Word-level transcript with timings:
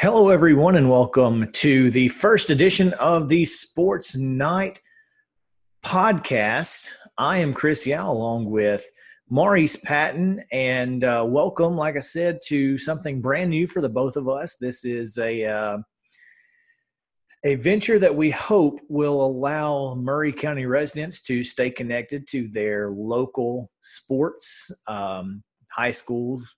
Hello, 0.00 0.30
everyone, 0.30 0.76
and 0.76 0.88
welcome 0.88 1.52
to 1.52 1.90
the 1.90 2.08
first 2.08 2.48
edition 2.48 2.94
of 2.94 3.28
the 3.28 3.44
Sports 3.44 4.16
Night 4.16 4.80
podcast. 5.84 6.88
I 7.18 7.36
am 7.36 7.52
Chris 7.52 7.86
Yao 7.86 8.10
along 8.10 8.46
with 8.46 8.82
Maurice 9.28 9.76
Patton, 9.76 10.42
and 10.52 11.04
uh, 11.04 11.26
welcome, 11.28 11.76
like 11.76 11.96
I 11.96 12.00
said, 12.00 12.38
to 12.46 12.78
something 12.78 13.20
brand 13.20 13.50
new 13.50 13.66
for 13.66 13.82
the 13.82 13.90
both 13.90 14.16
of 14.16 14.26
us. 14.26 14.56
This 14.56 14.86
is 14.86 15.18
a 15.18 15.44
uh, 15.44 15.78
a 17.44 17.56
venture 17.56 17.98
that 17.98 18.16
we 18.16 18.30
hope 18.30 18.80
will 18.88 19.22
allow 19.22 19.94
Maury 19.96 20.32
County 20.32 20.64
residents 20.64 21.20
to 21.24 21.42
stay 21.42 21.70
connected 21.70 22.26
to 22.28 22.48
their 22.48 22.88
local 22.90 23.70
sports, 23.82 24.70
um, 24.86 25.42
high 25.70 25.90
schools, 25.90 26.56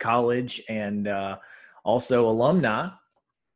college, 0.00 0.60
and 0.68 1.08
uh, 1.08 1.36
also 1.84 2.28
alumni. 2.28 2.88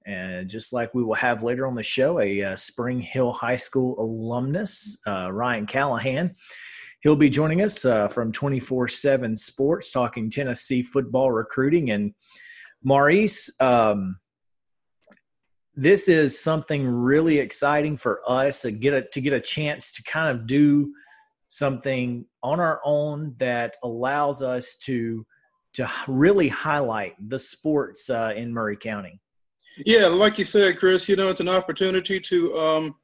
And 0.07 0.49
just 0.49 0.73
like 0.73 0.95
we 0.95 1.03
will 1.03 1.15
have 1.15 1.43
later 1.43 1.67
on 1.67 1.75
the 1.75 1.83
show, 1.83 2.21
a 2.21 2.43
uh, 2.43 2.57
Spring 2.57 3.01
Hill 3.01 3.33
High 3.33 3.57
School 3.57 3.99
alumnus, 3.99 4.99
uh, 5.07 5.31
Ryan 5.33 5.67
Callahan. 5.67 6.35
He'll 7.01 7.17
be 7.17 7.31
joining 7.31 7.63
us 7.63 7.85
uh, 7.85 8.09
from 8.09 8.33
24 8.33 8.89
7 8.89 9.37
Sports, 9.37 9.93
talking 9.93 10.31
Tennessee 10.31 10.83
football 10.83 11.31
recruiting. 11.31 11.91
And 11.91 12.15
Maurice, 12.83 13.51
um, 13.61 14.19
this 15.75 16.09
is 16.09 16.41
something 16.41 16.87
really 16.87 17.39
exciting 17.39 17.97
for 17.97 18.21
us 18.27 18.63
to 18.63 18.73
get 18.73 18.95
a, 18.95 19.03
to 19.03 19.21
get 19.21 19.33
a 19.33 19.41
chance 19.41 19.93
to 19.93 20.03
kind 20.05 20.37
of 20.37 20.47
do 20.47 20.93
something 21.51 22.27
on 22.43 22.61
our 22.61 22.81
own 22.85 23.35
that 23.39 23.77
allows 23.85 24.43
us 24.43 24.75
to 24.77 25.25
to 25.75 25.91
really 26.07 26.49
highlight 26.49 27.15
the 27.29 27.39
sports 27.39 28.11
uh, 28.11 28.33
in 28.37 28.53
Maury 28.53 28.77
County. 28.77 29.21
Yeah, 29.87 30.07
like 30.07 30.39
you 30.39 30.45
said, 30.45 30.79
Chris, 30.79 31.09
you 31.09 31.17
know, 31.17 31.29
it's 31.29 31.41
an 31.41 31.49
opportunity 31.49 32.19
to 32.21 32.59
um, 32.59 32.95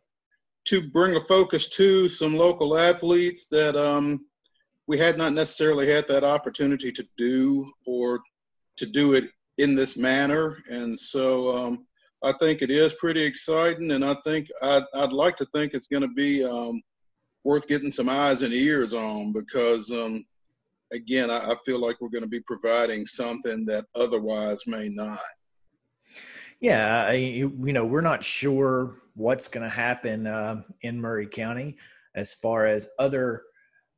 to 0.65 0.89
bring 0.91 1.15
a 1.15 1.21
focus 1.21 1.69
to 1.69 2.09
some 2.09 2.37
local 2.37 2.77
athletes 2.77 3.47
that 3.49 3.77
um, 3.77 4.25
we 4.87 4.99
had 4.99 5.17
not 5.17 5.33
necessarily 5.33 5.87
had 5.87 6.09
that 6.09 6.25
opportunity 6.25 6.91
to 6.91 7.07
do 7.17 7.71
or 7.87 8.21
to 8.77 8.87
do 8.87 9.15
it 9.15 9.25
in 9.59 9.75
this 9.75 9.97
manner. 9.97 10.59
And 10.71 10.99
so 10.99 11.55
um, 11.55 11.87
I 12.25 12.33
think 12.33 12.63
it 12.63 12.71
is 12.71 12.95
pretty 12.95 13.23
exciting, 13.23 13.93
and 13.93 14.05
I 14.05 14.15
think 14.25 14.49
I'd, 14.63 14.85
I'd 14.95 15.13
like 15.13 15.37
to 15.37 15.47
think 15.47 15.75
it's 15.75 15.87
going 15.87 16.03
to 16.03 16.09
be 16.09 16.45
um, 16.45 16.83
worth 17.45 17.69
getting 17.69 17.91
some 17.91 18.09
eyes 18.09 18.43
and 18.43 18.53
ears 18.53 18.95
on 18.95 19.33
because 19.33 19.91
um, 19.93 20.25
again, 20.93 21.31
I, 21.31 21.39
I 21.39 21.55
feel 21.65 21.81
like 21.81 22.01
we're 22.01 22.09
going 22.09 22.23
to 22.25 22.29
be 22.29 22.41
providing 22.41 23.07
something 23.07 23.65
that 23.67 23.87
otherwise 23.95 24.67
may 24.67 24.89
not. 24.89 25.19
Yeah, 26.61 27.05
I, 27.07 27.13
you 27.13 27.51
know, 27.59 27.85
we're 27.85 28.01
not 28.01 28.25
sure 28.25 28.97
what's 29.15 29.49
going 29.49 29.65
to 29.65 29.75
happen 29.75 30.27
uh, 30.27 30.63
in 30.83 31.01
Maury 31.01 31.27
County 31.27 31.77
as 32.15 32.35
far 32.35 32.67
as 32.67 32.89
other 32.99 33.43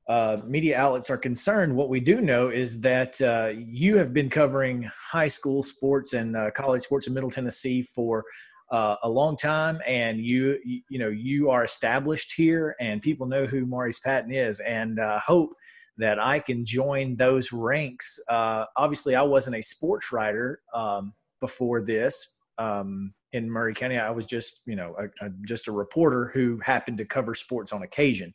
uh, 0.08 0.38
media 0.46 0.78
outlets 0.78 1.10
are 1.10 1.16
concerned. 1.16 1.74
What 1.74 1.88
we 1.88 2.00
do 2.00 2.20
know 2.20 2.48
is 2.48 2.80
that 2.80 3.20
uh, 3.20 3.52
you 3.56 3.96
have 3.98 4.12
been 4.12 4.30
covering 4.30 4.88
high 4.96 5.28
school 5.28 5.62
sports 5.62 6.12
and 6.12 6.36
uh, 6.36 6.50
college 6.52 6.82
sports 6.82 7.06
in 7.06 7.14
Middle 7.14 7.30
Tennessee 7.30 7.82
for 7.82 8.24
uh, 8.70 8.96
a 9.02 9.08
long 9.08 9.36
time, 9.36 9.80
and 9.86 10.18
you, 10.18 10.58
you, 10.88 10.98
know 10.98 11.08
you 11.08 11.50
are 11.50 11.64
established 11.64 12.34
here, 12.36 12.74
and 12.80 13.00
people 13.00 13.26
know 13.26 13.46
who 13.46 13.64
Maurice 13.64 14.00
Patton 14.00 14.32
is, 14.32 14.60
and 14.60 14.98
uh, 14.98 15.20
hope 15.20 15.50
that 15.98 16.18
I 16.18 16.38
can 16.38 16.64
join 16.64 17.16
those 17.16 17.52
ranks. 17.52 18.18
Uh, 18.28 18.64
obviously, 18.76 19.14
I 19.14 19.22
wasn't 19.22 19.56
a 19.56 19.62
sports 19.62 20.12
writer 20.12 20.60
um, 20.74 21.12
before 21.40 21.80
this 21.80 22.36
um, 22.58 23.14
in 23.32 23.50
Maury 23.50 23.74
County. 23.74 23.98
I 23.98 24.10
was 24.10 24.26
just, 24.26 24.62
you 24.66 24.76
know, 24.76 24.94
a, 24.98 25.26
a, 25.26 25.30
just 25.46 25.68
a 25.68 25.72
reporter 25.72 26.30
who 26.32 26.58
happened 26.62 26.98
to 26.98 27.04
cover 27.04 27.34
sports 27.34 27.72
on 27.72 27.82
occasion. 27.82 28.32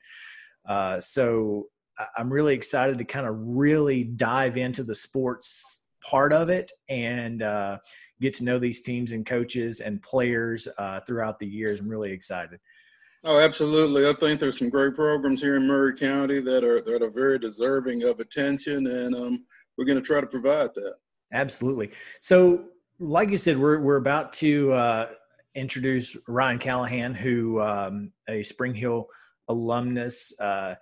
Uh, 0.68 1.00
so 1.00 1.68
I'm 2.18 2.32
really 2.32 2.54
excited 2.54 2.98
to 2.98 3.04
kind 3.04 3.28
of 3.28 3.36
really 3.38 4.04
dive 4.04 4.58
into 4.58 4.84
the 4.84 4.96
sports 4.96 5.82
part 6.04 6.34
of 6.34 6.50
it 6.50 6.72
and 6.90 7.44
uh, 7.44 7.78
get 8.20 8.34
to 8.36 8.44
know 8.44 8.58
these 8.58 8.82
teams 8.82 9.12
and 9.12 9.26
coaches 9.26 9.82
and 9.82 10.02
players 10.02 10.68
uh, 10.78 11.00
throughout 11.06 11.40
the 11.40 11.48
years. 11.48 11.80
I'm 11.80 11.90
really 11.90 12.12
excited. 12.12 12.60
Oh, 13.24 13.40
absolutely. 13.40 14.08
I 14.08 14.14
think 14.14 14.40
there's 14.40 14.58
some 14.58 14.70
great 14.70 14.96
programs 14.96 15.42
here 15.42 15.56
in 15.56 15.68
Maury 15.68 15.96
County 15.96 16.40
that 16.40 16.64
are 16.64 16.82
that 16.82 17.04
are 17.04 17.10
very 17.12 17.38
deserving 17.38 18.04
of 18.04 18.20
attention, 18.20 18.88
and 18.88 19.16
um, 19.16 19.46
we're 19.78 19.86
going 19.86 20.00
to 20.00 20.06
try 20.06 20.22
to 20.22 20.28
provide 20.28 20.74
that. 20.76 20.96
Absolutely. 21.32 21.92
So, 22.20 22.66
like 23.00 23.30
you 23.30 23.38
said, 23.38 23.60
we're 23.60 23.80
we're 23.80 23.98
about 23.98 24.34
to 24.34 24.74
uh, 24.74 25.10
introduce 25.54 26.18
Ryan 26.28 26.58
Callahan, 26.58 27.14
who 27.14 27.62
um, 27.62 28.12
a 28.28 28.42
Spring 28.42 28.74
Hill 28.74 29.08
alumnus. 29.48 30.34
Uh, 30.40 30.76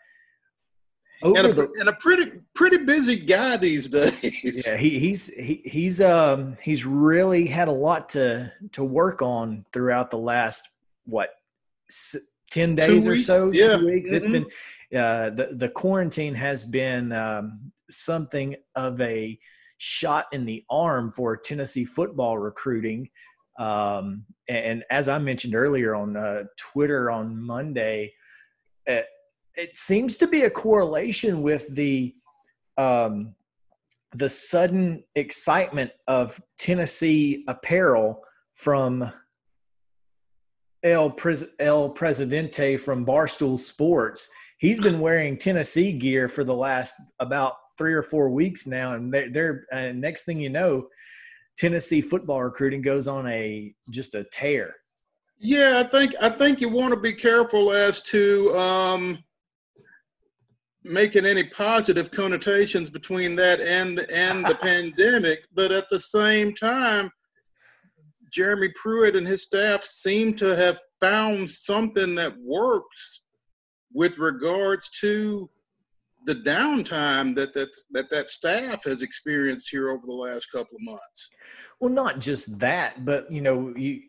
and 1.21 1.35
a, 1.38 1.53
the, 1.53 1.69
and 1.81 1.89
a, 1.89 1.94
pretty 1.94 2.31
pretty 2.56 2.77
busy 2.77 3.17
guy 3.17 3.57
these 3.57 3.89
days. 3.89 4.66
Yeah, 4.66 4.77
he, 4.77 5.00
he's 5.00 5.27
he, 5.27 5.61
he's 5.66 6.00
um 6.00 6.56
he's 6.61 6.85
really 6.85 7.45
had 7.45 7.67
a 7.67 7.73
lot 7.73 8.07
to 8.09 8.50
to 8.71 8.83
work 8.85 9.21
on 9.21 9.66
throughout 9.73 10.11
the 10.11 10.17
last 10.17 10.69
what 11.03 11.31
10 12.52 12.76
days 12.76 13.08
or 13.08 13.18
so, 13.18 13.52
yeah. 13.52 13.78
two 13.78 13.86
weeks. 13.86 14.12
Mm-hmm. 14.12 14.36
It's 14.36 14.50
been, 14.92 15.00
uh, 15.00 15.30
the, 15.32 15.50
the 15.54 15.70
quarantine 15.70 16.36
has 16.36 16.66
been 16.66 17.12
um, 17.12 17.72
something 17.90 18.56
of 18.76 19.00
a 19.02 19.38
shot 19.78 20.28
in 20.32 20.46
the 20.46 20.64
arm 20.70 21.12
for 21.12 21.38
Tennessee 21.38 21.86
football 21.86 22.38
recruiting. 22.38 23.10
Um, 23.58 24.26
and, 24.48 24.84
as 24.90 25.10
I 25.10 25.18
mentioned 25.20 25.56
earlier 25.56 25.96
on 25.96 26.16
uh, 26.16 26.44
Twitter 26.58 27.12
on 27.12 27.40
Monday, 27.42 28.14
it, 28.86 29.06
it, 29.56 29.76
seems 29.76 30.18
to 30.18 30.28
be 30.28 30.44
a 30.44 30.50
correlation 30.50 31.42
with 31.42 31.68
the 31.76 32.14
um, 32.78 33.36
the 34.14 34.30
sudden 34.30 35.04
excitement 35.16 35.92
of 36.08 36.42
Tennessee 36.58 37.44
apparel 37.48 38.24
from 38.54 39.12
El, 40.84 41.12
Pres- 41.12 41.50
El 41.59 41.90
Presidente 41.90 42.78
from 42.78 43.06
Barstool 43.06 43.57
Sports. 43.57 44.29
He's 44.57 44.79
been 44.79 45.00
wearing 45.00 45.38
Tennessee 45.38 45.94
gear 45.94 46.28
for 46.28 46.44
the 46.44 46.53
last 46.53 46.95
about 47.19 47.56
three 47.78 47.94
or 47.94 48.03
four 48.03 48.29
weeks 48.29 48.67
now, 48.67 48.94
and 48.94 49.13
they're, 49.13 49.31
they're 49.31 49.66
uh, 49.72 49.91
next 49.94 50.25
thing 50.25 50.39
you 50.39 50.50
know, 50.50 50.88
Tennessee 51.57 52.01
football 52.01 52.44
recruiting 52.44 52.81
goes 52.81 53.07
on 53.07 53.28
a 53.28 53.73
just 53.89 54.16
a 54.16 54.23
tear. 54.25 54.75
Yeah, 55.39 55.81
I 55.84 55.84
think 55.84 56.13
I 56.22 56.29
think 56.29 56.59
you 56.59 56.69
want 56.69 56.94
to 56.94 57.00
be 57.00 57.13
careful 57.13 57.72
as 57.72 58.01
to 58.03 58.57
um, 58.57 59.23
making 60.84 61.25
any 61.25 61.45
positive 61.45 62.12
connotations 62.12 62.89
between 62.89 63.35
that 63.38 63.62
and 63.62 64.00
and 64.12 64.45
the 64.45 64.56
pandemic, 64.62 65.39
but 65.53 65.72
at 65.72 65.89
the 65.89 66.00
same 66.00 66.53
time, 66.53 67.09
Jeremy 68.31 68.69
Pruitt 68.75 69.16
and 69.16 69.28
his 69.28 69.44
staff 69.44 69.81
seem 69.81 70.35
to 70.35 70.56
have 70.56 70.79
found 71.00 71.50
something 71.50 72.16
that 72.16 72.34
works 72.40 73.23
with 73.94 74.17
regards 74.19 74.90
to 75.01 75.50
the 76.25 76.35
downtime 76.35 77.34
that 77.35 77.53
that 77.53 77.69
that 77.91 78.09
that 78.09 78.29
staff 78.29 78.84
has 78.84 79.01
experienced 79.01 79.69
here 79.69 79.89
over 79.89 80.06
the 80.06 80.13
last 80.13 80.51
couple 80.51 80.75
of 80.75 80.85
months. 80.85 81.29
Well, 81.79 81.91
not 81.91 82.19
just 82.19 82.59
that, 82.59 83.06
but 83.06 83.31
you 83.31 83.41
know, 83.41 83.73
you 83.75 84.01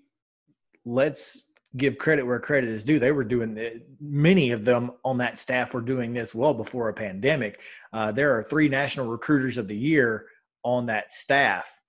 let's 0.85 1.43
give 1.77 1.99
credit 1.99 2.25
where 2.25 2.41
credit 2.41 2.69
is 2.69 2.85
due. 2.85 2.99
They 2.99 3.13
were 3.13 3.25
doing 3.25 3.55
the, 3.55 3.81
many 4.01 4.51
of 4.51 4.65
them 4.65 4.91
on 5.05 5.19
that 5.19 5.39
staff 5.39 5.73
were 5.73 5.81
doing 5.81 6.13
this 6.13 6.35
well 6.35 6.53
before 6.53 6.89
a 6.89 6.95
pandemic. 6.95 7.61
Uh, 7.93 8.11
there 8.11 8.37
are 8.37 8.43
three 8.43 8.69
national 8.69 9.07
recruiters 9.07 9.57
of 9.57 9.69
the 9.69 9.77
year 9.77 10.27
on 10.65 10.87
that 10.87 11.13
staff 11.13 11.80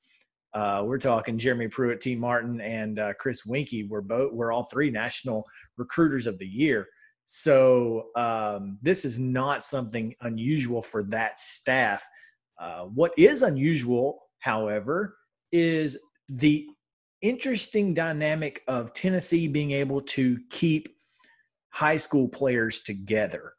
uh, 0.54 0.84
we're 0.86 0.98
talking 0.98 1.38
Jeremy 1.38 1.68
Pruitt, 1.68 2.02
Tee 2.02 2.16
Martin, 2.16 2.60
and 2.62 3.00
uh, 3.00 3.14
Chris 3.14 3.44
Weinke. 3.44 3.88
We're 3.88 4.02
both 4.02 4.34
we're 4.34 4.52
all 4.52 4.66
three 4.66 4.92
national 4.92 5.46
recruiters 5.78 6.28
of 6.28 6.38
the 6.38 6.48
year. 6.48 6.88
So 7.26 8.08
um, 8.18 8.78
this 8.82 9.06
is 9.06 9.18
not 9.18 9.64
something 9.64 10.14
unusual 10.22 10.82
for 10.82 11.04
that 11.04 11.40
staff. 11.40 12.04
Uh, 12.60 12.82
what 12.82 13.14
is 13.18 13.44
unusual, 13.44 14.24
however, 14.40 15.16
is 15.54 15.98
the 16.28 16.68
interesting 17.22 17.94
dynamic 17.94 18.62
of 18.68 18.92
Tennessee 18.92 19.48
being 19.48 19.72
able 19.72 20.02
to 20.02 20.38
keep 20.50 20.90
high 21.70 21.98
school 21.98 22.28
players 22.28 22.82
together. 22.82 23.54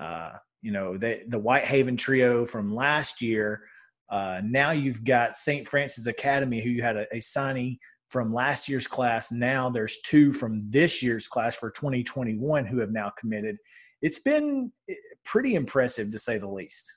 Uh, 0.00 0.32
you 0.62 0.70
know, 0.70 0.96
the 0.96 1.22
the 1.28 1.38
Whitehaven 1.38 1.96
trio 1.96 2.46
from 2.46 2.72
last 2.72 3.20
year 3.20 3.62
uh, 4.10 4.40
now 4.44 4.70
you've 4.70 5.04
got 5.04 5.36
St. 5.36 5.68
Frances 5.68 6.06
Academy, 6.06 6.60
who 6.60 6.70
you 6.70 6.82
had 6.82 6.96
a, 6.96 7.06
a 7.12 7.18
signee 7.18 7.78
from 8.10 8.32
last 8.32 8.68
year's 8.68 8.86
class. 8.86 9.30
Now 9.30 9.68
there's 9.68 9.98
two 10.04 10.32
from 10.32 10.60
this 10.70 11.02
year's 11.02 11.28
class 11.28 11.56
for 11.56 11.70
2021 11.70 12.64
who 12.64 12.78
have 12.78 12.90
now 12.90 13.12
committed. 13.18 13.56
It's 14.00 14.18
been 14.18 14.72
eh, 14.88 14.94
pretty 15.24 15.54
impressive 15.54 16.10
to 16.12 16.18
say 16.18 16.38
the 16.38 16.48
least. 16.48 16.90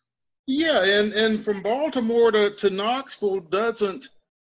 Yeah, 0.48 0.84
and, 0.84 1.14
and 1.14 1.44
from 1.44 1.62
Baltimore 1.62 2.32
to, 2.32 2.56
to 2.56 2.70
Knoxville 2.70 3.42
doesn't 3.42 4.10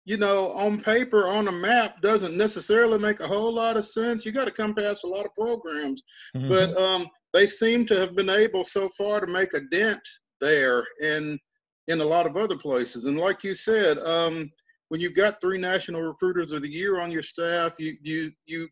you 0.06 0.18
know, 0.18 0.52
on 0.52 0.82
paper, 0.82 1.28
on 1.28 1.48
a 1.48 1.52
map, 1.52 2.02
doesn't 2.02 2.36
necessarily 2.36 3.00
make 3.00 3.22
a 3.22 3.28
whole 3.28 3.54
lot 3.54 3.78
of 3.78 3.86
sense. 3.86 4.26
You 4.26 4.32
got 4.32 4.46
to 4.46 4.52
come 4.52 4.76
past 4.76 5.06
a 5.06 5.08
lot 5.08 5.26
of 5.26 5.34
programs, 5.34 6.04
mm-hmm. 6.36 6.50
but 6.50 6.76
um, 6.76 7.08
they 7.34 7.48
seem 7.48 7.86
to 7.86 7.96
have 7.96 8.16
been 8.16 8.30
able 8.30 8.64
so 8.64 8.90
far 8.90 9.22
to 9.22 9.28
make 9.28 9.54
a 9.54 9.62
dent 9.72 10.02
there 10.42 10.84
and 11.02 11.40
in 11.88 12.02
a 12.02 12.06
lot 12.06 12.26
of 12.26 12.38
other 12.38 12.58
places. 12.58 13.06
And 13.06 13.18
like 13.18 13.44
you 13.44 13.54
said, 13.54 13.98
um, 14.00 14.52
when 14.90 15.02
you've 15.02 15.16
got 15.16 15.42
three 15.42 15.58
national 15.58 16.02
recruiters 16.02 16.52
of 16.52 16.62
the 16.62 16.72
year 16.72 17.00
on 17.00 17.12
your 17.12 17.22
staff, 17.22 17.76
you 17.80 17.98
you 18.02 18.32
you 18.46 18.68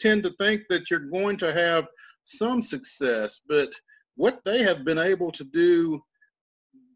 tend 0.00 0.22
to 0.24 0.30
think 0.38 0.62
that 0.68 0.90
you're 0.90 1.10
going 1.10 1.36
to 1.38 1.52
have 1.52 1.86
some 2.24 2.62
success, 2.62 3.40
but 3.48 3.70
what 4.16 4.40
they 4.44 4.62
have 4.62 4.84
been 4.84 4.98
able 4.98 5.30
to 5.32 5.44
do 5.44 6.00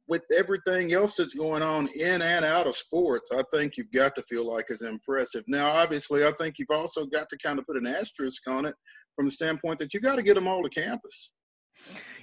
with 0.07 0.23
everything 0.37 0.93
else 0.93 1.17
that's 1.17 1.35
going 1.35 1.63
on 1.63 1.89
in 1.95 2.21
and 2.21 2.45
out 2.45 2.67
of 2.67 2.77
sports, 2.77 3.31
I 3.33 3.43
think 3.51 3.77
you've 3.77 3.93
got 3.93 4.15
to 4.17 4.23
feel 4.23 4.47
like 4.47 4.67
is 4.69 4.83
impressive. 4.83 5.45
Now, 5.47 5.71
obviously, 5.71 6.27
I 6.27 6.33
think 6.33 6.57
you've 6.59 6.71
also 6.71 7.07
got 7.07 7.29
to 7.31 7.39
kind 7.39 7.59
of 7.59 7.67
put 7.67 7.77
an 7.77 7.87
asterisk 7.87 8.47
on 8.47 8.67
it 8.67 8.75
from 9.17 9.25
the 9.27 9.31
standpoint 9.31 9.79
that 9.79 9.95
you 9.95 10.01
got 10.01 10.17
to 10.17 10.23
get 10.23 10.35
them 10.35 10.49
all 10.49 10.63
to 10.63 10.69
campus. 10.69 11.31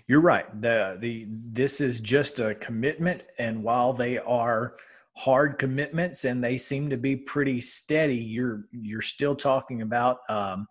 You're 0.08 0.22
right. 0.22 0.62
The 0.62 0.98
the 1.00 1.28
this 1.30 1.80
is 1.80 2.02
just 2.02 2.40
a 2.40 2.56
commitment, 2.56 3.24
and 3.38 3.64
while 3.64 3.94
they 3.94 4.18
are 4.18 4.76
hard 5.14 5.60
commitments 5.60 6.26
and 6.26 6.44
they 6.44 6.58
seem 6.58 6.90
to 6.90 6.98
be 6.98 7.16
pretty 7.16 7.62
steady, 7.62 8.18
you're 8.18 8.66
you're 8.72 9.02
still 9.02 9.36
talking 9.36 9.82
about 9.82 10.20
um, 10.30 10.68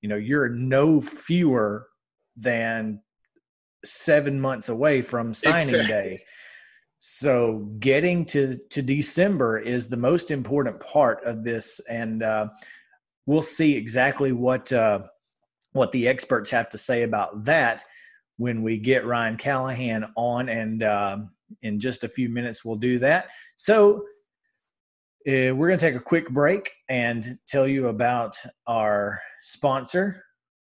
you 0.00 0.08
know 0.08 0.16
you're 0.16 0.48
no 0.48 1.00
fewer 1.00 1.86
than 2.36 3.00
seven 3.84 4.40
months 4.40 4.68
away 4.68 5.02
from 5.02 5.34
signing 5.34 5.68
exactly. 5.68 5.86
day. 5.86 6.24
So 6.98 7.68
getting 7.78 8.24
to 8.26 8.58
to 8.70 8.82
December 8.82 9.58
is 9.58 9.88
the 9.88 9.96
most 9.96 10.30
important 10.30 10.80
part 10.80 11.22
of 11.24 11.44
this, 11.44 11.80
and 11.88 12.22
uh, 12.22 12.48
we'll 13.26 13.42
see 13.42 13.76
exactly 13.76 14.32
what 14.32 14.72
uh, 14.72 15.02
what 15.72 15.92
the 15.92 16.08
experts 16.08 16.50
have 16.50 16.70
to 16.70 16.78
say 16.78 17.02
about 17.02 17.44
that 17.44 17.84
when 18.40 18.62
we 18.62 18.78
get 18.78 19.04
Ryan 19.04 19.36
Callahan 19.36 20.06
on, 20.16 20.48
and 20.48 20.82
uh, 20.82 21.18
in 21.60 21.78
just 21.78 22.04
a 22.04 22.08
few 22.08 22.30
minutes 22.30 22.64
we'll 22.64 22.74
do 22.74 22.98
that. 22.98 23.26
So 23.56 23.96
uh, 25.28 25.52
we're 25.54 25.68
going 25.68 25.78
to 25.78 25.86
take 25.86 25.94
a 25.94 26.00
quick 26.00 26.30
break 26.30 26.70
and 26.88 27.38
tell 27.46 27.68
you 27.68 27.88
about 27.88 28.38
our 28.66 29.20
sponsor. 29.42 30.24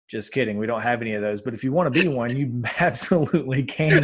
Just 0.08 0.32
kidding, 0.32 0.56
we 0.56 0.66
don't 0.66 0.80
have 0.80 1.02
any 1.02 1.12
of 1.12 1.20
those. 1.20 1.42
But 1.42 1.52
if 1.52 1.62
you 1.62 1.70
want 1.70 1.92
to 1.92 2.02
be 2.02 2.08
one, 2.08 2.34
you 2.34 2.62
absolutely 2.80 3.64
can. 3.64 4.02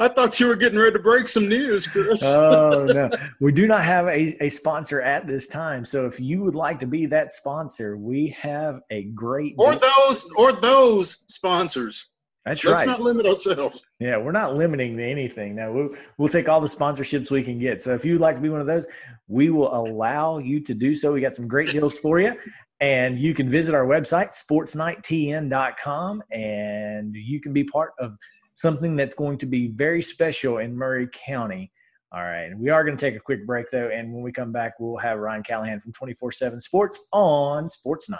I 0.00 0.08
thought 0.08 0.38
you 0.38 0.48
were 0.48 0.56
getting 0.56 0.78
ready 0.78 0.92
to 0.92 0.98
break 0.98 1.28
some 1.28 1.48
news, 1.48 1.86
Chris. 1.86 2.22
oh 2.24 2.86
no, 2.88 3.10
we 3.40 3.52
do 3.52 3.66
not 3.66 3.82
have 3.82 4.06
a, 4.06 4.36
a 4.42 4.48
sponsor 4.48 5.00
at 5.02 5.26
this 5.26 5.48
time. 5.48 5.84
So 5.84 6.06
if 6.06 6.20
you 6.20 6.42
would 6.42 6.54
like 6.54 6.78
to 6.80 6.86
be 6.86 7.06
that 7.06 7.32
sponsor, 7.32 7.96
we 7.96 8.28
have 8.38 8.80
a 8.90 9.04
great 9.04 9.54
or 9.58 9.74
those 9.76 10.30
or 10.36 10.52
those 10.52 11.24
sponsors. 11.28 12.10
That's 12.44 12.64
Let's 12.64 12.80
right. 12.80 12.86
Let's 12.88 12.98
not 13.00 13.04
limit 13.04 13.26
ourselves. 13.26 13.82
Yeah, 13.98 14.16
we're 14.16 14.32
not 14.32 14.56
limiting 14.56 14.96
to 14.96 15.04
anything. 15.04 15.54
Now 15.54 15.70
we'll, 15.70 15.90
we'll 16.16 16.28
take 16.28 16.48
all 16.48 16.62
the 16.62 16.68
sponsorships 16.68 17.30
we 17.30 17.42
can 17.42 17.58
get. 17.58 17.82
So 17.82 17.94
if 17.94 18.06
you'd 18.06 18.22
like 18.22 18.36
to 18.36 18.40
be 18.40 18.48
one 18.48 18.60
of 18.60 18.66
those, 18.66 18.86
we 19.26 19.50
will 19.50 19.74
allow 19.74 20.38
you 20.38 20.60
to 20.60 20.72
do 20.72 20.94
so. 20.94 21.12
We 21.12 21.20
got 21.20 21.34
some 21.34 21.46
great 21.46 21.68
deals 21.68 21.98
for 21.98 22.20
you. 22.20 22.34
And 22.80 23.18
you 23.18 23.34
can 23.34 23.48
visit 23.48 23.74
our 23.74 23.84
website, 23.84 24.30
sportsnighttn.com, 24.32 26.22
and 26.30 27.14
you 27.14 27.40
can 27.40 27.52
be 27.52 27.64
part 27.64 27.92
of 27.98 28.16
something 28.58 28.96
that's 28.96 29.14
going 29.14 29.38
to 29.38 29.46
be 29.46 29.68
very 29.68 30.02
special 30.02 30.58
in 30.58 30.76
Maury 30.76 31.08
County. 31.12 31.70
All 32.10 32.24
right. 32.24 32.50
We 32.58 32.70
are 32.70 32.82
going 32.82 32.96
to 32.96 33.00
take 33.00 33.14
a 33.14 33.20
quick 33.20 33.46
break, 33.46 33.70
though. 33.70 33.88
And 33.88 34.12
when 34.12 34.24
we 34.24 34.32
come 34.32 34.50
back, 34.50 34.80
we'll 34.80 34.96
have 34.96 35.20
Ryan 35.20 35.44
Callahan 35.44 35.80
from 35.80 35.92
24 35.92 36.32
7 36.32 36.60
Sports 36.60 37.06
on 37.12 37.68
Sports 37.68 38.10
Night. 38.10 38.18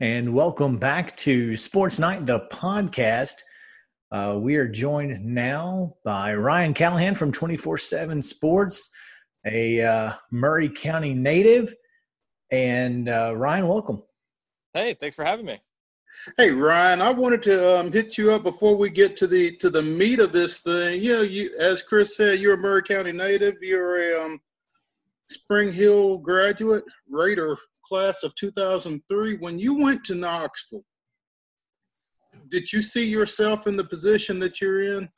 And 0.00 0.34
welcome 0.34 0.76
back 0.76 1.16
to 1.18 1.56
Sports 1.56 2.00
Night, 2.00 2.26
the 2.26 2.40
podcast. 2.52 3.34
Uh, 4.12 4.38
we 4.40 4.54
are 4.56 4.68
joined 4.68 5.24
now 5.24 5.94
by 6.04 6.34
Ryan 6.34 6.74
Callahan 6.74 7.14
from 7.14 7.32
24 7.32 7.78
7 7.78 8.22
Sports, 8.22 8.90
a 9.44 9.82
uh, 9.82 10.12
Maury 10.30 10.68
County 10.68 11.12
native. 11.12 11.74
And 12.50 13.08
uh, 13.08 13.34
Ryan, 13.36 13.66
welcome. 13.66 14.02
Hey, 14.74 14.94
thanks 14.94 15.16
for 15.16 15.24
having 15.24 15.46
me. 15.46 15.60
Hey 16.36 16.50
Ryan, 16.50 17.02
I 17.02 17.10
wanted 17.10 17.42
to 17.42 17.78
um, 17.78 17.92
hit 17.92 18.16
you 18.16 18.32
up 18.32 18.42
before 18.42 18.74
we 18.76 18.90
get 18.90 19.16
to 19.18 19.26
the 19.26 19.54
to 19.56 19.70
the 19.70 19.82
meat 19.82 20.18
of 20.18 20.32
this 20.32 20.60
thing. 20.60 21.00
You 21.00 21.12
know, 21.12 21.22
you 21.22 21.54
as 21.58 21.82
Chris 21.82 22.16
said, 22.16 22.40
you're 22.40 22.54
a 22.54 22.58
Maury 22.58 22.82
County 22.82 23.12
native. 23.12 23.54
You're 23.60 24.12
a 24.12 24.24
um, 24.24 24.40
Spring 25.30 25.72
Hill 25.72 26.18
graduate, 26.18 26.84
Raider 27.08 27.56
class 27.84 28.22
of 28.22 28.34
2003. 28.34 29.36
When 29.36 29.58
you 29.58 29.78
went 29.78 30.04
to 30.04 30.14
Knoxville, 30.14 30.84
did 32.48 32.72
you 32.72 32.82
see 32.82 33.08
yourself 33.08 33.66
in 33.66 33.76
the 33.76 33.84
position 33.84 34.38
that 34.40 34.60
you're 34.60 34.82
in? 34.82 35.08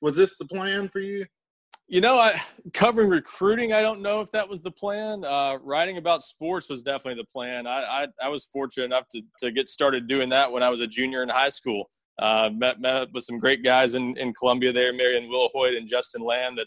Was 0.00 0.16
this 0.16 0.38
the 0.38 0.44
plan 0.44 0.88
for 0.88 1.00
you? 1.00 1.24
You 1.88 2.00
know, 2.00 2.16
I, 2.16 2.40
covering 2.74 3.08
recruiting, 3.08 3.72
I 3.72 3.80
don't 3.80 4.00
know 4.00 4.20
if 4.20 4.30
that 4.32 4.48
was 4.48 4.60
the 4.60 4.72
plan. 4.72 5.24
Uh, 5.24 5.58
writing 5.62 5.98
about 5.98 6.22
sports 6.22 6.68
was 6.68 6.82
definitely 6.82 7.22
the 7.22 7.28
plan. 7.32 7.66
I, 7.66 7.80
I, 7.80 8.06
I, 8.24 8.28
was 8.28 8.48
fortunate 8.52 8.86
enough 8.86 9.06
to, 9.12 9.22
to 9.38 9.52
get 9.52 9.68
started 9.68 10.08
doing 10.08 10.28
that 10.30 10.50
when 10.50 10.64
I 10.64 10.68
was 10.68 10.80
a 10.80 10.86
junior 10.88 11.22
in 11.22 11.28
high 11.28 11.48
school. 11.48 11.88
Uh, 12.18 12.50
met, 12.52 12.80
met 12.80 13.08
with 13.12 13.22
some 13.22 13.38
great 13.38 13.62
guys 13.62 13.94
in, 13.94 14.16
in 14.16 14.34
Columbia 14.34 14.72
there, 14.72 14.92
Marion 14.92 15.30
Wilhoit 15.30 15.76
and 15.76 15.86
Justin 15.86 16.22
Lamb, 16.22 16.56
that 16.56 16.66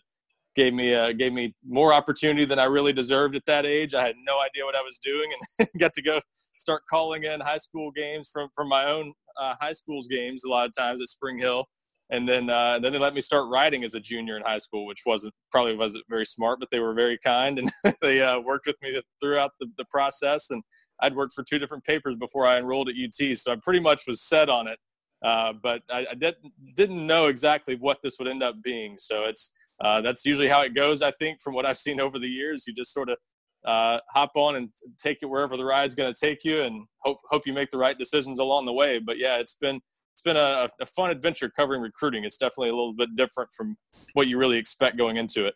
gave 0.56 0.74
me 0.74 0.94
uh, 0.94 1.12
gave 1.12 1.34
me 1.34 1.54
more 1.68 1.94
opportunity 1.94 2.46
than 2.46 2.60
I 2.60 2.66
really 2.66 2.94
deserved 2.94 3.36
at 3.36 3.46
that 3.46 3.66
age. 3.66 3.94
I 3.94 4.06
had 4.06 4.16
no 4.26 4.40
idea 4.42 4.66
what 4.66 4.76
I 4.76 4.82
was 4.82 5.00
doing, 5.00 5.30
and 5.60 5.68
got 5.80 5.94
to 5.94 6.02
go 6.02 6.20
start 6.58 6.84
calling 6.90 7.24
in 7.24 7.40
high 7.40 7.58
school 7.58 7.92
games 7.92 8.30
from 8.32 8.50
from 8.56 8.68
my 8.68 8.86
own 8.86 9.14
uh, 9.40 9.56
high 9.60 9.72
school's 9.72 10.08
games 10.08 10.44
a 10.44 10.50
lot 10.50 10.66
of 10.66 10.74
times 10.78 11.02
at 11.02 11.08
Spring 11.08 11.38
Hill, 11.38 11.66
and 12.12 12.28
then 12.28 12.50
uh, 12.50 12.80
then 12.80 12.92
they 12.92 13.00
let 13.00 13.14
me 13.14 13.22
start 13.22 13.50
writing 13.50 13.84
as 13.84 13.94
a 13.94 14.00
junior 14.00 14.36
in 14.36 14.44
high 14.44 14.58
school, 14.58 14.86
which 14.86 15.02
wasn't 15.06 15.34
probably 15.52 15.76
wasn't 15.76 16.04
very 16.10 16.26
smart, 16.26 16.60
but 16.60 16.70
they 16.72 16.80
were 16.80 16.94
very 16.94 17.20
kind 17.24 17.60
and 17.60 17.70
they 18.02 18.22
uh, 18.22 18.40
worked 18.40 18.66
with 18.66 18.78
me 18.82 19.00
throughout 19.22 19.52
the, 19.60 19.68
the 19.78 19.86
process. 19.86 20.50
And 20.50 20.64
I'd 21.02 21.16
worked 21.16 21.34
for 21.34 21.44
two 21.44 21.60
different 21.60 21.84
papers 21.84 22.16
before 22.16 22.46
I 22.48 22.58
enrolled 22.58 22.90
at 22.90 22.96
UT, 22.96 23.38
so 23.38 23.52
I 23.52 23.58
pretty 23.64 23.80
much 23.80 24.04
was 24.08 24.22
set 24.22 24.50
on 24.50 24.68
it. 24.68 24.80
Uh, 25.24 25.54
but 25.62 25.82
I, 25.90 26.08
I 26.10 26.16
didn't 26.16 26.52
didn't 26.76 27.06
know 27.06 27.28
exactly 27.28 27.76
what 27.76 28.00
this 28.04 28.18
would 28.20 28.28
end 28.28 28.42
up 28.42 28.56
being. 28.64 28.96
So 28.98 29.26
it's 29.26 29.52
uh, 29.82 30.02
that's 30.02 30.26
usually 30.26 30.48
how 30.48 30.62
it 30.62 30.74
goes. 30.74 31.02
I 31.02 31.12
think 31.12 31.42
from 31.42 31.54
what 31.54 31.66
I've 31.66 31.78
seen 31.78 32.00
over 32.00 32.18
the 32.18 32.28
years, 32.28 32.66
you 32.66 32.74
just 32.74 32.94
sort 32.94 33.10
of 33.10 33.18
uh, 33.66 34.00
hop 34.10 34.32
on 34.36 34.56
and 34.56 34.70
take 34.98 35.20
it 35.22 35.26
wherever 35.26 35.58
the 35.58 35.66
ride's 35.66 35.96
going 35.96 36.14
to 36.14 36.20
take 36.20 36.44
you, 36.44 36.62
and 36.64 36.86
hope 37.04 37.20
hope 37.30 37.46
you 37.46 37.54
make 37.54 37.72
the 37.72 37.78
right 37.78 37.98
decisions 37.98 38.40
along 38.40 38.66
the 38.66 38.74
way. 38.74 39.00
But 39.00 39.18
yeah, 39.18 39.38
it's 39.38 39.56
been 39.56 39.80
it's 40.14 40.22
been 40.22 40.38
a, 40.38 40.70
a 40.82 40.86
fun 40.86 41.12
adventure 41.12 41.50
covering 41.50 41.82
recruiting. 41.82 42.24
It's 42.24 42.38
definitely 42.38 42.70
a 42.70 42.76
little 42.76 42.94
bit 42.94 43.16
different 43.16 43.52
from 43.54 43.78
what 44.14 44.28
you 44.28 44.38
really 44.38 44.58
expect 44.58 44.98
going 44.98 45.18
into 45.18 45.46
it. 45.46 45.54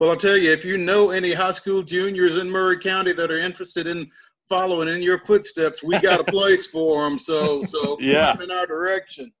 Well, 0.00 0.10
I'll 0.10 0.16
tell 0.16 0.36
you, 0.36 0.52
if 0.52 0.64
you 0.64 0.76
know 0.76 1.10
any 1.10 1.32
high 1.32 1.52
school 1.52 1.82
juniors 1.82 2.36
in 2.36 2.50
Maury 2.50 2.78
County 2.78 3.12
that 3.12 3.30
are 3.30 3.38
interested 3.38 3.86
in 3.86 4.10
following 4.48 4.88
in 4.88 5.02
your 5.02 5.18
footsteps, 5.18 5.82
we 5.82 6.00
got 6.00 6.20
a 6.20 6.24
place 6.32 6.66
for 6.66 7.04
them. 7.04 7.18
So, 7.18 7.62
so 7.62 7.96
yeah, 8.00 8.40
in 8.40 8.50
our 8.50 8.66
direction. 8.66 9.32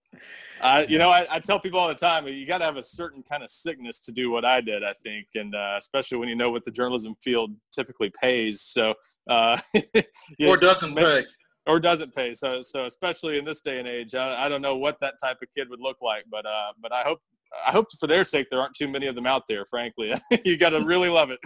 Uh, 0.60 0.84
you 0.88 0.98
know, 0.98 1.10
I, 1.10 1.26
I, 1.30 1.38
tell 1.38 1.60
people 1.60 1.78
all 1.78 1.88
the 1.88 1.94
time, 1.94 2.26
you 2.26 2.46
got 2.46 2.58
to 2.58 2.64
have 2.64 2.76
a 2.76 2.82
certain 2.82 3.22
kind 3.22 3.42
of 3.42 3.50
sickness 3.50 4.00
to 4.00 4.12
do 4.12 4.30
what 4.30 4.44
I 4.44 4.60
did, 4.60 4.82
I 4.82 4.92
think, 5.04 5.28
and 5.34 5.54
uh, 5.54 5.76
especially 5.78 6.18
when 6.18 6.28
you 6.28 6.34
know 6.34 6.50
what 6.50 6.64
the 6.64 6.70
journalism 6.70 7.14
field 7.22 7.54
typically 7.70 8.10
pays. 8.20 8.60
So, 8.62 8.94
uh, 9.28 9.58
or 10.40 10.56
doesn't 10.56 10.96
pay, 10.96 11.24
or 11.66 11.78
doesn't 11.78 12.14
pay. 12.14 12.34
So, 12.34 12.62
so 12.62 12.86
especially 12.86 13.38
in 13.38 13.44
this 13.44 13.60
day 13.60 13.78
and 13.78 13.86
age, 13.86 14.14
I, 14.14 14.46
I 14.46 14.48
don't 14.48 14.62
know 14.62 14.76
what 14.76 14.98
that 15.00 15.14
type 15.22 15.36
of 15.42 15.48
kid 15.56 15.68
would 15.70 15.80
look 15.80 15.98
like, 16.02 16.24
but 16.30 16.44
uh, 16.44 16.72
but 16.80 16.92
I 16.92 17.02
hope 17.02 17.20
I 17.66 17.70
hope 17.70 17.86
for 18.00 18.06
their 18.06 18.24
sake 18.24 18.48
there 18.50 18.60
aren't 18.60 18.74
too 18.74 18.88
many 18.88 19.06
of 19.06 19.14
them 19.14 19.26
out 19.26 19.44
there. 19.48 19.64
Frankly, 19.66 20.12
you 20.44 20.56
got 20.56 20.70
to 20.70 20.80
really 20.84 21.08
love 21.08 21.30
it. 21.30 21.40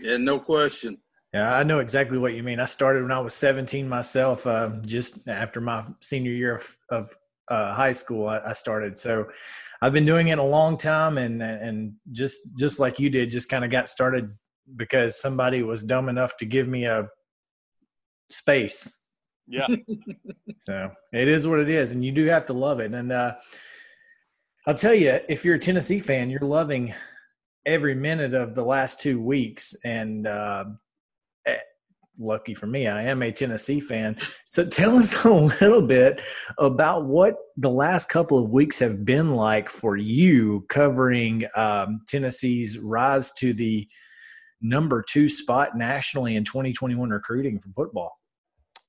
Yeah, 0.00 0.16
no 0.16 0.38
question. 0.38 0.98
Yeah, 1.34 1.54
I 1.54 1.62
know 1.62 1.80
exactly 1.80 2.16
what 2.16 2.32
you 2.32 2.42
mean. 2.42 2.58
I 2.58 2.64
started 2.64 3.02
when 3.02 3.12
I 3.12 3.20
was 3.20 3.34
17 3.34 3.86
myself, 3.86 4.46
uh, 4.46 4.70
just 4.86 5.28
after 5.28 5.60
my 5.60 5.84
senior 6.00 6.32
year 6.32 6.56
of, 6.56 6.78
of 6.88 7.16
uh, 7.50 7.74
high 7.74 7.92
school 7.92 8.28
I, 8.28 8.40
I, 8.40 8.52
started. 8.52 8.98
So 8.98 9.26
I've 9.80 9.92
been 9.92 10.06
doing 10.06 10.28
it 10.28 10.38
a 10.38 10.42
long 10.42 10.76
time, 10.76 11.18
and 11.18 11.42
and 11.42 11.94
just 12.12 12.40
just 12.56 12.80
like 12.80 12.98
you 12.98 13.10
did, 13.10 13.30
just 13.30 13.48
kind 13.48 13.64
of 13.64 13.70
got 13.70 13.88
started 13.88 14.30
because 14.76 15.20
somebody 15.20 15.62
was 15.62 15.82
dumb 15.82 16.08
enough 16.08 16.36
to 16.38 16.44
give 16.46 16.68
me 16.68 16.84
a 16.84 17.08
space. 18.30 19.00
Yeah. 19.46 19.66
so 20.58 20.90
it 21.12 21.28
is 21.28 21.46
what 21.46 21.60
it 21.60 21.70
is, 21.70 21.92
and 21.92 22.04
you 22.04 22.12
do 22.12 22.26
have 22.26 22.46
to 22.46 22.52
love 22.52 22.80
it. 22.80 22.92
And 22.92 23.12
uh, 23.12 23.34
I'll 24.66 24.74
tell 24.74 24.94
you, 24.94 25.20
if 25.28 25.44
you're 25.44 25.54
a 25.54 25.58
Tennessee 25.58 26.00
fan, 26.00 26.28
you're 26.28 26.40
loving 26.40 26.94
every 27.64 27.94
minute 27.94 28.34
of 28.34 28.54
the 28.54 28.64
last 28.64 29.00
two 29.00 29.20
weeks, 29.20 29.74
and 29.84 30.26
uh, 30.26 30.64
lucky 32.18 32.54
for 32.54 32.66
me, 32.66 32.88
I 32.88 33.02
am 33.04 33.22
a 33.22 33.32
Tennessee 33.32 33.80
fan. 33.80 34.16
So 34.48 34.64
tell 34.64 34.96
us 34.96 35.24
a 35.24 35.30
little 35.30 35.82
bit 35.82 36.20
about 36.58 37.06
what 37.06 37.36
the 37.56 37.70
last 37.70 38.08
couple 38.08 38.38
of 38.38 38.50
weeks 38.50 38.78
have 38.78 39.04
been 39.04 39.32
like 39.32 39.68
for 39.68 39.96
you 39.96 40.64
covering 40.68 41.46
um, 41.54 42.02
Tennessee's 42.08 42.78
rise 42.78 43.32
to 43.32 43.52
the 43.52 43.88
number 44.60 45.02
two 45.02 45.28
spot 45.28 45.76
nationally 45.76 46.36
in 46.36 46.44
2021 46.44 47.10
recruiting 47.10 47.58
for 47.58 47.70
football. 47.70 48.18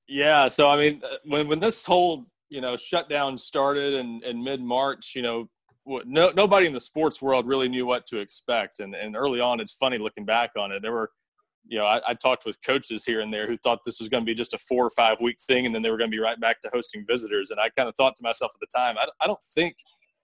Yeah, 0.08 0.48
so 0.48 0.68
I 0.68 0.78
mean, 0.78 1.02
uh, 1.04 1.18
when 1.26 1.48
when 1.48 1.60
this 1.60 1.86
whole 1.86 2.26
you 2.50 2.62
know 2.62 2.76
shutdown 2.76 3.38
started 3.38 3.94
in, 3.94 4.22
in 4.24 4.44
mid 4.44 4.60
March, 4.60 5.14
you 5.16 5.22
know, 5.22 5.48
no, 5.86 6.32
nobody 6.36 6.66
in 6.66 6.74
the 6.74 6.80
sports 6.80 7.22
world 7.22 7.48
really 7.48 7.70
knew 7.70 7.86
what 7.86 8.08
to 8.08 8.18
expect, 8.18 8.80
and 8.80 8.96
and 8.96 9.16
early 9.16 9.40
on, 9.40 9.60
it's 9.60 9.74
funny 9.74 10.00
looking 10.00 10.26
back 10.26 10.52
on 10.58 10.72
it. 10.72 10.82
There 10.82 10.94
were 10.94 11.12
you 11.68 11.78
know, 11.78 11.86
I, 11.86 12.02
I, 12.08 12.14
talked 12.14 12.46
with 12.46 12.58
coaches 12.64 13.06
here 13.06 13.22
and 13.22 13.32
there 13.32 13.48
who 13.48 13.58
thought 13.58 13.80
this 13.86 14.00
was 14.00 14.10
going 14.10 14.24
to 14.24 14.26
be 14.26 14.34
just 14.34 14.54
a 14.54 14.58
four 14.58 14.86
or 14.86 14.90
five 14.92 15.18
week 15.22 15.38
thing, 15.40 15.66
and 15.66 15.74
then 15.74 15.82
they 15.82 15.92
were 15.92 15.98
going 15.98 16.10
to 16.10 16.16
be 16.16 16.22
right 16.22 16.40
back 16.40 16.62
to 16.62 16.70
hosting 16.74 17.06
visitors. 17.08 17.52
And 17.52 17.60
I 17.60 17.70
kind 17.70 17.88
of 17.88 17.96
thought 17.96 18.16
to 18.16 18.24
myself 18.24 18.52
at 18.56 18.60
the 18.60 18.78
time, 18.78 18.98
I, 18.98 19.08
I 19.22 19.28
don't 19.28 19.42
think 19.54 19.76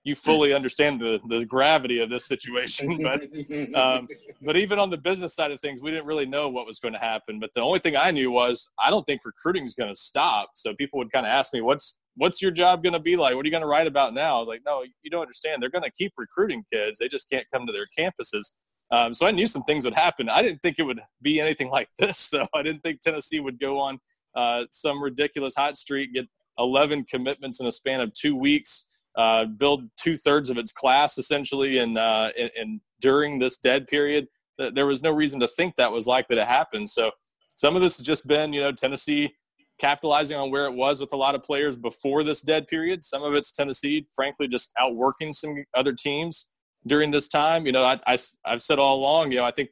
you 0.05 0.13
fully 0.15 0.53
understand 0.53 0.99
the, 0.99 1.19
the 1.27 1.43
gravity 1.45 1.99
of 1.99 2.09
this 2.09 2.25
situation. 2.25 2.99
But 3.05 3.75
um, 3.75 4.07
but 4.41 4.55
even 4.57 4.79
on 4.79 4.89
the 4.89 4.97
business 4.97 5.35
side 5.35 5.51
of 5.51 5.59
things, 5.59 5.81
we 5.81 5.91
didn't 5.91 6.05
really 6.05 6.25
know 6.25 6.49
what 6.49 6.65
was 6.65 6.79
going 6.79 6.93
to 6.93 6.99
happen. 6.99 7.39
But 7.39 7.51
the 7.53 7.61
only 7.61 7.79
thing 7.79 7.95
I 7.95 8.11
knew 8.11 8.31
was 8.31 8.67
I 8.79 8.89
don't 8.89 9.05
think 9.05 9.21
recruiting 9.25 9.63
is 9.63 9.75
going 9.75 9.93
to 9.93 9.99
stop. 9.99 10.51
So 10.55 10.73
people 10.75 10.97
would 10.99 11.11
kind 11.11 11.25
of 11.25 11.31
ask 11.31 11.53
me, 11.53 11.61
"What's 11.61 11.99
what's 12.15 12.41
your 12.41 12.51
job 12.51 12.83
going 12.83 12.93
to 12.93 12.99
be 12.99 13.15
like? 13.15 13.35
What 13.35 13.43
are 13.43 13.47
you 13.47 13.51
going 13.51 13.61
to 13.61 13.67
write 13.67 13.87
about 13.87 14.13
now?" 14.13 14.37
I 14.37 14.39
was 14.39 14.47
like, 14.47 14.61
"No, 14.65 14.83
you 15.03 15.11
don't 15.11 15.21
understand. 15.21 15.61
They're 15.61 15.69
going 15.69 15.83
to 15.83 15.91
keep 15.91 16.13
recruiting 16.17 16.63
kids. 16.71 16.97
They 16.97 17.07
just 17.07 17.29
can't 17.29 17.45
come 17.53 17.65
to 17.67 17.73
their 17.73 17.87
campuses." 17.97 18.53
Um, 18.91 19.13
so 19.13 19.25
I 19.25 19.31
knew 19.31 19.47
some 19.47 19.63
things 19.63 19.85
would 19.85 19.95
happen. 19.95 20.29
I 20.29 20.41
didn't 20.41 20.61
think 20.61 20.77
it 20.79 20.83
would 20.83 21.01
be 21.21 21.39
anything 21.39 21.69
like 21.69 21.89
this, 21.97 22.29
though. 22.29 22.47
I 22.53 22.61
didn't 22.61 22.81
think 22.81 23.01
Tennessee 23.01 23.39
would 23.39 23.59
go 23.59 23.79
on 23.79 23.99
uh, 24.35 24.65
some 24.71 25.03
ridiculous 25.03 25.55
hot 25.55 25.77
streak, 25.77 26.13
get 26.13 26.27
11 26.59 27.05
commitments 27.05 27.59
in 27.59 27.67
a 27.67 27.71
span 27.71 28.01
of 28.01 28.13
two 28.13 28.35
weeks, 28.35 28.85
uh, 29.17 29.45
build 29.45 29.83
two 29.97 30.17
thirds 30.17 30.49
of 30.49 30.57
its 30.57 30.71
class 30.71 31.17
essentially, 31.17 31.77
and 31.77 31.97
uh, 31.97 32.29
and 32.57 32.81
during 33.01 33.39
this 33.39 33.57
dead 33.57 33.87
period, 33.87 34.27
there 34.73 34.85
was 34.85 35.01
no 35.01 35.11
reason 35.11 35.39
to 35.39 35.47
think 35.47 35.75
that 35.75 35.91
was 35.91 36.07
likely 36.07 36.35
to 36.35 36.45
happen. 36.45 36.87
So 36.87 37.11
some 37.55 37.75
of 37.75 37.81
this 37.81 37.97
has 37.97 38.05
just 38.05 38.27
been, 38.27 38.51
you 38.51 38.61
know, 38.61 38.71
Tennessee 38.71 39.33
capitalizing 39.79 40.37
on 40.37 40.51
where 40.51 40.65
it 40.65 40.73
was 40.73 40.99
with 40.99 41.13
a 41.13 41.17
lot 41.17 41.35
of 41.35 41.43
players 41.43 41.77
before 41.77 42.23
this 42.23 42.41
dead 42.41 42.67
period. 42.67 43.03
Some 43.03 43.23
of 43.23 43.33
it's 43.33 43.51
Tennessee, 43.51 44.07
frankly, 44.15 44.47
just 44.47 44.71
outworking 44.79 45.33
some 45.33 45.63
other 45.73 45.93
teams 45.93 46.49
during 46.87 47.11
this 47.11 47.27
time. 47.27 47.65
You 47.65 47.71
know, 47.71 47.83
I, 47.83 47.99
I, 48.07 48.17
have 48.45 48.61
said 48.61 48.79
all 48.79 48.97
along, 48.97 49.31
you 49.31 49.37
know, 49.37 49.45
I 49.45 49.51
think 49.51 49.69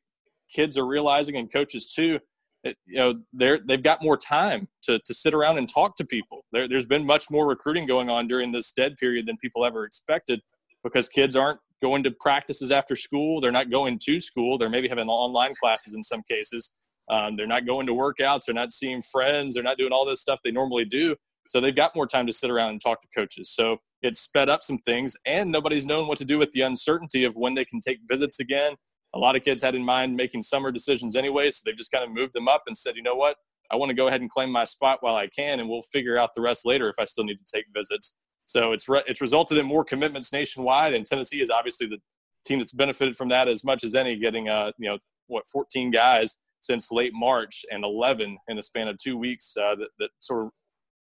kids 0.50 0.78
are 0.78 0.86
realizing 0.86 1.36
and 1.36 1.52
coaches 1.52 1.94
too, 1.94 2.20
it, 2.64 2.78
you 2.86 2.98
know, 2.98 3.16
they're, 3.34 3.60
they've 3.60 3.84
got 3.84 4.02
more 4.02 4.18
time 4.18 4.68
to, 4.84 5.00
to 5.06 5.14
sit 5.14 5.34
around 5.34 5.58
and 5.58 5.68
talk 5.68 5.96
to 5.98 6.06
people. 6.06 6.46
There, 6.52 6.68
there's 6.68 6.86
been 6.86 7.06
much 7.06 7.30
more 7.30 7.48
recruiting 7.48 7.86
going 7.86 8.10
on 8.10 8.28
during 8.28 8.52
this 8.52 8.72
dead 8.72 8.96
period 8.98 9.28
than 9.28 9.38
people 9.38 9.66
ever 9.66 9.86
expected 9.86 10.42
because 10.84 11.10
kids 11.10 11.36
aren't 11.36 11.60
going 11.82 12.04
to 12.04 12.12
practices 12.12 12.72
after 12.72 12.96
school. 12.96 13.42
They're 13.42 13.52
not 13.52 13.70
going 13.70 14.00
to 14.06 14.20
school. 14.20 14.58
They're 14.58 14.70
maybe 14.70 14.88
having 14.88 15.10
online 15.10 15.54
classes 15.60 15.94
in 15.94 16.02
some 16.04 16.24
cases. 16.30 16.72
Um, 17.10 17.36
they're 17.36 17.48
not 17.48 17.66
going 17.66 17.86
to 17.88 17.94
workouts. 17.94 18.46
They're 18.46 18.56
not 18.56 18.72
seeing 18.72 19.02
friends. 19.02 19.54
They're 19.54 19.64
not 19.64 19.78
doing 19.78 19.92
all 19.92 20.06
this 20.06 20.22
stuff 20.22 20.40
they 20.44 20.52
normally 20.52 20.86
do. 20.86 21.16
So 21.48 21.60
they've 21.60 21.76
got 21.76 21.96
more 21.96 22.08
time 22.08 22.26
to 22.28 22.34
sit 22.34 22.50
around 22.50 22.72
and 22.72 22.82
talk 22.82 23.02
to 23.02 23.08
coaches. 23.16 23.50
So 23.50 23.78
it's 24.02 24.20
sped 24.20 24.50
up 24.50 24.64
some 24.64 24.78
things, 24.80 25.16
and 25.26 25.52
nobody's 25.52 25.86
known 25.86 26.08
what 26.08 26.18
to 26.20 26.26
do 26.26 26.38
with 26.38 26.52
the 26.52 26.62
uncertainty 26.62 27.24
of 27.24 27.36
when 27.36 27.54
they 27.54 27.66
can 27.66 27.80
take 27.80 28.00
visits 28.10 28.40
again. 28.40 28.76
A 29.14 29.20
lot 29.20 29.36
of 29.36 29.44
kids 29.44 29.62
had 29.62 29.76
in 29.76 29.84
mind 29.84 30.16
making 30.16 30.42
summer 30.42 30.72
decisions 30.72 31.16
anyway, 31.16 31.52
so 31.52 31.62
they've 31.66 31.78
just 31.78 31.92
kind 31.92 32.04
of 32.04 32.12
moved 32.12 32.34
them 32.34 32.48
up 32.48 32.64
and 32.66 32.76
said, 32.76 32.96
you 32.96 33.04
know 33.04 33.16
what, 33.16 33.38
I 33.72 33.76
want 33.76 33.90
to 33.90 33.96
go 33.96 34.08
ahead 34.08 34.22
and 34.22 34.30
claim 34.30 34.50
my 34.50 34.66
spot 34.66 35.00
while 35.02 35.16
I 35.16 35.28
can, 35.28 35.60
and 35.60 35.70
we'll 35.70 35.84
figure 35.84 36.18
out 36.18 36.32
the 36.36 36.42
rest 36.42 36.66
later 36.66 36.90
if 36.90 36.96
I 37.00 37.06
still 37.06 37.24
need 37.24 37.38
to 37.38 37.56
take 37.56 37.66
visits. 37.76 38.16
So 38.46 38.72
it's 38.72 38.90
re- 38.90 39.04
it's 39.08 39.22
resulted 39.22 39.58
in 39.58 39.66
more 39.66 39.86
commitments 39.86 40.34
nationwide, 40.34 40.94
and 40.94 41.06
Tennessee 41.06 41.42
is 41.42 41.50
obviously 41.50 41.88
the 41.88 42.00
team 42.46 42.60
that's 42.60 42.74
benefited 42.74 43.16
from 43.16 43.30
that 43.30 43.48
as 43.48 43.64
much 43.64 43.84
as 43.84 43.96
any, 43.96 44.18
getting 44.18 44.50
uh 44.50 44.72
you 44.78 44.90
know 44.90 44.98
what 45.28 45.48
14 45.48 45.92
guys 45.92 46.38
since 46.60 46.92
late 46.92 47.14
March 47.14 47.66
and 47.72 47.84
11 47.84 48.38
in 48.48 48.58
a 48.58 48.64
span 48.64 48.88
of 48.88 48.98
two 48.98 49.18
weeks 49.18 49.56
uh, 49.58 49.76
that, 49.76 49.90
that 50.00 50.10
sort 50.20 50.46
of 50.46 50.52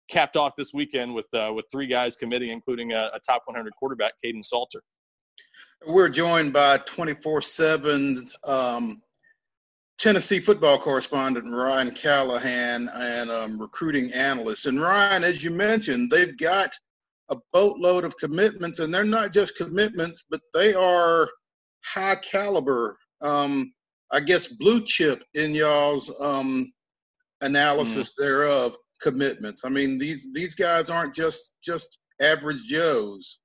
capped 0.08 0.36
off 0.36 0.56
this 0.56 0.72
weekend 0.74 1.14
with 1.14 1.32
uh, 1.34 1.52
with 1.54 1.66
three 1.70 1.86
guys 1.86 2.16
committing, 2.16 2.50
including 2.50 2.92
a, 2.92 3.10
a 3.14 3.20
top 3.20 3.42
100 3.46 3.72
quarterback, 3.76 4.14
Kaidon 4.24 4.44
Salter. 4.44 4.82
We're 5.86 6.08
joined 6.08 6.52
by 6.52 6.78
24/7 6.78 8.48
um, 8.48 9.02
Tennessee 9.98 10.40
football 10.40 10.78
correspondent 10.78 11.52
Ryan 11.52 11.90
Callahan 11.90 12.88
and 12.94 13.30
um, 13.30 13.60
recruiting 13.60 14.12
analyst. 14.12 14.66
And 14.66 14.80
Ryan, 14.80 15.24
as 15.24 15.42
you 15.42 15.50
mentioned, 15.50 16.10
they've 16.10 16.36
got 16.36 16.72
a 17.30 17.36
boatload 17.52 18.04
of 18.04 18.16
commitments, 18.16 18.78
and 18.78 18.92
they're 18.92 19.04
not 19.04 19.32
just 19.32 19.56
commitments, 19.56 20.24
but 20.30 20.40
they 20.54 20.74
are 20.74 21.28
high 21.84 22.16
caliber. 22.16 22.96
Um, 23.20 23.72
I 24.10 24.20
guess 24.20 24.48
blue 24.48 24.82
chip 24.84 25.22
in 25.34 25.54
y'all's 25.54 26.12
um, 26.20 26.72
analysis 27.40 28.12
mm. 28.12 28.22
thereof 28.22 28.76
commitments. 29.00 29.64
I 29.64 29.68
mean, 29.68 29.98
these 29.98 30.28
these 30.32 30.54
guys 30.54 30.90
aren't 30.90 31.14
just 31.14 31.54
just 31.62 31.98
average 32.20 32.64
Joes. 32.64 33.40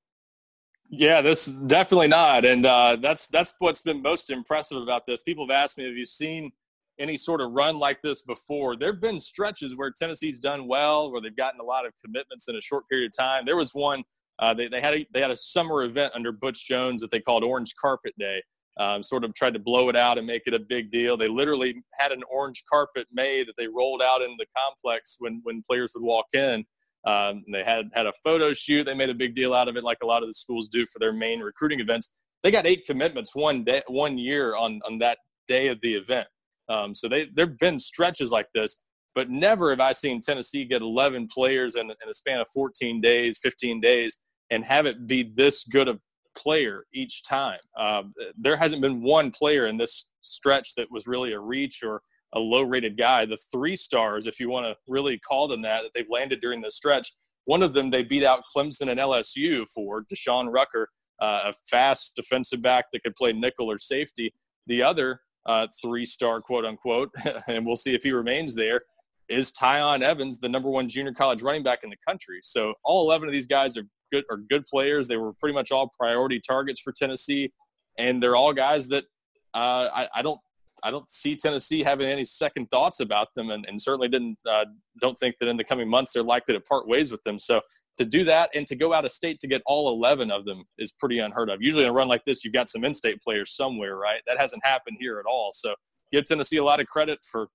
Yeah, 0.90 1.22
this 1.22 1.46
definitely 1.46 2.08
not, 2.08 2.46
and 2.46 2.66
uh, 2.66 2.98
that's 3.02 3.28
that's 3.28 3.54
what's 3.60 3.82
been 3.82 4.02
most 4.02 4.30
impressive 4.30 4.82
about 4.82 5.06
this. 5.08 5.24
People 5.24 5.48
have 5.48 5.56
asked 5.56 5.78
me, 5.78 5.86
"Have 5.86 5.96
you 5.96 6.06
seen 6.06 6.52
any 7.00 7.18
sort 7.18 7.42
of 7.42 7.52
run 7.52 7.80
like 7.80 8.02
this 8.02 8.22
before?" 8.22 8.76
There 8.76 8.92
have 8.92 9.02
been 9.02 9.20
stretches 9.20 9.76
where 9.76 9.92
Tennessee's 9.92 10.40
done 10.40 10.68
well, 10.68 11.12
where 11.12 11.22
they've 11.22 11.36
gotten 11.36 11.60
a 11.60 11.64
lot 11.64 11.86
of 11.86 11.94
commitments 12.04 12.48
in 12.48 12.56
a 12.56 12.62
short 12.62 12.88
period 12.90 13.12
of 13.12 13.18
time. 13.18 13.46
There 13.46 13.58
was 13.58 13.74
one 13.74 14.04
uh, 14.40 14.54
they, 14.54 14.68
they 14.68 14.82
had 14.82 14.94
a, 14.94 15.08
they 15.14 15.22
had 15.22 15.32
a 15.32 15.36
summer 15.36 15.84
event 15.84 16.14
under 16.16 16.32
Butch 16.32 16.68
Jones 16.68 17.02
that 17.02 17.12
they 17.12 17.20
called 17.20 17.44
Orange 17.44 17.76
Carpet 17.80 18.14
Day, 18.18 18.42
um, 18.78 19.04
sort 19.04 19.24
of 19.24 19.34
tried 19.34 19.54
to 19.54 19.60
blow 19.60 19.90
it 19.90 19.96
out 19.96 20.18
and 20.18 20.26
make 20.26 20.44
it 20.46 20.54
a 20.54 20.60
big 20.60 20.92
deal. 20.92 21.16
They 21.16 21.28
literally 21.28 21.84
had 21.94 22.12
an 22.12 22.24
orange 22.30 22.64
carpet 22.70 23.08
made 23.12 23.48
that 23.48 23.58
they 23.58 23.68
rolled 23.68 24.02
out 24.02 24.22
in 24.22 24.36
the 24.38 24.48
complex 24.58 25.18
when 25.20 25.42
when 25.44 25.64
players 25.70 25.94
would 25.96 26.04
walk 26.04 26.26
in. 26.34 26.66
Um, 27.06 27.44
they 27.52 27.64
had 27.64 27.90
had 27.94 28.06
a 28.06 28.14
photo 28.24 28.54
shoot. 28.54 28.86
They 28.86 28.94
made 28.94 29.10
a 29.10 29.16
big 29.16 29.36
deal 29.36 29.54
out 29.54 29.68
of 29.68 29.76
it, 29.76 29.84
like 29.84 30.00
a 30.02 30.06
lot 30.06 30.24
of 30.24 30.30
the 30.30 30.34
schools 30.34 30.68
do 30.68 30.86
for 30.86 31.00
their 31.00 31.14
main 31.14 31.42
recruiting 31.42 31.80
events. 31.80 32.12
They 32.42 32.52
got 32.52 32.66
eight 32.66 32.86
commitments 32.86 33.36
one 33.36 33.64
day, 33.64 33.82
one 33.88 34.18
year 34.18 34.56
on 34.56 34.82
on 34.86 35.00
that 35.00 35.18
day 35.48 35.68
of 35.68 35.80
the 35.82 35.94
event. 35.96 36.28
Um, 36.70 36.96
so 36.96 37.08
they 37.08 37.28
there've 37.36 37.58
been 37.60 37.80
stretches 37.80 38.32
like 38.32 38.48
this, 38.56 38.80
but 39.14 39.30
never 39.30 39.70
have 39.70 39.80
I 39.80 39.92
seen 39.92 40.22
Tennessee 40.22 40.66
get 40.66 40.82
11 40.82 41.28
players 41.28 41.76
in, 41.76 41.90
in 41.90 42.10
a 42.10 42.14
span 42.14 42.40
of 42.40 42.48
14 42.54 43.02
days, 43.02 43.38
15 43.42 43.82
days, 43.82 44.20
and 44.50 44.64
have 44.64 44.86
it 44.86 45.08
be 45.08 45.24
this 45.24 45.64
good 45.66 45.88
of 45.88 46.00
player 46.36 46.86
each 46.94 47.24
time. 47.24 47.60
Uh, 47.78 48.04
there 48.38 48.58
hasn't 48.58 48.82
been 48.82 49.02
one 49.02 49.32
player 49.32 49.66
in 49.66 49.78
this 49.78 50.10
stretch 50.22 50.76
that 50.76 50.92
was 50.92 51.08
really 51.08 51.34
a 51.34 51.40
reach 51.40 51.84
or 51.84 52.02
a 52.34 52.40
low 52.40 52.64
rated 52.64 52.98
guy. 52.98 53.26
The 53.26 53.38
three 53.52 53.76
stars, 53.76 54.26
if 54.26 54.40
you 54.40 54.50
want 54.50 54.66
to 54.66 54.76
really 54.88 55.20
call 55.20 55.48
them 55.48 55.62
that, 55.62 55.84
that 55.84 55.92
they've 55.94 56.10
landed 56.10 56.42
during 56.42 56.62
this 56.62 56.76
stretch, 56.76 57.14
one 57.46 57.64
of 57.64 57.74
them 57.74 57.90
they 57.90 58.04
beat 58.04 58.24
out 58.24 58.44
Clemson 58.56 58.90
and 58.90 59.00
LSU 59.00 59.66
for 59.74 60.04
Deshaun 60.04 60.52
Rucker, 60.52 60.90
uh, 61.22 61.52
a 61.52 61.54
fast 61.70 62.16
defensive 62.16 62.62
back 62.62 62.86
that 62.94 63.04
could 63.04 63.16
play 63.16 63.34
nickel 63.34 63.70
or 63.70 63.78
safety. 63.78 64.34
The 64.68 64.82
other 64.82 65.20
uh, 65.46 65.68
three 65.82 66.06
star, 66.06 66.42
quote 66.42 66.66
unquote, 66.66 67.12
and 67.48 67.66
we'll 67.66 67.76
see 67.76 67.94
if 67.94 68.04
he 68.04 68.12
remains 68.12 68.56
there, 68.56 68.82
is 69.30 69.52
Tiyon 69.52 70.02
Evans, 70.02 70.40
the 70.40 70.50
number 70.50 70.70
one 70.70 70.88
junior 70.88 71.14
college 71.14 71.42
running 71.42 71.64
back 71.64 71.80
in 71.84 71.90
the 71.90 71.98
country. 72.08 72.40
So 72.42 72.74
all 72.84 73.04
11 73.06 73.28
of 73.28 73.34
these 73.34 73.48
guys 73.48 73.78
are 73.78 73.84
good 74.14 74.26
are 74.30 74.38
good 74.38 74.66
players. 74.66 75.08
They 75.08 75.18
were 75.18 75.34
pretty 75.34 75.56
much 75.56 75.72
all 75.72 75.92
priority 76.00 76.40
targets 76.40 76.80
for 76.80 76.94
Tennessee, 76.94 77.52
and 77.98 78.22
they're 78.22 78.36
all 78.36 78.54
guys 78.54 78.88
that 78.90 79.06
uh, 79.54 79.90
I, 79.94 80.08
I, 80.16 80.22
don't 80.22 80.40
I 80.84 80.92
don't 80.92 81.10
see 81.10 81.36
Tennessee 81.36 81.84
having 81.84 82.08
any 82.08 82.26
second 82.26 82.68
thoughts 82.72 83.00
about 83.00 83.30
them, 83.36 83.50
and, 83.50 83.66
and 83.68 83.82
certainly 83.82 84.08
didn't 84.08 84.38
uh, 84.50 84.66
don't 85.02 85.18
think 85.18 85.36
that 85.40 85.50
in 85.50 85.58
the 85.58 85.64
coming 85.64 85.90
months 85.90 86.14
they're 86.14 86.24
likely 86.24 86.54
to 86.54 86.62
part 86.62 86.88
ways 86.88 87.12
with 87.12 87.24
them. 87.24 87.40
So 87.40 87.62
to 87.98 88.06
do 88.06 88.24
that 88.24 88.50
and 88.56 88.66
to 88.68 88.76
go 88.76 88.94
out 88.94 89.06
of 89.06 89.12
state 89.12 89.40
to 89.40 89.48
get 89.48 89.62
all 89.66 89.94
11 89.94 90.32
of 90.32 90.46
them 90.46 90.64
is 90.80 90.92
pretty 90.92 91.20
unheard 91.20 91.50
of. 91.50 91.62
Usually 91.62 91.84
in 91.84 91.90
a 91.90 91.94
run 91.94 92.08
like 92.08 92.26
this, 92.26 92.44
you've 92.44 92.54
got 92.54 92.70
some 92.70 92.84
in-state 92.84 93.22
players 93.22 93.56
somewhere, 93.56 93.96
right? 93.98 94.22
That 94.26 94.40
hasn't 94.40 94.66
happened 94.66 94.98
here 95.00 95.20
at 95.20 95.30
all. 95.30 95.52
So 95.54 95.76
give 96.12 96.26
Tennessee 96.26 96.58
a 96.58 96.64
lot 96.64 96.80
of 96.80 96.88
credit 96.88 97.20
for 97.32 97.50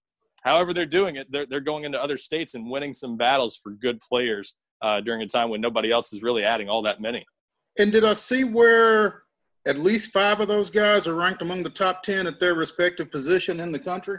however 0.44 0.72
they're 0.72 0.86
doing 0.86 1.16
it. 1.16 1.26
They're, 1.32 1.46
they're 1.46 1.60
going 1.60 1.84
into 1.84 2.00
other 2.00 2.16
states 2.16 2.54
and 2.54 2.70
winning 2.70 2.92
some 2.92 3.16
battles 3.16 3.58
for 3.60 3.72
good 3.72 3.98
players 4.00 4.56
uh, 4.82 5.00
during 5.00 5.22
a 5.22 5.26
time 5.26 5.50
when 5.50 5.60
nobody 5.60 5.90
else 5.90 6.12
is 6.12 6.22
really 6.22 6.44
adding 6.44 6.68
all 6.68 6.82
that 6.82 7.00
many. 7.00 7.24
And 7.78 7.92
did 7.92 8.04
I 8.04 8.14
see 8.14 8.44
where 8.44 9.22
at 9.66 9.78
least 9.78 10.12
five 10.12 10.40
of 10.40 10.48
those 10.48 10.70
guys 10.70 11.06
are 11.06 11.14
ranked 11.14 11.42
among 11.42 11.62
the 11.62 11.70
top 11.70 12.02
10 12.02 12.26
at 12.26 12.40
their 12.40 12.54
respective 12.54 13.10
position 13.10 13.60
in 13.60 13.72
the 13.72 13.78
country? 13.78 14.18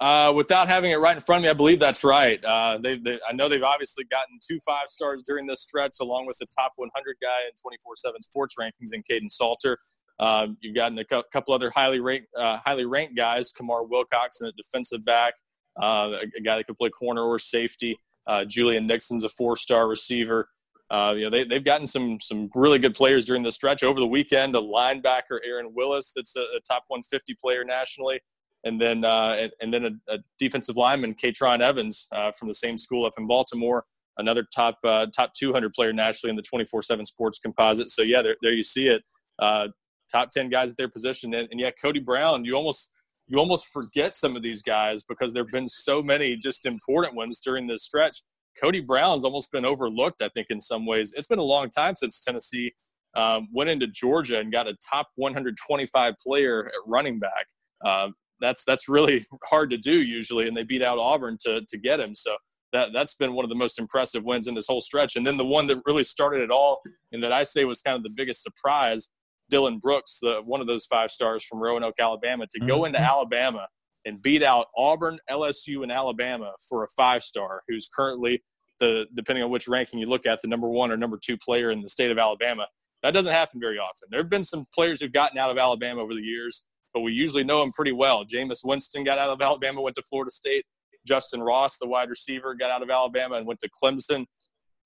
Uh, 0.00 0.32
without 0.34 0.68
having 0.68 0.92
it 0.92 0.96
right 0.96 1.16
in 1.16 1.20
front 1.20 1.40
of 1.40 1.42
me, 1.42 1.48
I 1.48 1.54
believe 1.54 1.80
that's 1.80 2.04
right. 2.04 2.42
Uh, 2.44 2.78
they, 2.80 2.98
they, 2.98 3.18
I 3.28 3.32
know 3.32 3.48
they've 3.48 3.62
obviously 3.62 4.04
gotten 4.04 4.38
two 4.46 4.60
five 4.64 4.88
stars 4.88 5.24
during 5.26 5.44
this 5.46 5.62
stretch, 5.62 5.96
along 6.00 6.26
with 6.26 6.36
the 6.38 6.46
top 6.56 6.72
100 6.76 7.16
guy 7.20 7.46
in 7.46 7.50
24/7 7.50 8.22
Sports 8.22 8.54
rankings 8.60 8.92
in 8.92 9.02
Kaidon 9.02 9.28
Salter. 9.28 9.76
Uh, 10.20 10.48
you've 10.60 10.76
gotten 10.76 10.98
a 10.98 11.04
couple 11.04 11.52
other 11.52 11.70
highly 11.70 11.98
ranked, 11.98 12.28
uh, 12.36 12.58
highly 12.64 12.84
ranked 12.84 13.16
guys, 13.16 13.50
Kamar 13.50 13.84
Wilcox, 13.84 14.40
and 14.40 14.48
a 14.48 14.52
defensive 14.52 15.04
back, 15.04 15.34
uh, 15.80 16.10
a, 16.12 16.38
a, 16.38 16.40
guy 16.44 16.56
that 16.56 16.66
could 16.66 16.76
play 16.76 16.90
corner 16.90 17.22
or 17.22 17.38
safety. 17.38 17.98
Uh, 18.28 18.44
Julian 18.44 18.86
Nixon's 18.86 19.24
a 19.24 19.28
four-star 19.28 19.88
receiver. 19.88 20.48
Uh, 20.90 21.14
you 21.16 21.24
know, 21.24 21.30
they, 21.30 21.44
they've 21.44 21.64
gotten 21.64 21.86
some 21.86 22.20
some 22.20 22.50
really 22.54 22.78
good 22.78 22.94
players 22.94 23.24
during 23.24 23.42
the 23.42 23.52
stretch. 23.52 23.82
Over 23.82 24.00
the 24.00 24.06
weekend, 24.06 24.54
a 24.54 24.60
linebacker, 24.60 25.38
Aaron 25.44 25.72
Willis, 25.74 26.12
that's 26.14 26.36
a, 26.36 26.40
a 26.40 26.60
top 26.66 26.84
150 26.88 27.36
player 27.40 27.64
nationally, 27.64 28.20
and 28.64 28.80
then 28.80 29.04
uh, 29.04 29.36
and, 29.38 29.52
and, 29.60 29.74
then 29.74 29.84
a, 29.84 30.14
a, 30.14 30.18
defensive 30.38 30.76
lineman, 30.76 31.14
Katron 31.14 31.60
Evans, 31.60 32.08
uh, 32.12 32.32
from 32.32 32.48
the 32.48 32.54
same 32.54 32.78
school 32.78 33.04
up 33.04 33.14
in 33.18 33.26
Baltimore, 33.26 33.84
another 34.16 34.46
top 34.54 34.78
uh, 34.84 35.06
top 35.14 35.34
200 35.34 35.74
player 35.74 35.92
nationally 35.92 36.30
in 36.30 36.36
the 36.36 36.42
24/7 36.42 37.06
Sports 37.06 37.38
Composite. 37.38 37.90
So 37.90 38.02
yeah, 38.02 38.22
there, 38.22 38.36
there 38.40 38.52
you 38.52 38.62
see 38.62 38.88
it. 38.88 39.02
Uh, 39.38 39.68
top 40.10 40.30
10 40.30 40.48
guys 40.48 40.70
at 40.70 40.78
their 40.78 40.88
position, 40.88 41.34
and, 41.34 41.48
and 41.50 41.60
yeah, 41.60 41.70
Cody 41.70 42.00
Brown, 42.00 42.46
you 42.46 42.54
almost 42.54 42.92
you 43.28 43.38
almost 43.38 43.68
forget 43.68 44.16
some 44.16 44.36
of 44.36 44.42
these 44.42 44.62
guys 44.62 45.02
because 45.02 45.32
there 45.32 45.44
have 45.44 45.52
been 45.52 45.68
so 45.68 46.02
many 46.02 46.36
just 46.36 46.66
important 46.66 47.14
ones 47.14 47.40
during 47.40 47.66
this 47.66 47.84
stretch. 47.84 48.22
Cody 48.60 48.80
Brown's 48.80 49.24
almost 49.24 49.52
been 49.52 49.64
overlooked, 49.64 50.22
I 50.22 50.28
think, 50.28 50.48
in 50.50 50.58
some 50.58 50.86
ways. 50.86 51.12
It's 51.16 51.28
been 51.28 51.38
a 51.38 51.44
long 51.44 51.70
time 51.70 51.94
since 51.96 52.20
Tennessee 52.20 52.72
um, 53.14 53.48
went 53.52 53.70
into 53.70 53.86
Georgia 53.86 54.40
and 54.40 54.50
got 54.50 54.66
a 54.66 54.76
top 54.90 55.08
125 55.16 56.14
player 56.24 56.66
at 56.66 56.72
running 56.86 57.18
back. 57.18 57.46
Uh, 57.84 58.08
that's 58.40 58.64
that's 58.64 58.88
really 58.88 59.26
hard 59.44 59.70
to 59.70 59.78
do 59.78 60.02
usually, 60.02 60.48
and 60.48 60.56
they 60.56 60.62
beat 60.62 60.82
out 60.82 60.98
Auburn 60.98 61.36
to 61.42 61.60
to 61.68 61.78
get 61.78 62.00
him. 62.00 62.14
So 62.14 62.34
that 62.72 62.90
that's 62.92 63.14
been 63.14 63.34
one 63.34 63.44
of 63.44 63.48
the 63.48 63.56
most 63.56 63.78
impressive 63.78 64.24
wins 64.24 64.46
in 64.46 64.54
this 64.54 64.66
whole 64.66 64.80
stretch. 64.80 65.16
And 65.16 65.26
then 65.26 65.36
the 65.36 65.44
one 65.44 65.66
that 65.68 65.78
really 65.86 66.04
started 66.04 66.42
it 66.42 66.50
all, 66.50 66.80
and 67.12 67.22
that 67.22 67.32
I 67.32 67.44
say 67.44 67.64
was 67.64 67.82
kind 67.82 67.96
of 67.96 68.02
the 68.02 68.12
biggest 68.14 68.42
surprise, 68.42 69.10
Dylan 69.52 69.80
Brooks, 69.80 70.18
the 70.20 70.40
one 70.44 70.60
of 70.60 70.66
those 70.66 70.86
five 70.86 71.10
stars 71.10 71.44
from 71.44 71.60
Roanoke, 71.60 71.94
Alabama, 71.98 72.46
to 72.50 72.58
mm-hmm. 72.58 72.68
go 72.68 72.84
into 72.84 73.00
Alabama 73.00 73.68
and 74.04 74.22
beat 74.22 74.42
out 74.42 74.66
Auburn, 74.76 75.18
LSU, 75.30 75.82
and 75.82 75.92
Alabama 75.92 76.52
for 76.68 76.84
a 76.84 76.88
five 76.96 77.22
star 77.22 77.62
who's 77.68 77.88
currently 77.94 78.42
the 78.80 79.06
depending 79.14 79.42
on 79.42 79.50
which 79.50 79.68
ranking 79.68 79.98
you 79.98 80.06
look 80.06 80.26
at, 80.26 80.40
the 80.42 80.48
number 80.48 80.68
one 80.68 80.90
or 80.90 80.96
number 80.96 81.18
two 81.22 81.36
player 81.36 81.70
in 81.70 81.80
the 81.80 81.88
state 81.88 82.10
of 82.10 82.18
Alabama. 82.18 82.66
That 83.02 83.12
doesn't 83.12 83.32
happen 83.32 83.60
very 83.60 83.78
often. 83.78 84.08
There 84.10 84.20
have 84.20 84.30
been 84.30 84.44
some 84.44 84.66
players 84.74 85.00
who've 85.00 85.12
gotten 85.12 85.38
out 85.38 85.50
of 85.50 85.58
Alabama 85.58 86.00
over 86.00 86.14
the 86.14 86.22
years, 86.22 86.64
but 86.92 87.00
we 87.00 87.12
usually 87.12 87.44
know 87.44 87.60
them 87.60 87.72
pretty 87.72 87.92
well. 87.92 88.24
Jameis 88.24 88.64
Winston 88.64 89.04
got 89.04 89.18
out 89.18 89.30
of 89.30 89.40
Alabama, 89.40 89.80
went 89.80 89.96
to 89.96 90.02
Florida 90.02 90.30
State. 90.30 90.64
Justyn 91.08 91.44
Ross, 91.44 91.78
the 91.78 91.86
wide 91.86 92.10
receiver, 92.10 92.54
got 92.54 92.70
out 92.70 92.82
of 92.82 92.90
Alabama 92.90 93.36
and 93.36 93.46
went 93.46 93.60
to 93.60 93.70
Clemson. 93.70 94.26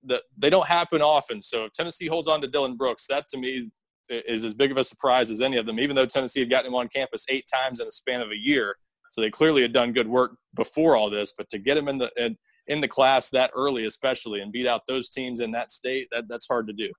The, 0.05 0.23
they 0.37 0.51
don't 0.51 0.67
happen 0.67 1.01
often. 1.01 1.41
So 1.41 1.65
if 1.65 1.73
Tennessee 1.73 2.07
holds 2.07 2.29
on 2.29 2.41
to 2.43 2.49
Dylan 2.49 2.77
Brooks, 2.77 3.07
that 3.09 3.29
to 3.29 3.39
me 3.39 3.71
is 4.09 4.45
as 4.45 4.55
big 4.55 4.71
of 4.71 4.77
a 4.77 4.85
surprise 4.85 5.31
as 5.31 5.41
any 5.41 5.57
of 5.57 5.67
them, 5.67 5.79
even 5.79 5.97
though 5.97 6.07
Tennessee 6.07 6.41
had 6.41 6.51
gotten 6.51 6.69
him 6.69 6.75
on 6.75 6.89
campus 6.89 7.25
eight 7.29 7.47
times 7.53 7.81
in 7.81 7.87
a 7.87 7.93
span 7.93 8.21
of 8.21 8.31
a 8.31 8.37
year. 8.37 8.77
So 9.11 9.21
they 9.21 9.31
clearly 9.31 9.63
had 9.63 9.73
done 9.73 9.93
good 9.93 10.09
work 10.09 10.37
before 10.55 10.97
all 10.97 11.11
this, 11.11 11.35
but 11.37 11.49
to 11.51 11.59
get 11.59 11.77
him 11.77 11.89
in 11.89 11.99
the 11.99 12.11
in, 12.17 12.37
in 12.67 12.81
the 12.81 12.89
class 12.89 13.29
that 13.31 13.51
early, 13.55 13.87
especially, 13.87 14.41
and 14.41 14.53
beat 14.53 14.67
out 14.67 14.83
those 14.87 15.09
teams 15.09 15.41
in 15.41 15.51
that 15.53 15.71
state, 15.71 16.09
that, 16.13 16.25
that's 16.29 16.47
hard 16.47 16.67
to 16.69 16.73
do. 16.73 16.91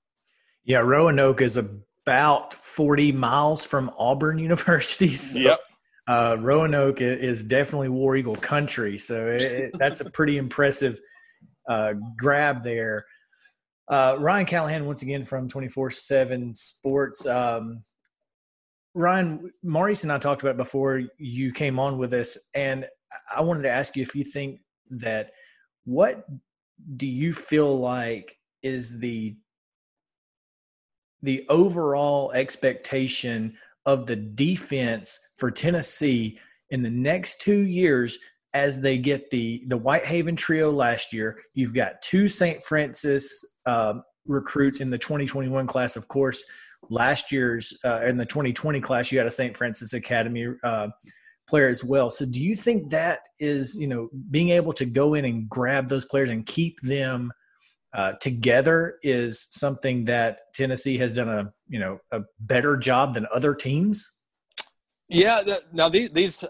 Yeah, 0.63 0.79
Roanoke 0.79 1.41
is 1.41 1.57
about 1.57 2.53
40 2.53 3.11
miles 3.11 3.65
from 3.65 3.91
Auburn 3.97 4.39
University. 4.39 5.13
So, 5.13 5.39
yep. 5.39 5.59
Uh, 6.07 6.35
Roanoke 6.39 7.01
is 7.01 7.43
definitely 7.43 7.89
War 7.89 8.15
Eagle 8.17 8.35
country. 8.35 8.97
So 8.97 9.27
it, 9.27 9.71
that's 9.75 10.01
a 10.01 10.09
pretty 10.11 10.37
impressive 10.37 10.99
uh, 11.69 11.93
grab 12.17 12.61
there. 12.61 13.05
Uh, 13.89 14.15
Ryan 14.19 14.45
Callahan, 14.45 14.85
once 14.85 15.01
again 15.01 15.25
from 15.25 15.47
24 15.47 15.91
7 15.91 16.53
Sports. 16.55 17.25
Um, 17.25 17.81
Ryan, 18.93 19.51
Maurice 19.63 20.03
and 20.03 20.11
I 20.11 20.19
talked 20.19 20.43
about 20.43 20.57
before 20.57 21.01
you 21.17 21.51
came 21.51 21.79
on 21.79 21.97
with 21.97 22.13
us, 22.13 22.37
and 22.53 22.85
I 23.35 23.41
wanted 23.41 23.63
to 23.63 23.71
ask 23.71 23.95
you 23.95 24.03
if 24.03 24.15
you 24.15 24.23
think 24.23 24.61
that 24.91 25.31
what 25.85 26.25
do 26.97 27.07
you 27.07 27.33
feel 27.33 27.79
like 27.79 28.37
is 28.61 28.99
the 28.99 29.35
the 31.21 31.45
overall 31.49 32.31
expectation 32.33 33.55
of 33.85 34.05
the 34.05 34.15
defense 34.15 35.19
for 35.35 35.49
Tennessee 35.49 36.37
in 36.69 36.81
the 36.81 36.89
next 36.89 37.39
two 37.39 37.59
years 37.59 38.17
as 38.53 38.79
they 38.81 38.97
get 38.97 39.29
the 39.29 39.63
the 39.67 39.77
Whitehaven 39.77 40.35
trio 40.35 40.71
last 40.71 41.13
year. 41.13 41.37
You've 41.53 41.73
got 41.73 42.01
two 42.01 42.27
St. 42.27 42.63
Frances 42.63 43.43
uh, 43.65 43.95
recruits 44.25 44.81
in 44.81 44.89
the 44.89 44.97
2021 44.97 45.67
class, 45.67 45.95
of 45.95 46.07
course. 46.07 46.43
Last 46.89 47.31
year's 47.31 47.77
uh, 47.85 48.01
in 48.01 48.17
the 48.17 48.25
2020 48.25 48.81
class, 48.81 49.11
you 49.11 49.17
had 49.17 49.27
a 49.27 49.31
St. 49.31 49.55
Frances 49.55 49.93
Academy 49.93 50.47
uh, 50.63 50.87
player 51.47 51.69
as 51.69 51.83
well. 51.83 52.09
So, 52.09 52.25
do 52.25 52.41
you 52.41 52.55
think 52.55 52.89
that 52.89 53.19
is 53.39 53.79
you 53.79 53.87
know 53.87 54.09
being 54.31 54.49
able 54.49 54.73
to 54.73 54.85
go 54.85 55.13
in 55.13 55.25
and 55.25 55.49
grab 55.49 55.87
those 55.87 56.05
players 56.05 56.29
and 56.29 56.45
keep 56.45 56.79
them 56.81 57.31
uh, 57.93 58.13
together 58.13 58.95
is 59.03 59.47
something 59.51 60.03
that 60.05 60.53
Tennessee 60.53 60.97
has 60.97 61.13
done 61.13 61.29
a 61.29 61.53
you 61.67 61.79
know 61.79 61.99
a 62.11 62.21
better 62.41 62.75
job 62.75 63.13
than 63.13 63.27
other 63.33 63.55
teams? 63.55 64.19
Yeah, 65.09 65.43
now 65.71 65.89
these, 65.89 66.09
these 66.09 66.43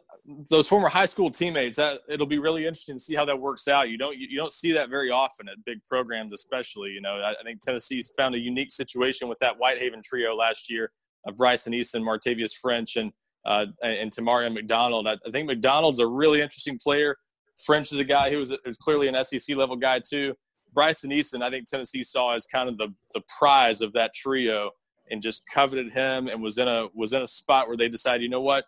those 0.50 0.68
former 0.68 0.88
high 0.88 1.06
school 1.06 1.30
teammates 1.30 1.76
that 1.78 2.00
it'll 2.08 2.26
be 2.26 2.40
really 2.40 2.66
interesting 2.66 2.96
to 2.96 3.04
see 3.04 3.16
how 3.16 3.26
that 3.26 3.38
works 3.38 3.68
out. 3.68 3.90
You 3.90 3.98
don't 3.98 4.18
you, 4.18 4.38
don't 4.38 4.54
see 4.54 4.72
that 4.72 4.90
very 4.90 5.12
often 5.12 5.50
at 5.50 5.56
big 5.66 5.84
programs 5.86 6.34
especially 6.34 6.92
you 6.92 7.02
know 7.02 7.22
i, 7.22 7.44
think 7.44 7.60
tennessee's 7.60 8.12
found 8.18 8.36
a 8.36 8.40
unique 8.40 8.72
situation 8.72 9.28
with 9.28 9.40
that 9.40 9.58
whitehaven 9.58 10.02
trio 10.04 10.36
last 10.36 10.70
year 10.70 10.92
of 11.28 11.36
bryson 11.36 11.74
eason 11.74 12.04
martavius 12.04 12.54
french 12.54 12.96
and 12.96 13.12
uh, 13.46 13.66
and 13.82 14.10
Tamarion 14.12 14.54
mcdonald. 14.54 15.08
I, 15.08 15.18
think 15.32 15.48
mcdonald's 15.48 16.00
a 16.00 16.08
really 16.08 16.42
interesting 16.42 16.80
player. 16.80 17.18
French 17.66 17.92
is 17.92 18.00
a 18.00 18.04
guy 18.06 18.32
who 18.32 18.38
was, 18.38 18.58
was 18.66 18.78
clearly 18.78 19.08
an 19.10 19.24
sec 19.24 19.56
level 19.56 19.76
guy 19.76 20.00
too. 20.00 20.34
Bryson 20.74 21.12
eason 21.12 21.44
i 21.44 21.52
think 21.52 21.70
tennessee 21.70 22.02
saw 22.02 22.34
as 22.34 22.48
kind 22.48 22.68
of 22.70 22.78
the 22.78 22.88
the 23.14 23.22
prize 23.38 23.82
of 23.82 23.94
that 23.94 24.14
trio 24.14 24.72
and 25.12 25.22
just 25.22 25.44
coveted 25.54 25.92
him 25.92 26.28
and 26.28 26.42
was 26.42 26.58
in 26.58 26.68
a 26.68 26.88
was 26.96 27.14
in 27.14 27.22
a 27.22 27.28
spot 27.28 27.68
where 27.68 27.78
they 27.78 27.90
decided 27.90 28.24
you 28.24 28.30
know 28.30 28.42
what 28.42 28.66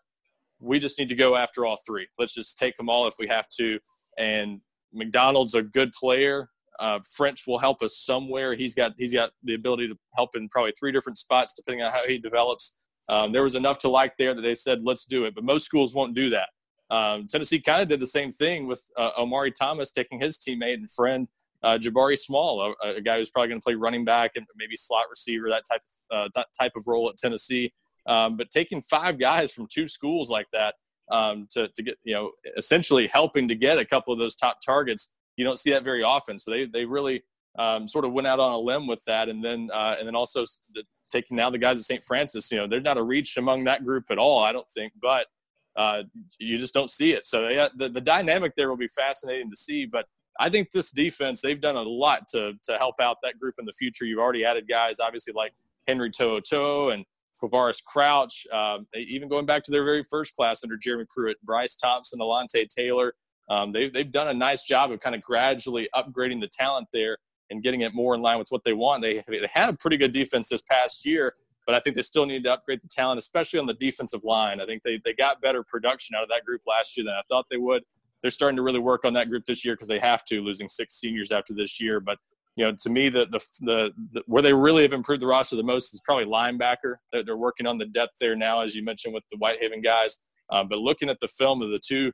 we 0.60 0.80
just 0.80 0.98
need 0.98 1.10
to 1.10 1.15
go 1.15 1.36
after 1.36 1.65
all 1.65 1.78
three. 1.86 2.08
Let's 2.18 2.34
just 2.34 2.58
take 2.58 2.78
them 2.78 2.89
all 2.89 3.08
if 3.08 3.15
we 3.20 3.28
have 3.28 3.48
to. 3.58 3.80
And 4.18 4.62
McDonald's 4.94 5.54
a 5.54 5.62
good 5.62 5.91
player. 5.94 6.50
Uh, 6.80 7.00
French 7.10 7.48
will 7.48 7.60
help 7.60 7.82
us 7.82 7.98
somewhere. 7.98 8.54
He's 8.54 8.76
got 8.76 8.94
he's 8.98 9.13
got 9.13 9.32
the 9.44 9.54
ability 9.54 9.88
to 9.88 9.96
help 10.15 10.36
in 10.36 10.50
probably 10.50 10.74
three 10.78 10.91
different 10.91 11.18
spots 11.18 11.54
depending 11.54 11.84
on 11.84 11.91
how 11.91 12.06
he 12.08 12.18
develops. 12.18 12.78
Um, 13.08 13.32
there 13.32 13.44
was 13.44 13.56
enough 13.56 13.78
to 13.80 13.89
like 13.89 14.18
there 14.18 14.34
that 14.34 14.41
they 14.41 14.56
said 14.56 14.80
let's 14.84 15.06
do 15.06 15.26
it, 15.26 15.36
but 15.36 15.44
most 15.44 15.63
schools 15.63 15.94
won't 15.94 16.15
do 16.15 16.30
that. 16.32 16.50
Um, 16.89 17.28
Tennessee 17.28 17.60
kind 17.60 17.82
of 17.82 17.88
did 17.88 18.00
the 18.00 18.08
same 18.08 18.32
thing 18.32 18.68
with 18.68 18.84
uh, 18.98 19.12
Omari 19.18 19.52
Thomas 19.52 19.91
taking 19.91 20.20
his 20.20 20.38
teammate 20.38 20.76
and 20.76 20.91
friend 20.91 21.28
uh, 21.65 21.78
Jabari 21.80 22.18
Small, 22.18 22.76
a, 22.84 22.89
a, 22.89 23.02
guy 23.02 23.18
who's 23.18 23.32
probably 23.32 23.50
going 23.50 23.60
to 23.60 23.63
play 23.63 23.74
running 23.74 24.06
back 24.06 24.32
and 24.36 24.46
maybe 24.56 24.76
slot 24.76 25.06
receiver, 25.10 25.50
that 25.50 25.63
type 25.70 25.82
of, 26.12 26.18
uh, 26.18 26.30
that 26.36 26.48
type 26.58 26.74
of 26.76 26.84
role 26.86 27.10
at 27.10 27.18
Tennessee. 27.18 27.74
Um, 28.08 28.38
but 28.38 28.50
taking 28.50 28.82
five 28.82 29.20
guys 29.20 29.54
from 29.54 29.68
two 29.68 29.88
schools 29.88 30.30
like 30.30 30.48
that 30.54 30.76
um, 31.12 31.48
to, 31.52 31.68
to 31.70 31.84
get, 31.84 31.98
you 32.04 32.13
know, 32.13 32.32
essentially 32.58 33.08
helping 33.08 33.48
to 33.48 33.56
get 33.56 33.78
a 33.78 33.86
couple 33.86 34.13
of 34.13 34.20
those 34.20 34.36
top 34.36 34.60
targets, 34.65 35.10
you 35.38 35.46
don't 35.46 35.60
see 35.60 35.72
that 35.72 35.84
very 35.84 36.04
often. 36.04 36.38
So 36.38 36.52
they, 36.52 36.65
they 36.65 36.86
really 36.86 37.24
um, 37.58 37.88
sort 37.88 38.06
of 38.06 38.13
went 38.13 38.28
out 38.28 38.39
on 38.39 38.52
a 38.52 38.58
limb 38.58 38.88
with 38.88 39.04
that. 39.06 39.30
And 39.30 39.44
then, 39.44 39.70
uh, 39.74 39.96
and 39.98 40.08
then 40.08 40.15
also 40.15 40.46
the, 40.74 40.84
taking 41.12 41.38
now 41.38 41.50
the 41.50 41.58
guys 41.58 41.78
at 41.78 41.84
St. 41.84 42.04
Frances, 42.04 42.52
you 42.52 42.58
know, 42.58 42.68
they're 42.68 42.82
not 42.82 42.98
a 42.98 43.04
reach 43.04 43.38
among 43.38 43.63
that 43.65 43.86
group 43.86 44.06
at 44.10 44.18
all, 44.18 44.44
I 44.44 44.52
don't 44.52 44.70
think, 44.70 44.94
but 45.02 45.28
uh, 45.76 46.04
you 46.39 46.58
just 46.58 46.74
don't 46.74 46.89
see 46.89 47.12
it. 47.12 47.26
So 47.26 47.70
the, 47.76 47.89
the 47.89 48.02
dynamic 48.02 48.54
there 48.56 48.70
will 48.70 48.78
be 48.78 48.88
fascinating 48.88 49.50
to 49.50 49.56
see, 49.56 49.86
but 49.86 50.06
I 50.39 50.50
think 50.50 50.72
this 50.72 50.91
defense, 50.91 51.41
they've 51.41 51.60
done 51.60 51.76
a 51.76 51.82
lot 51.82 52.28
to, 52.30 52.54
to 52.63 52.78
help 52.78 52.96
out 53.02 53.18
that 53.24 53.39
group 53.39 53.56
in 53.60 53.65
the 53.65 53.74
future. 53.74 54.06
You've 54.06 54.20
already 54.20 54.44
added 54.46 54.68
guys, 54.68 55.00
obviously, 55.00 55.34
like 55.34 55.54
Henry 55.88 56.12
To'oTo'o 56.12 56.94
and 56.94 57.06
Quavaris 57.41 57.84
Crouch, 57.84 58.48
um, 58.52 58.88
even 58.95 59.28
going 59.28 59.45
back 59.45 59.63
to 59.63 59.71
their 59.71 59.84
very 59.84 60.04
first 60.04 60.36
class 60.36 60.63
under 60.63 60.78
Jeremy 60.78 61.06
Pruitt, 61.13 61.38
Bryce 61.43 61.76
Thompson, 61.76 62.19
Alontae 62.19 62.67
Taylor. 62.67 63.13
Um, 63.50 63.71
they've, 63.71 63.91
they've 63.93 64.12
done 64.12 64.30
a 64.30 64.34
nice 64.34 64.63
job 64.63 64.91
of 64.91 65.00
kind 65.00 65.15
of 65.15 65.21
gradually 65.21 65.88
upgrading 65.93 66.41
the 66.41 66.48
talent 66.48 66.88
there 66.93 67.17
and 67.50 67.62
getting 67.62 67.82
it 67.82 67.93
more 67.93 68.15
in 68.15 68.21
line 68.21 68.39
with 68.39 68.48
what 68.50 68.63
they 68.63 68.74
want. 68.74 69.02
They, 69.02 69.24
they 69.28 69.48
had 69.52 69.69
a 69.69 69.74
pretty 69.74 69.98
good 69.98 70.13
defense 70.13 70.50
this 70.50 70.63
past 70.63 71.06
year, 71.06 71.36
but 71.65 71.76
I 71.76 71.80
think 71.80 71.95
they 71.95 72.02
still 72.02 72.26
need 72.26 72.43
to 72.45 72.54
upgrade 72.54 72.82
the 72.82 72.88
talent, 72.88 73.19
especially 73.19 73.60
on 73.60 73.67
the 73.67 73.76
defensive 73.76 74.24
line. 74.24 74.60
I 74.62 74.65
think 74.65 74.82
they, 74.84 75.00
they 75.04 75.13
got 75.13 75.41
better 75.41 75.63
production 75.63 76.15
out 76.15 76.24
of 76.24 76.30
that 76.30 76.45
group 76.45 76.62
last 76.65 76.98
year 76.98 77.06
than 77.06 77.13
I 77.13 77.21
thought 77.30 77.45
they 77.52 77.58
would. 77.58 77.84
They're 78.21 78.32
starting 78.32 78.56
to 78.56 78.63
really 78.63 78.80
work 78.80 79.06
on 79.06 79.13
that 79.13 79.30
group 79.30 79.45
this 79.45 79.63
year 79.63 79.76
because 79.76 79.88
they 79.88 80.00
have 80.00 80.26
to, 80.26 80.41
losing 80.41 80.67
six 80.67 80.95
seniors 80.95 81.32
after 81.32 81.54
this 81.54 81.80
year. 81.80 82.00
But 82.00 82.17
you 82.56 82.65
know, 82.65 82.74
to 82.82 82.89
me, 82.89 83.10
the, 83.10 83.26
the, 83.26 83.39
the, 83.62 83.91
the, 84.13 84.24
where 84.28 84.41
they 84.41 84.54
really 84.54 84.84
have 84.84 84.94
improved 84.94 85.22
the 85.22 85.28
roster 85.28 85.56
the 85.56 85.63
most 85.63 85.94
is 85.94 86.02
probably 86.06 86.26
linebacker. 86.26 86.96
They're, 87.12 87.24
they're 87.24 87.38
working 87.38 87.68
on 87.68 87.78
the 87.78 87.86
depth 87.86 88.13
there 88.20 88.36
now, 88.36 88.62
as 88.62 88.76
you 88.76 88.84
mentioned 88.84 89.13
with 89.13 89.24
the 89.32 89.38
Whitehaven 89.38 89.82
guys. 89.82 90.20
Um, 90.50 90.70
but 90.70 90.80
looking 90.80 91.10
at 91.10 91.20
the 91.20 91.28
film 91.28 91.62
of 91.62 91.70
the 91.72 91.80
two 91.80 92.12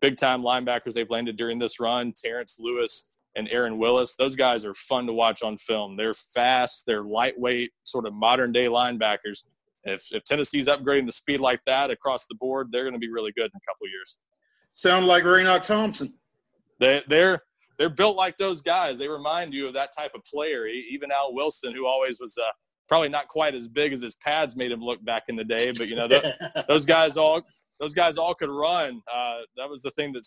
big 0.00 0.16
time 0.16 0.42
linebackers 0.42 0.92
they've 0.92 1.08
landed 1.08 1.36
during 1.36 1.58
this 1.58 1.80
run, 1.80 2.12
Terrence 2.14 2.58
Lewis 2.60 3.10
and 3.34 3.48
Aaron 3.50 3.78
Willis, 3.78 4.14
those 4.16 4.36
guys 4.36 4.64
are 4.64 4.74
fun 4.74 5.06
to 5.06 5.12
watch 5.12 5.42
on 5.42 5.56
film. 5.56 5.96
They're 5.96 6.14
fast, 6.14 6.84
they're 6.86 7.04
lightweight, 7.04 7.70
sort 7.84 8.06
of 8.06 8.12
modern 8.12 8.52
day 8.52 8.66
linebackers. 8.66 9.44
If, 9.84 10.06
if 10.10 10.24
Tennessee's 10.24 10.66
upgrading 10.66 11.06
the 11.06 11.12
speed 11.12 11.40
like 11.40 11.60
that 11.64 11.90
across 11.90 12.26
the 12.26 12.34
board, 12.34 12.68
they're 12.70 12.82
going 12.82 12.94
to 12.94 12.98
be 12.98 13.10
really 13.10 13.32
good 13.32 13.46
in 13.46 13.56
a 13.56 13.72
couple 13.72 13.88
years. 13.88 14.18
Sound 14.74 15.06
like 15.06 15.24
Raynoch 15.24 15.62
Thompson. 15.62 16.12
They, 16.78 17.02
they're 17.08 17.42
they're 17.78 17.88
built 17.88 18.16
like 18.16 18.36
those 18.38 18.60
guys. 18.60 18.98
They 18.98 19.08
remind 19.08 19.54
you 19.54 19.66
of 19.66 19.74
that 19.74 19.90
type 19.96 20.12
of 20.14 20.22
player. 20.24 20.66
Even 20.66 21.10
Al 21.12 21.32
Wilson, 21.34 21.74
who 21.74 21.86
always 21.86 22.20
was 22.20 22.36
uh, 22.36 22.50
probably 22.88 23.08
not 23.08 23.28
quite 23.28 23.54
as 23.54 23.68
big 23.68 23.92
as 23.92 24.00
his 24.00 24.14
pads 24.16 24.56
made 24.56 24.72
him 24.72 24.80
look 24.80 25.04
back 25.04 25.24
in 25.28 25.36
the 25.36 25.44
day, 25.44 25.72
but 25.76 25.88
you 25.88 25.96
know 25.96 26.08
the, 26.08 26.64
those 26.68 26.84
guys 26.84 27.16
all 27.16 27.42
those 27.80 27.94
guys 27.94 28.16
all 28.16 28.34
could 28.34 28.50
run. 28.50 29.00
Uh, 29.12 29.38
that 29.56 29.68
was 29.68 29.80
the 29.82 29.90
thing 29.92 30.12
that 30.12 30.26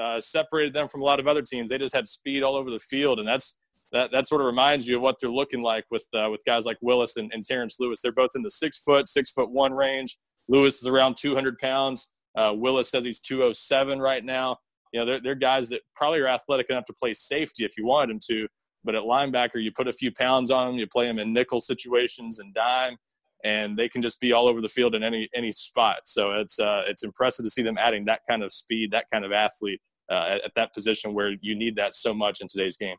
uh, 0.00 0.20
separated 0.20 0.74
them 0.74 0.88
from 0.88 1.00
a 1.00 1.04
lot 1.04 1.18
of 1.18 1.26
other 1.26 1.42
teams. 1.42 1.70
They 1.70 1.78
just 1.78 1.94
had 1.94 2.06
speed 2.06 2.42
all 2.42 2.54
over 2.54 2.70
the 2.70 2.80
field, 2.80 3.18
and 3.18 3.26
that's 3.26 3.56
that, 3.92 4.12
that 4.12 4.28
sort 4.28 4.40
of 4.40 4.46
reminds 4.46 4.86
you 4.86 4.96
of 4.96 5.02
what 5.02 5.16
they're 5.20 5.30
looking 5.30 5.62
like 5.62 5.84
with 5.90 6.06
uh, 6.14 6.28
with 6.30 6.44
guys 6.44 6.64
like 6.64 6.78
Willis 6.80 7.16
and, 7.16 7.32
and 7.32 7.44
Terrence 7.44 7.76
Lewis. 7.80 8.00
They're 8.00 8.12
both 8.12 8.30
in 8.34 8.42
the 8.42 8.50
six 8.50 8.78
foot, 8.78 9.08
six 9.08 9.30
foot 9.30 9.50
one 9.50 9.72
range. 9.72 10.18
Lewis 10.48 10.80
is 10.80 10.86
around 10.86 11.16
200 11.16 11.58
pounds. 11.58 12.10
Uh, 12.36 12.52
Willis 12.54 12.90
says 12.90 13.04
he's 13.04 13.20
207 13.20 14.00
right 14.00 14.24
now. 14.24 14.56
You 14.92 15.00
know, 15.00 15.06
they're, 15.06 15.20
they're 15.20 15.34
guys 15.34 15.68
that 15.70 15.82
probably 15.94 16.20
are 16.20 16.26
athletic 16.28 16.70
enough 16.70 16.84
to 16.86 16.92
play 16.92 17.12
safety 17.12 17.64
if 17.64 17.76
you 17.76 17.86
wanted 17.86 18.10
them 18.10 18.20
to. 18.30 18.48
But 18.82 18.94
at 18.94 19.02
linebacker, 19.02 19.62
you 19.62 19.72
put 19.72 19.88
a 19.88 19.92
few 19.92 20.10
pounds 20.12 20.50
on 20.50 20.66
them, 20.66 20.78
you 20.78 20.86
play 20.86 21.06
them 21.06 21.18
in 21.18 21.32
nickel 21.32 21.60
situations 21.60 22.38
and 22.38 22.54
dime, 22.54 22.96
and 23.44 23.76
they 23.76 23.88
can 23.88 24.00
just 24.00 24.20
be 24.20 24.32
all 24.32 24.48
over 24.48 24.60
the 24.60 24.68
field 24.68 24.94
in 24.94 25.02
any 25.02 25.28
any 25.34 25.52
spot. 25.52 25.98
So 26.04 26.32
it's 26.32 26.58
uh, 26.58 26.84
it's 26.86 27.02
impressive 27.02 27.44
to 27.44 27.50
see 27.50 27.62
them 27.62 27.76
adding 27.78 28.06
that 28.06 28.20
kind 28.28 28.42
of 28.42 28.52
speed, 28.52 28.90
that 28.92 29.06
kind 29.12 29.24
of 29.24 29.32
athlete 29.32 29.80
uh, 30.10 30.28
at, 30.30 30.44
at 30.46 30.52
that 30.56 30.72
position 30.72 31.14
where 31.14 31.34
you 31.40 31.54
need 31.54 31.76
that 31.76 31.94
so 31.94 32.14
much 32.14 32.40
in 32.40 32.48
today's 32.48 32.76
game. 32.76 32.96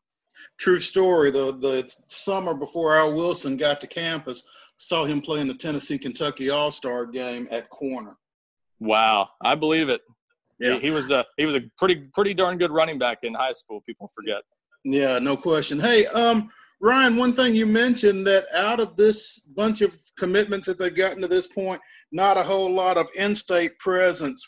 True 0.60 0.80
story. 0.80 1.32
The 1.32 1.52
the 1.54 1.94
summer 2.10 2.54
before 2.54 2.96
Al 2.96 3.14
Wilson 3.14 3.58
got 3.58 3.82
to 3.82 3.88
campus, 3.88 4.44
saw 4.78 5.06
him 5.06 5.22
play 5.22 5.42
in 5.42 5.48
the 5.48 5.56
Tennessee 5.56 5.98
Kentucky 5.98 6.50
All 6.50 6.72
Star 6.72 7.06
game 7.06 7.48
at 7.52 7.70
corner. 7.70 8.16
Wow, 8.80 9.30
I 9.42 9.56
believe 9.56 9.90
it. 9.90 10.02
Yeah. 10.62 10.74
He, 10.74 10.80
he, 10.80 10.92
was 10.92 11.10
a 11.10 11.26
he 11.38 11.46
was 11.46 11.56
a 11.56 11.62
pretty 11.78 12.08
pretty 12.14 12.34
darn 12.34 12.58
good 12.58 12.72
running 12.72 13.00
back 13.00 13.20
in 13.24 13.34
high 13.34 13.52
school. 13.52 13.82
People 13.82 14.10
forget. 14.16 14.44
Yeah, 14.84 15.20
no 15.20 15.36
question. 15.36 15.80
Hey, 15.80 16.06
um, 16.08 16.50
Ryan, 16.80 17.16
one 17.16 17.34
thing 17.34 17.56
you 17.56 17.66
mentioned 17.66 18.26
that 18.28 18.46
out 18.56 18.80
of 18.80 18.96
this 18.96 19.40
bunch 19.40 19.82
of 19.82 19.96
commitments 20.18 20.68
that 20.68 20.78
they've 20.78 20.96
gotten 20.96 21.22
to 21.22 21.28
this 21.28 21.48
point, 21.48 21.82
not 22.12 22.38
a 22.38 22.44
whole 22.44 22.72
lot 22.72 22.98
of 22.98 23.10
in-state 23.16 23.78
presence. 23.80 24.46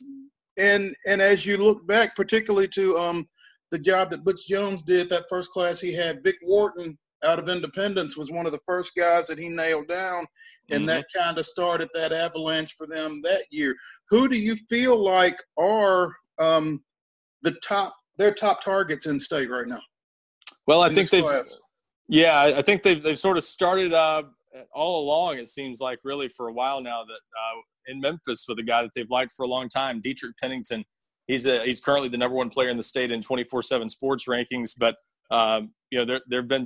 And 0.57 0.95
and 1.07 1.21
as 1.21 1.45
you 1.45 1.57
look 1.57 1.85
back, 1.87 2.15
particularly 2.15 2.67
to 2.69 2.97
um, 2.97 3.27
the 3.71 3.79
job 3.79 4.11
that 4.11 4.23
Butch 4.23 4.47
Jones 4.47 4.83
did, 4.83 5.09
that 5.09 5.25
first 5.29 5.51
class 5.51 5.81
he 5.81 5.93
had, 5.93 6.23
Vic 6.23 6.35
Wharton 6.43 6.97
out 7.23 7.39
of 7.39 7.49
Independence 7.49 8.15
was 8.15 8.29
one 8.29 8.45
of 8.45 8.51
the 8.51 8.61
first 8.67 8.93
guys 8.95 9.27
that 9.27 9.39
he 9.39 9.49
nailed 9.49 9.87
down, 9.87 10.25
and 10.73 10.87
mm-hmm. 10.87 10.87
that 10.87 11.05
kind 11.15 11.37
of 11.37 11.45
started 11.45 11.89
that 11.93 12.11
avalanche 12.11 12.73
for 12.73 12.87
them 12.87 13.21
that 13.23 13.43
year. 13.51 13.75
Who 14.09 14.27
do 14.27 14.37
you 14.37 14.55
feel 14.69 15.01
like 15.01 15.37
are 15.57 16.13
um, 16.39 16.83
the 17.41 17.51
top 17.63 17.95
their 18.17 18.33
top 18.33 18.63
targets 18.63 19.05
in 19.05 19.19
state 19.19 19.49
right 19.49 19.67
now? 19.67 19.81
Well, 20.67 20.81
I 20.81 20.93
think 20.93 21.09
they've. 21.09 21.23
Class? 21.23 21.57
Yeah, 22.07 22.41
I 22.57 22.61
think 22.61 22.83
they've 22.83 23.01
they've 23.01 23.19
sort 23.19 23.37
of 23.37 23.43
started 23.43 23.93
uh, 23.93 24.23
all 24.73 25.03
along. 25.03 25.37
It 25.37 25.49
seems 25.49 25.79
like 25.79 25.99
really 26.03 26.29
for 26.29 26.47
a 26.47 26.53
while 26.53 26.81
now 26.81 27.03
that 27.03 27.13
uh, 27.13 27.61
in 27.87 27.99
Memphis 27.99 28.45
with 28.47 28.59
a 28.59 28.63
guy 28.63 28.81
that 28.81 28.91
they've 28.95 29.09
liked 29.09 29.31
for 29.31 29.43
a 29.43 29.47
long 29.47 29.69
time, 29.69 30.01
Dietrich 30.01 30.35
Pennington. 30.41 30.83
He's 31.27 31.45
a, 31.45 31.63
he's 31.63 31.79
currently 31.79 32.09
the 32.09 32.17
number 32.17 32.35
one 32.35 32.49
player 32.49 32.67
in 32.67 32.75
the 32.75 32.83
state 32.83 33.11
in 33.11 33.21
24/7 33.21 33.89
sports 33.89 34.25
rankings, 34.27 34.71
but 34.77 34.95
um, 35.31 35.71
you 35.89 35.97
know 35.97 36.05
there 36.05 36.21
there've 36.27 36.47
been 36.47 36.65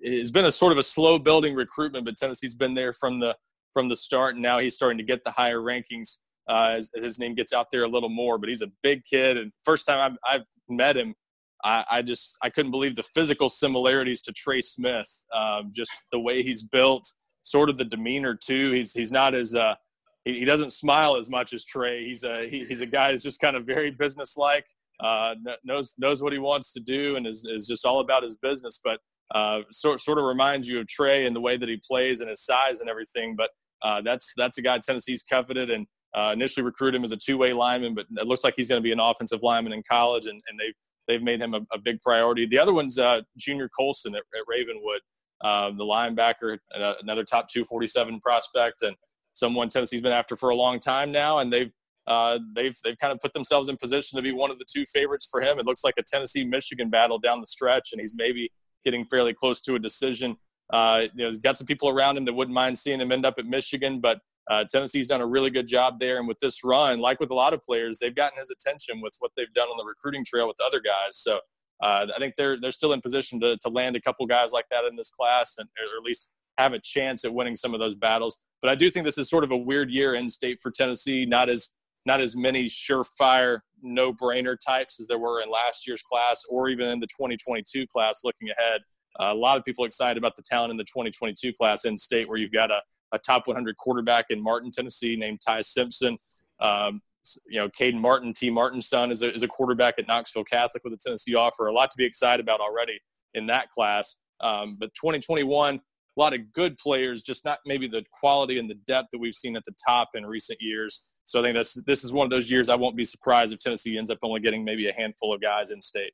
it's 0.00 0.30
been 0.30 0.46
a 0.46 0.52
sort 0.52 0.72
of 0.72 0.78
a 0.78 0.82
slow 0.82 1.18
building 1.18 1.54
recruitment, 1.54 2.04
but 2.04 2.16
Tennessee's 2.16 2.54
been 2.54 2.74
there 2.74 2.92
from 2.92 3.20
the 3.20 3.34
from 3.78 3.88
the 3.88 3.96
start, 3.96 4.34
and 4.34 4.42
now 4.42 4.58
he's 4.58 4.74
starting 4.74 4.98
to 4.98 5.04
get 5.04 5.22
the 5.22 5.30
higher 5.30 5.60
rankings 5.60 6.18
uh, 6.50 6.74
as, 6.76 6.90
as, 6.96 7.04
his 7.04 7.18
name 7.20 7.36
gets 7.36 7.52
out 7.52 7.68
there 7.70 7.84
a 7.84 7.88
little 7.88 8.08
more. 8.08 8.36
But 8.36 8.48
he's 8.48 8.60
a 8.62 8.72
big 8.82 9.04
kid, 9.04 9.36
and 9.36 9.52
first 9.64 9.86
time 9.86 10.18
I've, 10.28 10.40
I've 10.40 10.46
met 10.68 10.96
him, 10.96 11.14
I, 11.62 11.84
I, 11.88 12.02
just 12.02 12.36
I 12.42 12.50
couldn't 12.50 12.72
believe 12.72 12.96
the 12.96 13.04
physical 13.04 13.48
similarities 13.48 14.20
to 14.22 14.32
Trey 14.32 14.62
Smith. 14.62 15.08
Um, 15.32 15.70
just 15.72 15.92
the 16.10 16.18
way 16.18 16.42
he's 16.42 16.64
built, 16.64 17.06
sort 17.42 17.70
of 17.70 17.78
the 17.78 17.84
demeanor 17.84 18.34
too. 18.34 18.72
He's 18.72 18.92
he's 18.92 19.12
not 19.12 19.36
as 19.36 19.54
uh, 19.54 19.76
he, 20.24 20.40
he 20.40 20.44
doesn't 20.44 20.72
smile 20.72 21.14
as 21.16 21.30
much 21.30 21.52
as 21.52 21.64
Trey. 21.64 22.04
He's 22.04 22.24
a 22.24 22.48
he, 22.48 22.64
he's 22.64 22.80
a 22.80 22.86
guy 22.86 23.12
that's 23.12 23.22
just 23.22 23.40
kind 23.40 23.54
of 23.54 23.64
very 23.64 23.92
businesslike. 23.92 24.66
Uh, 24.98 25.36
knows 25.62 25.94
knows 25.98 26.20
what 26.20 26.32
he 26.32 26.40
wants 26.40 26.72
to 26.72 26.80
do 26.80 27.14
and 27.14 27.28
is, 27.28 27.46
is 27.48 27.68
just 27.68 27.86
all 27.86 28.00
about 28.00 28.24
his 28.24 28.34
business. 28.34 28.80
But 28.82 28.98
uh, 29.34 29.60
sort 29.70 30.00
sort 30.00 30.18
of 30.18 30.24
reminds 30.24 30.68
you 30.68 30.80
of 30.80 30.88
Trey 30.88 31.26
and 31.26 31.36
the 31.36 31.40
way 31.40 31.56
that 31.56 31.68
he 31.68 31.80
plays 31.86 32.20
and 32.20 32.30
his 32.30 32.44
size 32.44 32.80
and 32.80 32.90
everything. 32.90 33.36
But 33.36 33.50
uh, 33.82 34.00
that's 34.02 34.32
that's 34.36 34.58
a 34.58 34.62
guy 34.62 34.78
Tennessee's 34.78 35.22
coveted 35.22 35.70
and 35.70 35.86
uh, 36.16 36.30
initially 36.32 36.64
recruited 36.64 36.98
him 36.98 37.04
as 37.04 37.12
a 37.12 37.16
two-way 37.16 37.52
lineman, 37.52 37.94
but 37.94 38.06
it 38.16 38.26
looks 38.26 38.44
like 38.44 38.54
he's 38.56 38.68
going 38.68 38.80
to 38.80 38.84
be 38.84 38.92
an 38.92 39.00
offensive 39.00 39.40
lineman 39.42 39.72
in 39.72 39.82
college, 39.88 40.26
and, 40.26 40.40
and 40.48 40.58
they've 40.58 40.74
they've 41.06 41.22
made 41.22 41.40
him 41.40 41.54
a, 41.54 41.60
a 41.72 41.78
big 41.78 42.00
priority. 42.02 42.46
The 42.46 42.58
other 42.58 42.74
one's 42.74 42.98
uh, 42.98 43.22
Junior 43.36 43.68
Colson 43.68 44.14
at, 44.14 44.22
at 44.34 44.44
Ravenwood, 44.46 45.00
um, 45.42 45.78
the 45.78 45.84
linebacker, 45.84 46.58
uh, 46.78 46.94
another 47.00 47.24
top 47.24 47.48
247 47.48 48.20
prospect, 48.20 48.82
and 48.82 48.94
someone 49.32 49.68
Tennessee's 49.68 50.00
been 50.00 50.12
after 50.12 50.36
for 50.36 50.50
a 50.50 50.54
long 50.54 50.80
time 50.80 51.12
now, 51.12 51.38
and 51.38 51.52
they've 51.52 51.70
uh, 52.06 52.38
they've 52.54 52.76
they've 52.84 52.98
kind 52.98 53.12
of 53.12 53.20
put 53.20 53.34
themselves 53.34 53.68
in 53.68 53.76
position 53.76 54.16
to 54.16 54.22
be 54.22 54.32
one 54.32 54.50
of 54.50 54.58
the 54.58 54.64
two 54.70 54.84
favorites 54.86 55.28
for 55.30 55.40
him. 55.40 55.58
It 55.58 55.66
looks 55.66 55.84
like 55.84 55.94
a 55.98 56.02
Tennessee 56.02 56.44
Michigan 56.44 56.90
battle 56.90 57.18
down 57.18 57.40
the 57.40 57.46
stretch, 57.46 57.90
and 57.92 58.00
he's 58.00 58.14
maybe 58.14 58.50
getting 58.84 59.04
fairly 59.04 59.34
close 59.34 59.60
to 59.62 59.74
a 59.74 59.78
decision. 59.78 60.36
Uh, 60.72 61.02
you 61.14 61.24
know, 61.24 61.30
he's 61.30 61.38
got 61.38 61.56
some 61.56 61.66
people 61.66 61.88
around 61.88 62.16
him 62.16 62.24
that 62.24 62.32
wouldn't 62.32 62.54
mind 62.54 62.78
seeing 62.78 63.00
him 63.00 63.12
end 63.12 63.24
up 63.24 63.34
at 63.38 63.46
Michigan, 63.46 64.00
but 64.00 64.20
uh, 64.50 64.64
Tennessee's 64.64 65.06
done 65.06 65.20
a 65.20 65.26
really 65.26 65.50
good 65.50 65.66
job 65.66 66.00
there. 66.00 66.18
And 66.18 66.26
with 66.26 66.38
this 66.40 66.64
run, 66.64 67.00
like 67.00 67.20
with 67.20 67.30
a 67.30 67.34
lot 67.34 67.52
of 67.52 67.62
players, 67.62 67.98
they've 67.98 68.14
gotten 68.14 68.38
his 68.38 68.50
attention 68.50 69.00
with 69.00 69.14
what 69.18 69.30
they've 69.36 69.52
done 69.54 69.68
on 69.68 69.76
the 69.76 69.84
recruiting 69.84 70.24
trail 70.24 70.48
with 70.48 70.56
other 70.64 70.80
guys. 70.80 71.16
So 71.16 71.40
uh, 71.82 72.06
I 72.14 72.18
think 72.18 72.34
they're 72.36 72.58
they're 72.60 72.72
still 72.72 72.92
in 72.92 73.00
position 73.00 73.40
to 73.40 73.56
to 73.58 73.68
land 73.68 73.94
a 73.96 74.00
couple 74.00 74.26
guys 74.26 74.52
like 74.52 74.66
that 74.70 74.84
in 74.84 74.96
this 74.96 75.10
class, 75.10 75.56
and 75.58 75.68
or 75.78 75.98
at 75.98 76.04
least 76.04 76.30
have 76.58 76.72
a 76.72 76.80
chance 76.80 77.24
at 77.24 77.32
winning 77.32 77.56
some 77.56 77.72
of 77.72 77.80
those 77.80 77.94
battles. 77.94 78.40
But 78.60 78.70
I 78.70 78.74
do 78.74 78.90
think 78.90 79.04
this 79.04 79.18
is 79.18 79.30
sort 79.30 79.44
of 79.44 79.52
a 79.52 79.56
weird 79.56 79.90
year 79.90 80.14
in 80.14 80.28
state 80.28 80.58
for 80.60 80.70
Tennessee. 80.70 81.24
Not 81.24 81.48
as 81.48 81.70
not 82.04 82.20
as 82.20 82.36
many 82.36 82.66
surefire, 82.66 83.60
no-brainer 83.82 84.56
types 84.58 84.98
as 84.98 85.06
there 85.06 85.18
were 85.18 85.42
in 85.42 85.50
last 85.50 85.86
year's 85.86 86.02
class, 86.02 86.44
or 86.48 86.68
even 86.68 86.88
in 86.88 87.00
the 87.00 87.06
2022 87.06 87.86
class. 87.86 88.20
Looking 88.24 88.48
ahead, 88.50 88.80
a 89.18 89.34
lot 89.34 89.58
of 89.58 89.64
people 89.64 89.84
excited 89.84 90.18
about 90.18 90.36
the 90.36 90.42
talent 90.42 90.70
in 90.70 90.76
the 90.76 90.84
2022 90.84 91.52
class 91.54 91.84
in 91.84 91.96
state, 91.96 92.28
where 92.28 92.38
you've 92.38 92.52
got 92.52 92.70
a, 92.70 92.80
a 93.12 93.18
top 93.18 93.46
100 93.46 93.76
quarterback 93.76 94.26
in 94.30 94.42
Martin, 94.42 94.70
Tennessee, 94.70 95.16
named 95.16 95.40
Ty 95.44 95.62
Simpson. 95.62 96.18
Um, 96.60 97.00
you 97.46 97.58
know, 97.58 97.68
Caden 97.68 98.00
Martin, 98.00 98.32
Tee 98.32 98.50
Martin's 98.50 98.88
son, 98.88 99.10
is 99.10 99.22
a, 99.22 99.34
is 99.34 99.42
a 99.42 99.48
quarterback 99.48 99.94
at 99.98 100.06
Knoxville 100.08 100.44
Catholic 100.44 100.84
with 100.84 100.92
a 100.92 100.96
Tennessee 100.96 101.34
offer. 101.34 101.66
A 101.66 101.72
lot 101.72 101.90
to 101.90 101.96
be 101.96 102.04
excited 102.04 102.42
about 102.42 102.60
already 102.60 102.98
in 103.34 103.46
that 103.46 103.70
class. 103.70 104.16
Um, 104.40 104.76
but 104.78 104.94
2021, 104.94 105.74
a 105.74 105.80
lot 106.16 106.32
of 106.32 106.52
good 106.52 106.76
players, 106.78 107.22
just 107.22 107.44
not 107.44 107.58
maybe 107.66 107.86
the 107.86 108.04
quality 108.12 108.58
and 108.58 108.68
the 108.68 108.74
depth 108.86 109.08
that 109.12 109.18
we've 109.18 109.34
seen 109.34 109.56
at 109.56 109.64
the 109.64 109.74
top 109.84 110.10
in 110.14 110.24
recent 110.26 110.58
years. 110.60 111.02
So 111.24 111.40
I 111.40 111.42
think 111.42 111.56
this 111.56 111.74
this 111.86 112.04
is 112.04 112.12
one 112.12 112.24
of 112.24 112.30
those 112.30 112.50
years 112.50 112.68
I 112.68 112.74
won't 112.74 112.96
be 112.96 113.04
surprised 113.04 113.52
if 113.52 113.58
Tennessee 113.58 113.98
ends 113.98 114.10
up 114.10 114.18
only 114.22 114.40
getting 114.40 114.64
maybe 114.64 114.88
a 114.88 114.92
handful 114.92 115.34
of 115.34 115.40
guys 115.40 115.70
in 115.70 115.82
state. 115.82 116.12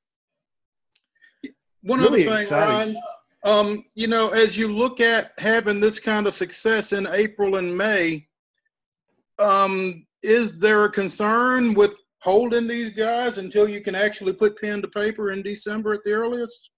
One 1.84 2.00
really 2.00 2.26
other 2.26 2.44
thing, 2.44 2.56
Ryan, 2.56 2.96
um, 3.44 3.84
you 3.94 4.06
know, 4.06 4.30
as 4.30 4.56
you 4.56 4.68
look 4.68 5.00
at 5.00 5.32
having 5.38 5.78
this 5.78 5.98
kind 5.98 6.26
of 6.26 6.34
success 6.34 6.92
in 6.92 7.06
April 7.06 7.56
and 7.56 7.76
May, 7.76 8.26
um, 9.38 10.06
is 10.22 10.58
there 10.58 10.84
a 10.84 10.90
concern 10.90 11.74
with 11.74 11.94
holding 12.20 12.66
these 12.66 12.90
guys 12.90 13.36
until 13.36 13.68
you 13.68 13.82
can 13.82 13.94
actually 13.94 14.32
put 14.32 14.58
pen 14.58 14.80
to 14.80 14.88
paper 14.88 15.30
in 15.30 15.42
December 15.42 15.92
at 15.92 16.02
the 16.04 16.12
earliest? 16.12 16.70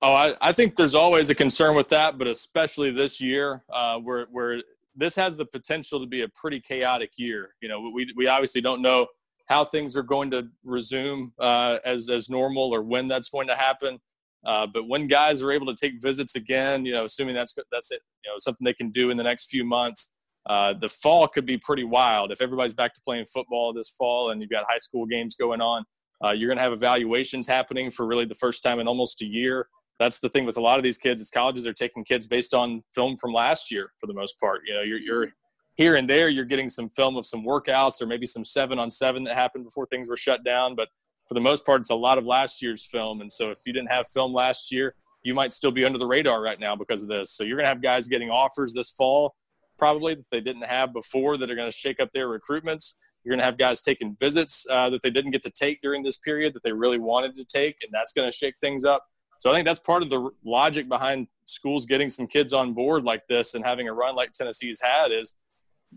Oh, 0.00 0.14
I, 0.14 0.34
I 0.40 0.52
think 0.52 0.76
there's 0.76 0.94
always 0.94 1.28
a 1.28 1.34
concern 1.34 1.76
with 1.76 1.90
that, 1.90 2.16
but 2.16 2.26
especially 2.26 2.90
this 2.90 3.20
year, 3.20 3.62
uh, 3.70 3.98
where 3.98 4.26
where 4.30 4.62
this 4.96 5.14
has 5.16 5.36
the 5.36 5.44
potential 5.44 6.00
to 6.00 6.06
be 6.06 6.22
a 6.22 6.28
pretty 6.28 6.60
chaotic 6.60 7.10
year. 7.18 7.54
You 7.60 7.68
know, 7.68 7.90
we 7.94 8.10
we 8.16 8.26
obviously 8.26 8.62
don't 8.62 8.80
know 8.80 9.06
how 9.50 9.64
things 9.64 9.98
are 9.98 10.02
going 10.02 10.30
to 10.30 10.48
resume 10.64 11.34
uh, 11.38 11.78
as 11.84 12.08
as 12.08 12.30
normal 12.30 12.74
or 12.74 12.82
when 12.82 13.08
that's 13.08 13.28
going 13.28 13.48
to 13.48 13.54
happen. 13.54 14.00
Uh, 14.44 14.66
but 14.66 14.88
when 14.88 15.06
guys 15.06 15.42
are 15.42 15.52
able 15.52 15.66
to 15.66 15.74
take 15.74 16.00
visits 16.00 16.34
again, 16.34 16.84
you 16.86 16.92
know, 16.92 17.04
assuming 17.04 17.34
that's 17.34 17.54
that's 17.70 17.90
it, 17.90 18.00
you 18.24 18.30
know, 18.30 18.36
something 18.38 18.64
they 18.64 18.74
can 18.74 18.90
do 18.90 19.10
in 19.10 19.16
the 19.16 19.22
next 19.22 19.50
few 19.50 19.64
months, 19.64 20.12
uh, 20.46 20.72
the 20.80 20.88
fall 20.88 21.28
could 21.28 21.44
be 21.44 21.58
pretty 21.58 21.84
wild. 21.84 22.32
If 22.32 22.40
everybody's 22.40 22.74
back 22.74 22.94
to 22.94 23.00
playing 23.02 23.26
football 23.26 23.72
this 23.72 23.90
fall 23.90 24.30
and 24.30 24.40
you've 24.40 24.50
got 24.50 24.64
high 24.68 24.78
school 24.78 25.04
games 25.06 25.36
going 25.36 25.60
on, 25.60 25.84
uh, 26.24 26.30
you're 26.30 26.48
going 26.48 26.58
to 26.58 26.62
have 26.62 26.72
evaluations 26.72 27.46
happening 27.46 27.90
for 27.90 28.06
really 28.06 28.24
the 28.24 28.34
first 28.34 28.62
time 28.62 28.78
in 28.78 28.88
almost 28.88 29.20
a 29.22 29.26
year. 29.26 29.68
That's 29.98 30.18
the 30.18 30.30
thing 30.30 30.46
with 30.46 30.56
a 30.56 30.60
lot 30.62 30.78
of 30.78 30.82
these 30.82 30.96
kids 30.96 31.20
is 31.20 31.30
colleges 31.30 31.66
are 31.66 31.74
taking 31.74 32.04
kids 32.04 32.26
based 32.26 32.54
on 32.54 32.82
film 32.94 33.18
from 33.18 33.34
last 33.34 33.70
year 33.70 33.92
for 33.98 34.06
the 34.06 34.14
most 34.14 34.40
part. 34.40 34.62
You 34.66 34.74
know, 34.74 34.82
you're, 34.82 34.98
you're 34.98 35.28
here 35.76 35.96
and 35.96 36.08
there, 36.08 36.30
you're 36.30 36.46
getting 36.46 36.70
some 36.70 36.88
film 36.90 37.16
of 37.16 37.26
some 37.26 37.44
workouts 37.44 38.00
or 38.00 38.06
maybe 38.06 38.26
some 38.26 38.44
seven 38.44 38.78
on 38.78 38.90
seven 38.90 39.24
that 39.24 39.36
happened 39.36 39.64
before 39.64 39.86
things 39.86 40.08
were 40.08 40.16
shut 40.16 40.42
down. 40.42 40.74
But 40.74 40.88
for 41.30 41.34
the 41.34 41.40
most 41.40 41.64
part, 41.64 41.80
it's 41.80 41.90
a 41.90 41.94
lot 41.94 42.18
of 42.18 42.26
last 42.26 42.60
year's 42.60 42.84
film. 42.84 43.20
And 43.20 43.30
so 43.30 43.52
if 43.52 43.58
you 43.64 43.72
didn't 43.72 43.92
have 43.92 44.08
film 44.08 44.34
last 44.34 44.72
year, 44.72 44.96
you 45.22 45.32
might 45.32 45.52
still 45.52 45.70
be 45.70 45.84
under 45.84 45.96
the 45.96 46.06
radar 46.06 46.42
right 46.42 46.58
now 46.58 46.74
because 46.74 47.04
of 47.04 47.08
this. 47.08 47.30
So 47.30 47.44
you're 47.44 47.56
going 47.56 47.66
to 47.66 47.68
have 47.68 47.80
guys 47.80 48.08
getting 48.08 48.30
offers 48.30 48.74
this 48.74 48.90
fall, 48.90 49.36
probably 49.78 50.16
that 50.16 50.28
they 50.32 50.40
didn't 50.40 50.64
have 50.64 50.92
before, 50.92 51.36
that 51.36 51.48
are 51.48 51.54
going 51.54 51.70
to 51.70 51.76
shake 51.76 52.00
up 52.00 52.10
their 52.10 52.26
recruitments. 52.26 52.94
You're 53.22 53.30
going 53.30 53.38
to 53.38 53.44
have 53.44 53.58
guys 53.58 53.80
taking 53.80 54.16
visits 54.18 54.66
uh, 54.68 54.90
that 54.90 55.04
they 55.04 55.10
didn't 55.10 55.30
get 55.30 55.42
to 55.42 55.52
take 55.52 55.80
during 55.82 56.02
this 56.02 56.16
period 56.16 56.52
that 56.54 56.64
they 56.64 56.72
really 56.72 56.98
wanted 56.98 57.32
to 57.34 57.44
take, 57.44 57.76
and 57.82 57.92
that's 57.92 58.12
going 58.12 58.28
to 58.28 58.36
shake 58.36 58.54
things 58.60 58.84
up. 58.84 59.04
So 59.38 59.52
I 59.52 59.54
think 59.54 59.66
that's 59.66 59.78
part 59.78 60.02
of 60.02 60.10
the 60.10 60.30
logic 60.44 60.88
behind 60.88 61.28
schools 61.44 61.86
getting 61.86 62.08
some 62.08 62.26
kids 62.26 62.52
on 62.52 62.74
board 62.74 63.04
like 63.04 63.22
this 63.28 63.54
and 63.54 63.64
having 63.64 63.86
a 63.86 63.92
run 63.92 64.16
like 64.16 64.32
Tennessee's 64.32 64.80
had 64.82 65.12
is 65.12 65.36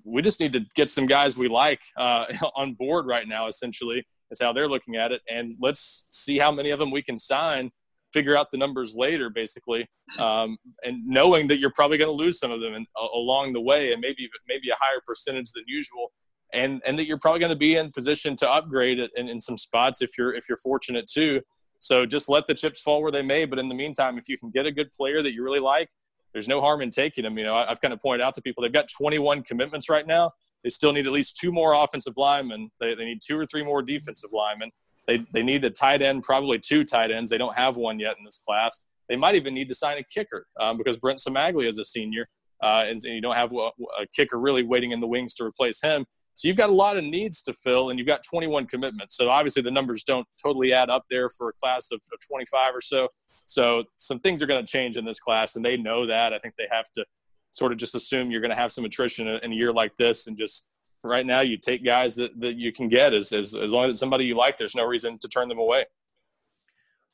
we 0.04 0.22
just 0.22 0.39
need 0.39 0.54
to 0.54 0.62
get 0.76 0.91
some 0.91 1.08
guys 1.08 1.39
we 1.39 1.48
like 1.48 1.82
uh, 1.98 2.26
on 2.56 2.76
board 2.76 3.08
right 3.08 3.28
now. 3.28 3.48
Essentially, 3.48 4.06
is 4.34 4.41
how 4.41 4.52
they're 4.52 4.67
looking 4.67 4.96
at 4.96 5.12
it, 5.12 5.22
and 5.30 5.56
let's 5.62 6.06
see 6.10 6.38
how 6.38 6.52
many 6.52 6.72
of 6.72 6.80
them 6.80 6.91
we 6.91 7.02
can 7.02 7.17
sign. 7.17 7.72
Figure 8.12 8.38
out 8.38 8.52
the 8.52 8.58
numbers 8.58 8.96
later, 8.96 9.30
basically, 9.30 9.88
um, 10.19 10.58
and 10.84 11.04
knowing 11.06 11.48
that 11.48 11.60
you're 11.60 11.72
probably 11.74 11.98
going 11.98 12.10
to 12.10 12.15
lose 12.15 12.38
some 12.38 12.52
of 12.52 12.62
them 12.62 12.76
in, 12.76 12.86
uh, 13.02 13.08
along 13.13 13.54
the 13.54 13.62
way, 13.62 13.91
and 13.91 14.02
maybe 14.02 14.30
maybe 14.48 14.69
a 14.69 14.76
higher 14.80 15.02
percentage 15.06 15.52
than 15.54 15.63
usual, 15.67 16.12
and 16.54 16.82
and 16.86 17.00
that 17.00 17.08
you're 17.08 17.17
probably 17.17 17.39
going 17.39 17.52
to 17.52 17.56
be 17.58 17.76
in 17.76 17.91
position 17.91 18.36
to 18.36 18.50
upgrade 18.50 19.00
it 19.00 19.10
in, 19.15 19.30
in 19.30 19.39
some 19.39 19.58
spots 19.58 20.02
if 20.02 20.17
you're 20.17 20.34
if 20.34 20.48
you're 20.48 20.60
fortunate 20.60 21.08
too. 21.08 21.41
So 21.80 22.06
just 22.06 22.30
let 22.30 22.48
the 22.48 22.54
chips 22.54 22.82
fall 22.82 23.02
where 23.02 23.12
they 23.12 23.22
may. 23.22 23.46
But 23.46 23.60
in 23.60 23.67
the 23.67 23.76
meantime, 23.76 24.17
if 24.17 24.30
you 24.30 24.38
can 24.38 24.52
get 24.52 24.65
a 24.65 24.72
good 24.72 24.91
player 24.93 25.22
that 25.22 25.34
you 25.34 25.43
really 25.43 25.60
like, 25.60 25.89
there's 26.34 26.48
no 26.48 26.62
harm 26.62 26.82
in 26.82 26.91
taking 26.91 27.24
them. 27.24 27.38
You 27.38 27.46
know, 27.46 27.56
I've 27.56 27.82
kind 27.82 27.93
of 27.93 28.00
pointed 28.00 28.24
out 28.24 28.34
to 28.36 28.41
people 28.41 28.63
they've 28.63 28.72
got 28.72 28.89
21 28.89 29.43
commitments 29.43 29.89
right 29.89 30.06
now. 30.06 30.32
They 30.63 30.69
still 30.69 30.93
need 30.93 31.06
at 31.06 31.12
least 31.12 31.38
two 31.38 31.52
more 31.52 31.73
offensive 31.73 32.13
linemen. 32.17 32.69
They, 32.80 32.95
they 32.95 33.06
need 33.06 33.19
two 33.26 33.38
or 33.38 33.45
three 33.45 33.63
more 33.63 33.82
defensive 33.82 34.32
linemen. 34.32 34.71
They, 35.08 35.26
they 35.34 35.43
need 35.43 35.65
a 35.65 35.69
tight 35.69 36.02
end, 36.02 36.23
probably 36.23 36.60
two 36.60 36.86
tight 36.86 37.12
ends. 37.12 37.30
They 37.30 37.38
don't 37.38 37.56
have 37.58 37.76
one 37.76 37.99
yet 37.99 38.15
in 38.17 38.23
this 38.23 38.39
class. 38.45 38.82
They 39.10 39.17
might 39.17 39.36
even 39.36 39.54
need 39.54 39.67
to 39.67 39.76
sign 39.76 39.97
a 39.97 40.04
kicker 40.04 40.47
um, 40.60 40.78
because 40.78 40.97
Brent 40.97 41.19
Cimaglia 41.19 41.67
is 41.67 41.78
a 41.78 41.84
senior, 41.84 42.30
uh, 42.62 42.86
and, 42.88 43.02
and, 43.04 43.13
you 43.15 43.21
don't 43.21 43.36
have 43.36 43.52
a, 43.52 43.69
a 44.02 44.08
kicker 44.15 44.39
really 44.39 44.63
waiting 44.63 44.91
in 44.91 45.02
the 45.02 45.08
wings 45.08 45.34
to 45.36 45.43
replace 45.43 45.82
him. 45.82 46.06
So 46.36 46.47
you've 46.47 46.58
got 46.58 46.69
a 46.69 46.73
lot 46.73 46.97
of 46.97 47.04
needs 47.04 47.41
to 47.43 47.54
fill, 47.54 47.89
and 47.89 47.99
you've 47.99 48.08
got 48.08 48.23
21 48.23 48.65
commitments. 48.67 49.15
So 49.15 49.30
obviously 49.30 49.62
the 49.62 49.71
numbers 49.71 50.04
don't 50.04 50.26
totally 50.41 50.73
add 50.73 50.89
up 50.89 51.04
there 51.10 51.30
for 51.30 51.49
a 51.49 51.54
class 51.54 51.91
of, 51.91 52.02
of 52.12 52.28
25 52.28 52.76
or 52.76 52.82
so. 52.82 53.10
So 53.45 53.84
some 53.97 54.19
things 54.19 54.41
are 54.41 54.47
going 54.47 54.65
to 54.65 54.71
change 54.71 54.95
in 54.95 55.06
this 55.06 55.19
class, 55.19 55.56
and 55.56 55.65
they 55.65 55.78
know 55.78 56.08
that. 56.08 56.34
I 56.34 56.39
think 56.39 56.56
they 56.58 56.67
have 56.71 56.89
to 56.95 57.06
sort 57.54 57.72
of 57.72 57.78
just 57.78 57.96
assume 57.96 58.32
you're 58.32 58.42
going 58.42 58.52
to 58.52 58.58
have 58.58 58.72
some 58.72 58.84
attrition 58.84 59.28
in 59.28 59.52
a 59.52 59.56
year 59.56 59.72
like 59.72 59.96
this, 59.96 60.28
and 60.28 60.38
just 60.38 60.68
right 61.04 61.26
now 61.26 61.42
you 61.42 61.58
take 61.58 61.86
guys 61.86 62.16
that, 62.16 62.39
that 62.39 62.56
you 62.56 62.72
can 62.72 62.89
get 62.89 63.13
as, 63.13 63.32
as 63.32 63.56
as 63.56 63.72
long 63.72 63.86
as 63.86 63.92
it's 63.92 64.00
somebody 64.00 64.26
you 64.26 64.36
like. 64.36 64.58
There's 64.58 64.76
no 64.76 64.86
reason 64.86 65.18
to 65.20 65.28
turn 65.28 65.48
them 65.48 65.60
away. 65.60 65.86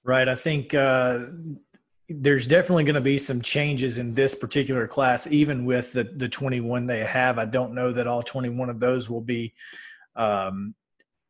Right. 0.04 0.28
I 0.28 0.36
think 0.36 0.74
uh, 0.74 1.26
there's 2.08 2.48
definitely 2.48 2.86
going 2.86 2.96
to 2.96 3.02
be 3.02 3.18
some 3.18 3.42
changes 3.42 3.98
in 3.98 4.14
this 4.14 4.34
particular 4.34 4.88
class, 4.88 5.28
even 5.28 5.66
with 5.66 5.92
the, 5.92 6.06
the 6.06 6.30
21 6.30 6.86
they 6.86 7.04
have. 7.04 7.38
I 7.38 7.46
don't 7.46 7.76
know 7.76 7.92
that 7.92 8.08
all 8.08 8.24
21 8.24 8.70
of 8.70 8.80
those 8.80 9.10
will 9.10 9.22
be 9.22 9.54
um, 10.16 10.74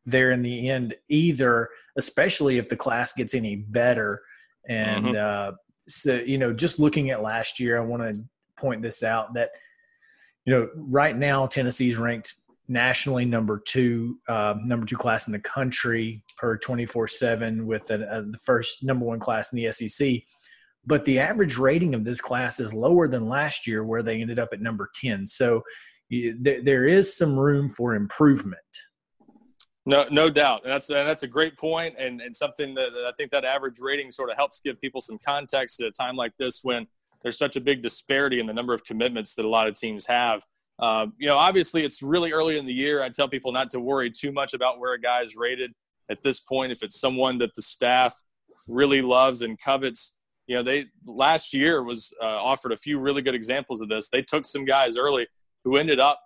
there 0.06 0.30
in 0.30 0.42
the 0.42 0.70
end 0.70 0.94
either, 1.08 1.68
especially 1.96 2.58
if 2.58 2.68
the 2.68 2.76
class 2.76 3.12
gets 3.12 3.34
any 3.34 3.56
better. 3.56 4.22
And 4.68 5.06
mm-hmm. 5.06 5.52
uh, 5.52 5.56
so, 5.88 6.14
you 6.14 6.38
know, 6.38 6.52
just 6.52 6.78
looking 6.78 7.10
at 7.10 7.22
last 7.22 7.60
year, 7.60 7.76
I 7.76 7.84
want 7.84 8.02
to 8.02 8.24
point 8.60 8.82
this 8.82 9.02
out 9.02 9.34
that, 9.34 9.50
you 10.44 10.54
know, 10.54 10.68
right 10.76 11.16
now 11.16 11.46
Tennessee's 11.46 11.98
ranked 11.98 12.34
nationally 12.68 13.24
number 13.24 13.60
two, 13.66 14.18
uh, 14.28 14.54
number 14.62 14.86
two 14.86 14.96
class 14.96 15.26
in 15.26 15.32
the 15.32 15.40
country 15.40 16.22
per 16.36 16.56
24 16.56 17.08
seven 17.08 17.66
with 17.66 17.90
a, 17.90 17.94
a, 18.10 18.22
the 18.22 18.38
first 18.44 18.84
number 18.84 19.04
one 19.04 19.18
class 19.18 19.52
in 19.52 19.56
the 19.56 19.72
SEC 19.72 20.22
but 20.86 21.04
the 21.04 21.18
average 21.18 21.58
rating 21.58 21.94
of 21.94 22.04
this 22.04 22.22
class 22.22 22.58
is 22.58 22.72
lower 22.72 23.06
than 23.06 23.28
last 23.28 23.66
year 23.66 23.84
where 23.84 24.02
they 24.02 24.20
ended 24.22 24.38
up 24.38 24.48
at 24.52 24.62
number 24.62 24.88
10 24.94 25.26
so 25.26 25.62
there 26.40 26.86
is 26.86 27.16
some 27.16 27.38
room 27.38 27.68
for 27.68 27.94
improvement. 27.94 28.60
No 29.86 30.06
no 30.10 30.28
doubt. 30.28 30.62
And 30.64 30.72
that's 30.72 30.90
and 30.90 31.08
that's 31.08 31.22
a 31.22 31.28
great 31.28 31.56
point 31.56 31.94
and, 31.98 32.20
and 32.20 32.34
something 32.34 32.74
that 32.74 32.90
i 33.06 33.12
think 33.16 33.30
that 33.30 33.44
average 33.44 33.80
rating 33.80 34.10
sort 34.10 34.30
of 34.30 34.36
helps 34.36 34.60
give 34.60 34.80
people 34.80 35.00
some 35.00 35.18
context 35.24 35.80
at 35.80 35.86
a 35.86 35.92
time 35.92 36.16
like 36.16 36.32
this 36.38 36.60
when 36.62 36.86
there's 37.22 37.38
such 37.38 37.56
a 37.56 37.60
big 37.60 37.82
disparity 37.82 38.40
in 38.40 38.46
the 38.46 38.52
number 38.52 38.74
of 38.74 38.84
commitments 38.84 39.34
that 39.34 39.44
a 39.44 39.48
lot 39.48 39.66
of 39.66 39.74
teams 39.74 40.06
have 40.06 40.40
uh, 40.78 41.06
you 41.18 41.26
know 41.26 41.36
obviously 41.36 41.84
it's 41.84 42.02
really 42.02 42.32
early 42.32 42.58
in 42.58 42.66
the 42.66 42.72
year 42.74 43.02
i 43.02 43.08
tell 43.08 43.28
people 43.28 43.52
not 43.52 43.70
to 43.70 43.80
worry 43.80 44.10
too 44.10 44.32
much 44.32 44.54
about 44.54 44.78
where 44.78 44.94
a 44.94 45.00
guy 45.00 45.22
is 45.22 45.36
rated 45.36 45.72
at 46.10 46.22
this 46.22 46.40
point 46.40 46.72
if 46.72 46.82
it's 46.82 46.98
someone 46.98 47.38
that 47.38 47.54
the 47.54 47.62
staff 47.62 48.14
really 48.66 49.02
loves 49.02 49.42
and 49.42 49.58
covets 49.60 50.14
you 50.50 50.56
know, 50.56 50.64
they 50.64 50.86
last 51.06 51.54
year 51.54 51.84
was 51.84 52.12
uh, 52.20 52.26
offered 52.26 52.72
a 52.72 52.76
few 52.76 52.98
really 52.98 53.22
good 53.22 53.36
examples 53.36 53.80
of 53.80 53.88
this. 53.88 54.08
They 54.08 54.20
took 54.20 54.44
some 54.44 54.64
guys 54.64 54.96
early 54.96 55.28
who 55.62 55.76
ended 55.76 56.00
up 56.00 56.20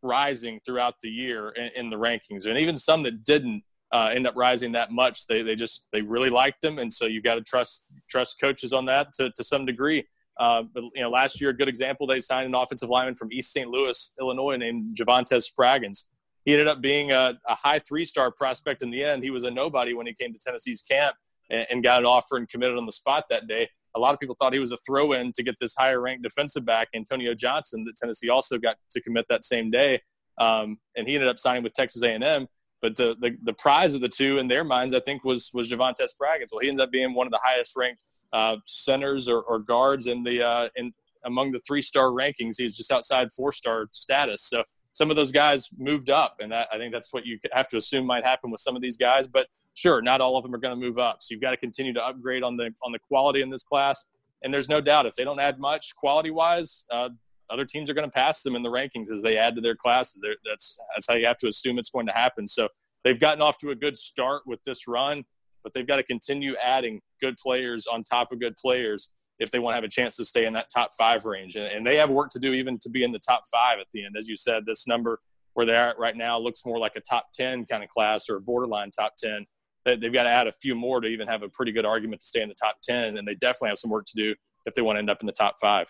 rising 0.00 0.58
throughout 0.64 0.94
the 1.02 1.10
year 1.10 1.50
in, 1.50 1.68
in 1.76 1.90
the 1.90 1.96
rankings, 1.96 2.46
and 2.46 2.56
even 2.56 2.78
some 2.78 3.02
that 3.02 3.24
didn't 3.24 3.62
uh, 3.92 4.10
end 4.10 4.26
up 4.26 4.34
rising 4.36 4.72
that 4.72 4.90
much. 4.90 5.26
They 5.26 5.42
they 5.42 5.54
just 5.54 5.84
they 5.92 6.00
really 6.00 6.30
liked 6.30 6.62
them, 6.62 6.78
and 6.78 6.90
so 6.90 7.04
you've 7.04 7.24
got 7.24 7.34
to 7.34 7.42
trust 7.42 7.84
trust 8.08 8.40
coaches 8.40 8.72
on 8.72 8.86
that 8.86 9.12
to 9.18 9.30
to 9.32 9.44
some 9.44 9.66
degree. 9.66 10.06
Uh, 10.38 10.62
but 10.72 10.84
you 10.94 11.02
know, 11.02 11.10
last 11.10 11.40
year, 11.40 11.50
a 11.50 11.54
good 11.54 11.68
example, 11.68 12.06
they 12.06 12.20
signed 12.20 12.46
an 12.46 12.54
offensive 12.54 12.88
lineman 12.88 13.14
from 13.14 13.32
East 13.32 13.52
St. 13.52 13.68
Louis, 13.68 14.12
Illinois, 14.20 14.56
named 14.56 14.96
Javontez 14.96 15.50
Spraggins. 15.50 16.04
He 16.44 16.52
ended 16.52 16.68
up 16.68 16.80
being 16.80 17.10
a, 17.10 17.38
a 17.46 17.54
high 17.54 17.80
three-star 17.80 18.30
prospect 18.30 18.82
in 18.82 18.90
the 18.90 19.02
end. 19.02 19.22
He 19.22 19.30
was 19.30 19.44
a 19.44 19.50
nobody 19.50 19.94
when 19.94 20.06
he 20.06 20.14
came 20.14 20.32
to 20.32 20.38
Tennessee's 20.38 20.82
camp, 20.82 21.16
and, 21.50 21.66
and 21.70 21.82
got 21.82 21.98
an 22.00 22.06
offer 22.06 22.36
and 22.36 22.48
committed 22.48 22.76
on 22.76 22.86
the 22.86 22.92
spot 22.92 23.24
that 23.30 23.46
day. 23.46 23.68
A 23.96 23.98
lot 23.98 24.14
of 24.14 24.20
people 24.20 24.36
thought 24.38 24.52
he 24.52 24.58
was 24.58 24.72
a 24.72 24.76
throw 24.78 25.12
in 25.12 25.32
to 25.32 25.42
get 25.42 25.56
this 25.60 25.74
higher 25.76 26.00
ranked 26.00 26.22
defensive 26.22 26.64
back, 26.64 26.88
Antonio 26.94 27.34
Johnson, 27.34 27.84
that 27.84 27.96
Tennessee 27.96 28.28
also 28.28 28.58
got 28.58 28.76
to 28.90 29.00
commit 29.00 29.26
that 29.28 29.44
same 29.44 29.70
day. 29.70 30.02
Um, 30.38 30.78
and 30.96 31.08
he 31.08 31.14
ended 31.14 31.28
up 31.28 31.38
signing 31.38 31.62
with 31.62 31.72
Texas 31.72 32.02
A&M. 32.02 32.46
But 32.80 32.96
the, 32.96 33.16
the, 33.20 33.36
the 33.42 33.54
prize 33.54 33.94
of 33.94 34.00
the 34.00 34.08
two 34.08 34.38
in 34.38 34.46
their 34.46 34.62
minds, 34.62 34.94
I 34.94 35.00
think, 35.00 35.24
was 35.24 35.50
was 35.52 35.68
Javontez 35.68 36.10
Spraggins. 36.14 36.52
Well, 36.52 36.60
he 36.60 36.68
ends 36.68 36.78
up 36.78 36.92
being 36.92 37.12
one 37.12 37.26
of 37.26 37.32
the 37.32 37.40
highest 37.42 37.76
ranked 37.76 38.04
uh, 38.32 38.56
centers 38.66 39.28
or, 39.28 39.42
or, 39.42 39.58
guards 39.58 40.06
in 40.06 40.22
the 40.22 40.42
uh, 40.42 40.68
in 40.76 40.92
among 41.24 41.52
the 41.52 41.60
three 41.60 41.82
star 41.82 42.10
rankings. 42.10 42.54
He's 42.58 42.76
just 42.76 42.92
outside 42.92 43.32
four 43.32 43.52
star 43.52 43.86
status. 43.92 44.42
So 44.42 44.62
some 44.92 45.10
of 45.10 45.16
those 45.16 45.32
guys 45.32 45.70
moved 45.78 46.10
up, 46.10 46.36
and 46.40 46.52
that, 46.52 46.68
I 46.72 46.78
think 46.78 46.92
that's 46.92 47.12
what 47.12 47.24
you 47.24 47.38
have 47.52 47.68
to 47.68 47.76
assume 47.76 48.06
might 48.06 48.24
happen 48.24 48.50
with 48.50 48.60
some 48.60 48.76
of 48.76 48.82
these 48.82 48.96
guys. 48.96 49.26
But 49.28 49.46
sure, 49.74 50.02
not 50.02 50.20
all 50.20 50.36
of 50.36 50.42
them 50.42 50.54
are 50.54 50.58
going 50.58 50.78
to 50.78 50.86
move 50.86 50.98
up. 50.98 51.18
So 51.20 51.32
you've 51.32 51.40
got 51.40 51.52
to 51.52 51.56
continue 51.56 51.92
to 51.94 52.04
upgrade 52.04 52.42
on 52.42 52.56
the 52.56 52.70
on 52.82 52.92
the 52.92 52.98
quality 52.98 53.42
in 53.42 53.50
this 53.50 53.62
class. 53.62 54.06
And 54.42 54.54
there's 54.54 54.68
no 54.68 54.80
doubt 54.80 55.06
if 55.06 55.16
they 55.16 55.24
don't 55.24 55.40
add 55.40 55.58
much 55.58 55.96
quality 55.96 56.30
wise, 56.30 56.86
uh, 56.92 57.08
other 57.50 57.64
teams 57.64 57.90
are 57.90 57.94
going 57.94 58.08
to 58.08 58.14
pass 58.14 58.42
them 58.42 58.54
in 58.54 58.62
the 58.62 58.68
rankings 58.68 59.10
as 59.10 59.22
they 59.22 59.36
add 59.36 59.54
to 59.56 59.60
their 59.60 59.74
classes. 59.74 60.20
They're, 60.22 60.36
that's 60.48 60.78
that's 60.94 61.08
how 61.08 61.14
you 61.14 61.26
have 61.26 61.38
to 61.38 61.48
assume 61.48 61.78
it's 61.78 61.90
going 61.90 62.06
to 62.06 62.12
happen. 62.12 62.46
So 62.46 62.68
they've 63.04 63.18
gotten 63.18 63.42
off 63.42 63.58
to 63.58 63.70
a 63.70 63.74
good 63.74 63.96
start 63.96 64.42
with 64.46 64.62
this 64.64 64.86
run, 64.86 65.24
but 65.68 65.74
they've 65.78 65.86
got 65.86 65.96
to 65.96 66.02
continue 66.02 66.56
adding 66.56 66.98
good 67.20 67.36
players 67.36 67.86
on 67.86 68.02
top 68.02 68.32
of 68.32 68.40
good 68.40 68.56
players 68.56 69.10
if 69.38 69.50
they 69.50 69.58
want 69.58 69.72
to 69.72 69.76
have 69.76 69.84
a 69.84 69.88
chance 69.88 70.16
to 70.16 70.24
stay 70.24 70.46
in 70.46 70.54
that 70.54 70.70
top 70.74 70.92
five 70.96 71.26
range. 71.26 71.56
And, 71.56 71.66
and 71.66 71.86
they 71.86 71.96
have 71.96 72.08
work 72.08 72.30
to 72.30 72.38
do 72.38 72.54
even 72.54 72.78
to 72.78 72.88
be 72.88 73.04
in 73.04 73.12
the 73.12 73.18
top 73.18 73.42
five 73.52 73.78
at 73.78 73.86
the 73.92 74.06
end. 74.06 74.16
As 74.18 74.28
you 74.28 74.34
said, 74.34 74.64
this 74.64 74.86
number 74.86 75.20
where 75.52 75.66
they're 75.66 75.90
at 75.90 75.98
right 75.98 76.16
now 76.16 76.38
looks 76.38 76.64
more 76.64 76.78
like 76.78 76.92
a 76.96 77.02
top 77.02 77.26
10 77.34 77.66
kind 77.66 77.82
of 77.82 77.90
class 77.90 78.30
or 78.30 78.36
a 78.36 78.40
borderline 78.40 78.90
top 78.90 79.16
10 79.18 79.44
they've 79.84 80.12
got 80.12 80.24
to 80.24 80.28
add 80.28 80.46
a 80.46 80.52
few 80.52 80.74
more 80.74 81.00
to 81.00 81.08
even 81.08 81.26
have 81.26 81.42
a 81.42 81.48
pretty 81.48 81.72
good 81.72 81.86
argument 81.86 82.20
to 82.20 82.26
stay 82.26 82.42
in 82.42 82.48
the 82.48 82.54
top 82.54 82.76
10 82.82 83.16
and 83.16 83.26
they 83.26 83.34
definitely 83.34 83.70
have 83.70 83.78
some 83.78 83.90
work 83.90 84.04
to 84.04 84.14
do 84.14 84.34
if 84.66 84.74
they 84.74 84.82
want 84.82 84.96
to 84.96 85.00
end 85.00 85.10
up 85.10 85.18
in 85.20 85.26
the 85.26 85.32
top 85.32 85.56
five 85.60 85.86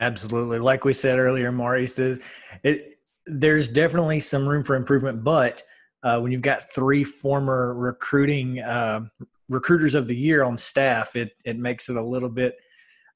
absolutely 0.00 0.58
like 0.58 0.84
we 0.84 0.92
said 0.92 1.18
earlier 1.18 1.50
maurice 1.50 1.98
it, 1.98 2.98
there's 3.26 3.68
definitely 3.68 4.20
some 4.20 4.46
room 4.46 4.62
for 4.62 4.76
improvement 4.76 5.24
but 5.24 5.62
uh, 6.02 6.18
when 6.20 6.32
you've 6.32 6.42
got 6.42 6.72
three 6.72 7.04
former 7.04 7.74
recruiting 7.74 8.60
uh, 8.60 9.00
recruiters 9.48 9.94
of 9.94 10.06
the 10.06 10.16
year 10.16 10.42
on 10.42 10.56
staff 10.56 11.16
it, 11.16 11.32
it 11.44 11.58
makes 11.58 11.88
it 11.88 11.96
a 11.96 12.02
little 12.02 12.28
bit 12.28 12.56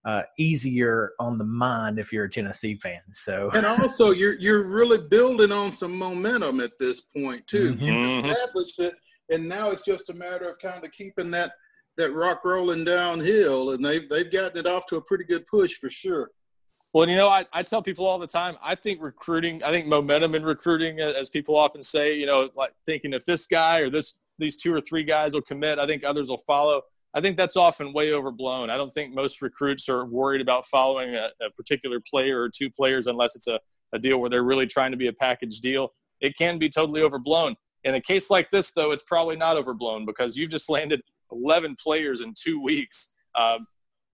uh, 0.06 0.22
easier 0.38 1.12
on 1.18 1.36
the 1.36 1.44
mind 1.44 1.98
if 1.98 2.12
you're 2.12 2.26
a 2.26 2.30
Tennessee 2.30 2.76
fan. 2.76 3.00
So, 3.10 3.50
and 3.54 3.66
also 3.66 4.12
you're 4.12 4.38
you're 4.38 4.72
really 4.72 4.98
building 4.98 5.50
on 5.50 5.72
some 5.72 5.98
momentum 5.98 6.60
at 6.60 6.78
this 6.78 7.00
point 7.00 7.44
too. 7.48 7.74
Mm-hmm. 7.74 7.84
You 7.84 8.30
established 8.30 8.78
it, 8.78 8.94
and 9.30 9.48
now 9.48 9.70
it's 9.70 9.82
just 9.82 10.08
a 10.08 10.14
matter 10.14 10.48
of 10.48 10.60
kind 10.60 10.84
of 10.84 10.92
keeping 10.92 11.30
that 11.32 11.52
that 11.96 12.12
rock 12.12 12.44
rolling 12.44 12.84
downhill, 12.84 13.72
and 13.72 13.84
they've 13.84 14.08
they've 14.08 14.30
gotten 14.30 14.58
it 14.58 14.66
off 14.66 14.86
to 14.86 14.96
a 14.96 15.02
pretty 15.02 15.24
good 15.24 15.44
push 15.46 15.74
for 15.74 15.90
sure. 15.90 16.30
Well, 16.96 17.06
you 17.06 17.16
know, 17.16 17.28
I, 17.28 17.44
I 17.52 17.62
tell 17.62 17.82
people 17.82 18.06
all 18.06 18.18
the 18.18 18.26
time. 18.26 18.56
I 18.62 18.74
think 18.74 19.02
recruiting, 19.02 19.62
I 19.62 19.70
think 19.70 19.86
momentum 19.86 20.34
in 20.34 20.42
recruiting, 20.42 20.98
as 20.98 21.28
people 21.28 21.54
often 21.54 21.82
say, 21.82 22.16
you 22.16 22.24
know, 22.24 22.48
like 22.56 22.72
thinking 22.86 23.12
if 23.12 23.22
this 23.26 23.46
guy 23.46 23.80
or 23.80 23.90
this 23.90 24.14
these 24.38 24.56
two 24.56 24.72
or 24.72 24.80
three 24.80 25.04
guys 25.04 25.34
will 25.34 25.42
commit, 25.42 25.78
I 25.78 25.84
think 25.84 26.04
others 26.04 26.30
will 26.30 26.42
follow. 26.46 26.80
I 27.12 27.20
think 27.20 27.36
that's 27.36 27.54
often 27.54 27.92
way 27.92 28.14
overblown. 28.14 28.70
I 28.70 28.78
don't 28.78 28.94
think 28.94 29.14
most 29.14 29.42
recruits 29.42 29.90
are 29.90 30.06
worried 30.06 30.40
about 30.40 30.64
following 30.64 31.14
a, 31.14 31.28
a 31.46 31.50
particular 31.54 32.00
player 32.00 32.40
or 32.40 32.48
two 32.48 32.70
players 32.70 33.08
unless 33.08 33.36
it's 33.36 33.46
a, 33.46 33.60
a 33.92 33.98
deal 33.98 34.16
where 34.16 34.30
they're 34.30 34.42
really 34.42 34.66
trying 34.66 34.92
to 34.92 34.96
be 34.96 35.08
a 35.08 35.12
package 35.12 35.60
deal. 35.60 35.92
It 36.22 36.34
can 36.38 36.56
be 36.56 36.70
totally 36.70 37.02
overblown. 37.02 37.56
In 37.84 37.94
a 37.96 38.00
case 38.00 38.30
like 38.30 38.50
this, 38.50 38.70
though, 38.70 38.92
it's 38.92 39.02
probably 39.02 39.36
not 39.36 39.58
overblown 39.58 40.06
because 40.06 40.38
you've 40.38 40.50
just 40.50 40.70
landed 40.70 41.02
11 41.30 41.76
players 41.78 42.22
in 42.22 42.32
two 42.34 42.58
weeks. 42.58 43.10
Uh, 43.34 43.58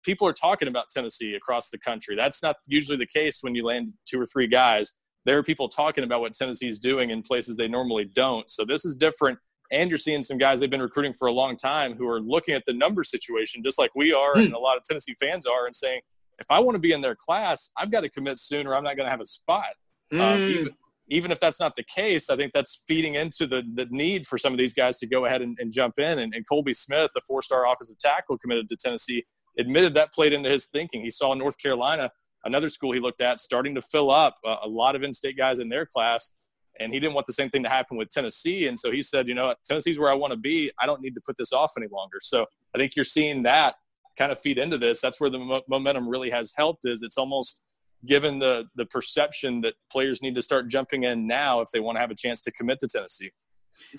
people 0.03 0.27
are 0.27 0.33
talking 0.33 0.67
about 0.67 0.89
Tennessee 0.89 1.35
across 1.35 1.69
the 1.69 1.77
country. 1.77 2.15
That's 2.15 2.41
not 2.41 2.57
usually 2.67 2.97
the 2.97 3.07
case 3.07 3.39
when 3.41 3.55
you 3.55 3.65
land 3.65 3.93
two 4.05 4.19
or 4.19 4.25
three 4.25 4.47
guys. 4.47 4.93
there 5.25 5.37
are 5.37 5.43
people 5.43 5.69
talking 5.69 6.03
about 6.03 6.21
what 6.21 6.33
Tennessee's 6.33 6.79
doing 6.79 7.11
in 7.11 7.21
places 7.21 7.55
they 7.55 7.67
normally 7.67 8.05
don't. 8.05 8.49
So 8.49 8.65
this 8.65 8.85
is 8.85 8.95
different. 8.95 9.37
And 9.71 9.89
you're 9.89 9.97
seeing 9.97 10.23
some 10.23 10.37
guys 10.37 10.59
they've 10.59 10.69
been 10.69 10.81
recruiting 10.81 11.13
for 11.13 11.27
a 11.27 11.31
long 11.31 11.55
time 11.55 11.95
who 11.95 12.07
are 12.07 12.19
looking 12.19 12.55
at 12.55 12.63
the 12.65 12.73
number 12.73 13.03
situation 13.03 13.61
just 13.63 13.77
like 13.77 13.91
we 13.95 14.11
are, 14.11 14.35
and 14.37 14.53
a 14.53 14.59
lot 14.59 14.77
of 14.77 14.83
Tennessee 14.83 15.15
fans 15.21 15.45
are, 15.45 15.65
and 15.65 15.75
saying, 15.75 16.01
if 16.39 16.47
I 16.49 16.59
want 16.59 16.75
to 16.75 16.79
be 16.79 16.91
in 16.91 17.01
their 17.01 17.15
class, 17.15 17.71
I've 17.77 17.91
got 17.91 18.01
to 18.01 18.09
commit 18.09 18.37
sooner. 18.37 18.75
I'm 18.75 18.83
not 18.83 18.97
going 18.97 19.05
to 19.05 19.11
have 19.11 19.21
a 19.21 19.25
spot. 19.25 19.75
Mm. 20.11 20.19
Um, 20.19 20.41
even, 20.41 20.73
even 21.09 21.31
if 21.31 21.39
that's 21.39 21.59
not 21.59 21.75
the 21.75 21.83
case, 21.83 22.29
I 22.29 22.35
think 22.35 22.51
that's 22.53 22.83
feeding 22.87 23.15
into 23.15 23.45
the, 23.45 23.63
the 23.75 23.85
need 23.91 24.25
for 24.25 24.37
some 24.37 24.51
of 24.51 24.59
these 24.59 24.73
guys 24.73 24.97
to 24.99 25.07
go 25.07 25.25
ahead 25.25 25.41
and, 25.41 25.55
and 25.59 25.71
jump 25.71 25.99
in. 25.99 26.19
And, 26.19 26.33
and 26.33 26.47
Colby 26.47 26.73
Smith, 26.73 27.11
the 27.13 27.21
four 27.27 27.41
star 27.41 27.65
offensive 27.71 27.99
tackle 27.99 28.37
committed 28.37 28.67
to 28.69 28.75
Tennessee, 28.75 29.23
admitted 29.57 29.93
that 29.95 30.13
played 30.13 30.33
into 30.33 30.49
his 30.49 30.65
thinking. 30.65 31.01
He 31.01 31.09
saw 31.09 31.33
North 31.33 31.57
Carolina, 31.57 32.11
another 32.45 32.69
school 32.69 32.91
he 32.91 32.99
looked 32.99 33.21
at, 33.21 33.39
starting 33.39 33.75
to 33.75 33.81
fill 33.81 34.11
up 34.11 34.35
a, 34.45 34.57
a 34.63 34.67
lot 34.67 34.95
of 34.95 35.03
in 35.03 35.13
state 35.13 35.37
guys 35.37 35.59
in 35.59 35.69
their 35.69 35.85
class. 35.85 36.31
And 36.79 36.93
he 36.93 36.99
didn't 36.99 37.13
want 37.13 37.27
the 37.27 37.33
same 37.33 37.49
thing 37.49 37.63
to 37.63 37.69
happen 37.69 37.97
with 37.97 38.09
Tennessee. 38.09 38.67
And 38.67 38.79
so 38.79 38.91
he 38.91 39.01
said, 39.01 39.27
you 39.27 39.35
know, 39.35 39.53
Tennessee's 39.65 39.99
where 39.99 40.09
I 40.09 40.13
want 40.13 40.31
to 40.31 40.37
be. 40.37 40.71
I 40.79 40.85
don't 40.85 41.01
need 41.01 41.13
to 41.15 41.21
put 41.25 41.37
this 41.37 41.51
off 41.51 41.73
any 41.77 41.87
longer. 41.91 42.17
So 42.21 42.45
I 42.73 42.77
think 42.77 42.95
you're 42.95 43.05
seeing 43.05 43.43
that 43.43 43.75
kind 44.17 44.31
of 44.31 44.39
feed 44.39 44.57
into 44.57 44.77
this. 44.77 45.01
That's 45.01 45.19
where 45.19 45.29
the 45.29 45.39
mo- 45.39 45.61
momentum 45.67 46.07
really 46.07 46.29
has 46.29 46.53
helped. 46.55 46.85
Is 46.85 47.03
it's 47.03 47.17
almost 47.17 47.61
given 48.05 48.39
the 48.39 48.65
the 48.75 48.85
perception 48.85 49.61
that 49.61 49.73
players 49.91 50.21
need 50.21 50.35
to 50.35 50.41
start 50.41 50.69
jumping 50.69 51.03
in 51.03 51.27
now 51.27 51.61
if 51.61 51.69
they 51.71 51.79
want 51.79 51.97
to 51.97 51.99
have 51.99 52.11
a 52.11 52.15
chance 52.15 52.41
to 52.41 52.51
commit 52.51 52.79
to 52.79 52.87
Tennessee. 52.87 53.31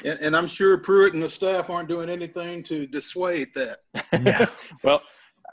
And, 0.05 0.19
and 0.21 0.37
I'm 0.37 0.47
sure 0.47 0.79
Pruitt 0.79 1.15
and 1.15 1.23
the 1.23 1.29
staff 1.29 1.71
aren't 1.71 1.89
doing 1.89 2.09
anything 2.09 2.63
to 2.65 2.87
dissuade 2.87 3.49
that. 3.55 3.79
yeah. 4.23 4.47
well, 4.85 5.03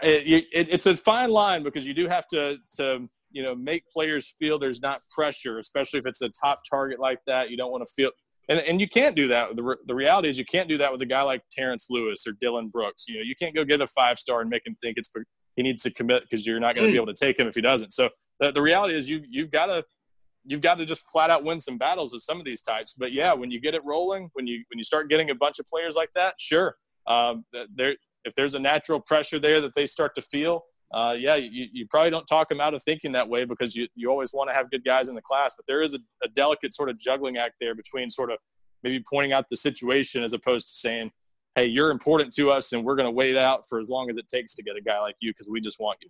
it, 0.01 0.45
it, 0.51 0.67
it's 0.69 0.85
a 0.85 0.95
fine 0.95 1.29
line 1.29 1.63
because 1.63 1.85
you 1.85 1.93
do 1.93 2.07
have 2.07 2.27
to 2.29 2.57
to 2.77 3.09
you 3.31 3.43
know 3.43 3.55
make 3.55 3.87
players 3.89 4.35
feel 4.39 4.59
there's 4.59 4.81
not 4.81 5.01
pressure, 5.09 5.59
especially 5.59 5.99
if 5.99 6.05
it's 6.05 6.21
a 6.21 6.29
top 6.29 6.61
target 6.69 6.99
like 6.99 7.19
that. 7.27 7.49
You 7.49 7.57
don't 7.57 7.71
want 7.71 7.85
to 7.85 7.93
feel. 7.93 8.11
And, 8.47 8.59
and 8.61 8.81
you 8.81 8.87
can't 8.87 9.15
do 9.15 9.27
that. 9.27 9.55
The, 9.55 9.75
the 9.85 9.93
reality 9.93 10.27
is 10.27 10.39
you 10.39 10.45
can't 10.45 10.67
do 10.67 10.79
that 10.79 10.91
with 10.91 10.99
a 11.03 11.05
guy 11.05 11.21
like 11.21 11.43
Terrence 11.51 11.85
Lewis 11.91 12.25
or 12.25 12.31
Dylan 12.43 12.71
Brooks. 12.71 13.05
You 13.07 13.17
know, 13.17 13.21
you 13.21 13.35
can't 13.35 13.53
go 13.53 13.63
get 13.63 13.79
a 13.79 13.85
five 13.85 14.17
star 14.17 14.41
and 14.41 14.49
make 14.49 14.65
him 14.65 14.73
think 14.81 14.97
it's 14.97 15.11
he 15.55 15.61
needs 15.61 15.83
to 15.83 15.91
commit 15.91 16.23
because 16.23 16.47
you're 16.47 16.59
not 16.59 16.73
going 16.73 16.87
to 16.87 16.91
be 16.91 16.95
able 16.95 17.13
to 17.13 17.13
take 17.13 17.37
him 17.37 17.47
if 17.47 17.53
he 17.53 17.61
doesn't. 17.61 17.93
So 17.93 18.09
the, 18.39 18.51
the 18.51 18.61
reality 18.61 18.95
is 18.95 19.07
you 19.07 19.23
you've 19.29 19.51
got 19.51 19.67
to 19.67 19.85
you've 20.45 20.61
got 20.61 20.79
to 20.79 20.85
just 20.85 21.03
flat 21.11 21.29
out 21.29 21.43
win 21.43 21.59
some 21.59 21.77
battles 21.77 22.13
with 22.13 22.23
some 22.23 22.39
of 22.39 22.45
these 22.45 22.61
types. 22.61 22.95
But 22.97 23.11
yeah, 23.11 23.33
when 23.33 23.51
you 23.51 23.59
get 23.59 23.75
it 23.75 23.83
rolling, 23.85 24.29
when 24.33 24.47
you 24.47 24.63
when 24.71 24.77
you 24.77 24.83
start 24.83 25.09
getting 25.09 25.29
a 25.29 25.35
bunch 25.35 25.59
of 25.59 25.67
players 25.67 25.95
like 25.95 26.09
that, 26.15 26.35
sure, 26.39 26.75
um, 27.07 27.45
there 27.75 27.95
if 28.25 28.35
there's 28.35 28.53
a 28.53 28.59
natural 28.59 28.99
pressure 28.99 29.39
there 29.39 29.61
that 29.61 29.75
they 29.75 29.85
start 29.85 30.15
to 30.15 30.21
feel, 30.21 30.63
uh, 30.91 31.15
yeah, 31.17 31.35
you, 31.35 31.67
you 31.71 31.85
probably 31.87 32.09
don't 32.09 32.25
talk 32.25 32.49
them 32.49 32.59
out 32.59 32.73
of 32.73 32.81
thinking 32.83 33.11
that 33.11 33.27
way 33.27 33.45
because 33.45 33.75
you, 33.75 33.87
you 33.95 34.09
always 34.09 34.33
want 34.33 34.49
to 34.49 34.55
have 34.55 34.71
good 34.71 34.83
guys 34.83 35.07
in 35.07 35.15
the 35.15 35.21
class. 35.21 35.53
But 35.55 35.65
there 35.67 35.81
is 35.81 35.93
a, 35.93 35.99
a 36.23 36.27
delicate 36.29 36.73
sort 36.73 36.89
of 36.89 36.97
juggling 36.97 37.37
act 37.37 37.55
there 37.61 37.75
between 37.75 38.09
sort 38.09 38.31
of 38.31 38.39
maybe 38.83 39.03
pointing 39.07 39.33
out 39.33 39.45
the 39.49 39.57
situation 39.57 40.23
as 40.23 40.33
opposed 40.33 40.67
to 40.69 40.75
saying, 40.75 41.11
hey, 41.55 41.65
you're 41.65 41.91
important 41.91 42.33
to 42.33 42.51
us 42.51 42.73
and 42.73 42.83
we're 42.83 42.95
going 42.95 43.05
to 43.05 43.11
wait 43.11 43.37
out 43.37 43.67
for 43.67 43.79
as 43.79 43.89
long 43.89 44.09
as 44.09 44.17
it 44.17 44.27
takes 44.27 44.53
to 44.55 44.63
get 44.63 44.75
a 44.75 44.81
guy 44.81 44.99
like 44.99 45.15
you 45.19 45.31
because 45.31 45.49
we 45.49 45.59
just 45.59 45.79
want 45.79 45.99
you. 46.01 46.09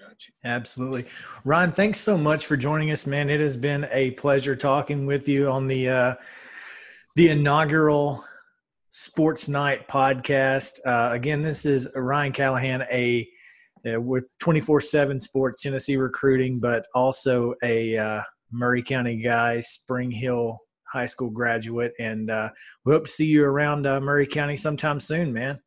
Gotcha. 0.00 0.32
Absolutely. 0.44 1.06
Ron, 1.44 1.70
thanks 1.70 1.98
so 1.98 2.16
much 2.16 2.46
for 2.46 2.56
joining 2.56 2.90
us, 2.90 3.06
man. 3.06 3.28
It 3.28 3.40
has 3.40 3.58
been 3.58 3.86
a 3.92 4.12
pleasure 4.12 4.56
talking 4.56 5.04
with 5.04 5.28
you 5.28 5.50
on 5.50 5.66
the 5.66 5.88
uh, 5.90 6.14
the 7.14 7.28
inaugural 7.28 8.24
Sports 8.94 9.48
Night 9.48 9.88
podcast. 9.88 10.78
Uh, 10.84 11.14
again, 11.14 11.40
this 11.40 11.64
is 11.64 11.88
Ryan 11.94 12.30
Callahan, 12.30 12.82
a 12.92 13.26
uh, 13.90 13.98
with 13.98 14.30
24/7 14.42 15.18
Sports 15.18 15.62
Tennessee 15.62 15.96
recruiting, 15.96 16.60
but 16.60 16.84
also 16.94 17.54
a 17.64 17.96
uh, 17.96 18.20
Maury 18.50 18.82
County 18.82 19.16
guy, 19.16 19.60
Spring 19.60 20.10
Hill 20.10 20.58
High 20.92 21.06
School 21.06 21.30
graduate, 21.30 21.94
and 21.98 22.30
uh, 22.30 22.50
we 22.84 22.92
hope 22.92 23.06
to 23.06 23.10
see 23.10 23.24
you 23.24 23.44
around 23.44 23.86
uh, 23.86 23.98
Maury 23.98 24.26
County 24.26 24.58
sometime 24.58 25.00
soon, 25.00 25.32
man. 25.32 25.58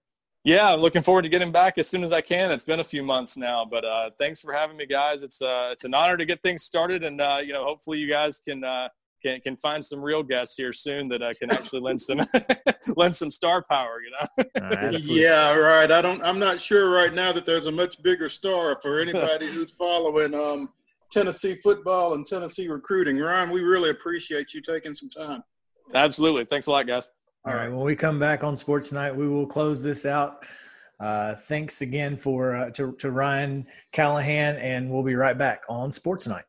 Yeah, 0.43 0.71
I'm 0.71 0.79
looking 0.79 1.01
forward 1.01 1.23
to 1.23 1.29
getting 1.29 1.51
back 1.51 1.79
as 1.79 1.89
soon 1.89 2.03
as 2.03 2.11
I 2.11 2.21
can. 2.21 2.51
It's 2.51 2.63
been 2.63 2.81
a 2.81 2.83
few 2.83 3.01
months 3.01 3.37
now, 3.37 3.65
but 3.65 3.83
uh, 3.83 4.11
thanks 4.19 4.39
for 4.39 4.53
having 4.53 4.77
me, 4.77 4.85
guys. 4.85 5.23
It's 5.23 5.39
it's 5.41 5.83
an 5.83 5.95
honor 5.95 6.15
to 6.15 6.25
get 6.25 6.43
things 6.43 6.61
started, 6.61 7.03
and 7.03 7.17
you 7.43 7.53
know, 7.53 7.65
hopefully, 7.65 7.97
you 7.97 8.07
guys 8.07 8.39
can 8.39 8.63
can 9.25 9.41
can 9.41 9.55
find 9.57 9.83
some 9.83 10.01
real 10.01 10.23
guests 10.23 10.55
here 10.55 10.73
soon 10.73 11.07
that 11.09 11.21
uh, 11.21 11.33
can 11.39 11.51
actually 11.51 11.81
lend 11.81 11.99
some 11.99 12.21
lend 12.95 13.15
some 13.15 13.31
star 13.31 13.63
power. 13.63 14.01
You 14.01 14.11
know. 14.11 14.89
yeah, 14.99 15.55
right. 15.55 15.91
I 15.91 16.01
don't. 16.01 16.23
I'm 16.23 16.39
not 16.39 16.61
sure 16.61 16.91
right 16.91 17.13
now 17.13 17.31
that 17.31 17.45
there's 17.45 17.65
a 17.65 17.71
much 17.71 18.01
bigger 18.03 18.29
star 18.29 18.77
for 18.81 18.99
anybody 19.01 19.47
who's 19.47 19.71
following 19.71 20.33
um, 20.33 20.69
Tennessee 21.11 21.55
football 21.55 22.13
and 22.13 22.25
Tennessee 22.25 22.67
recruiting. 22.67 23.17
Ryan, 23.17 23.49
we 23.49 23.61
really 23.61 23.89
appreciate 23.89 24.53
you 24.53 24.61
taking 24.61 24.93
some 24.93 25.09
time. 25.09 25.43
Absolutely. 25.93 26.45
Thanks 26.45 26.67
a 26.67 26.71
lot, 26.71 26.87
guys. 26.87 27.09
All 27.45 27.53
right. 27.53 27.69
When 27.69 27.85
we 27.85 27.95
come 27.95 28.19
back 28.19 28.43
on 28.43 28.55
Sports 28.55 28.91
Night, 28.91 29.15
we 29.15 29.27
will 29.27 29.45
close 29.45 29.83
this 29.83 30.05
out. 30.05 30.45
Uh, 30.99 31.35
thanks 31.35 31.81
again 31.81 32.17
for 32.17 32.55
uh, 32.55 32.69
to, 32.71 32.93
to 32.93 33.11
Ryan 33.11 33.67
Callahan, 33.91 34.55
and 34.55 34.89
we'll 34.89 35.03
be 35.03 35.15
right 35.15 35.37
back 35.37 35.61
on 35.69 35.91
Sports 35.91 36.27
Night. 36.27 36.45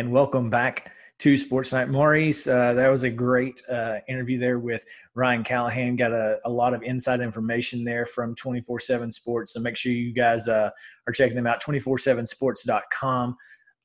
And 0.00 0.10
welcome 0.10 0.48
back 0.48 0.92
to 1.18 1.36
Sports 1.36 1.74
Night. 1.74 1.90
Maurice, 1.90 2.48
uh, 2.48 2.72
that 2.72 2.88
was 2.88 3.02
a 3.02 3.10
great 3.10 3.62
uh, 3.68 3.98
interview 4.08 4.38
there 4.38 4.58
with 4.58 4.82
Ryan 5.14 5.44
Callahan. 5.44 5.94
Got 5.94 6.12
a, 6.12 6.38
a, 6.46 6.50
lot 6.50 6.72
of 6.72 6.82
inside 6.82 7.20
information 7.20 7.84
there 7.84 8.06
from 8.06 8.34
24 8.34 8.80
7 8.80 9.12
Sports. 9.12 9.52
So 9.52 9.60
make 9.60 9.76
sure 9.76 9.92
you 9.92 10.14
guys 10.14 10.48
uh, 10.48 10.70
are 11.06 11.12
checking 11.12 11.36
them 11.36 11.46
out, 11.46 11.62
247sports.com. 11.62 13.36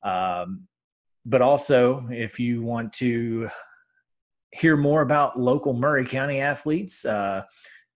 Um, 0.04 0.66
but 1.26 1.42
also, 1.42 2.08
if 2.10 2.40
you 2.40 2.62
want 2.62 2.94
to 2.94 3.50
hear 4.52 4.78
more 4.78 5.02
about 5.02 5.38
local 5.38 5.74
Maury 5.74 6.06
County 6.06 6.40
athletes, 6.40 7.04
uh, 7.04 7.42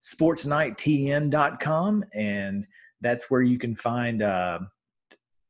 sportsnighttn.com. 0.03 2.05
And 2.13 2.67
that's 3.01 3.31
where 3.31 3.41
you 3.41 3.59
can 3.59 3.75
find 3.75 4.21
uh, 4.21 4.59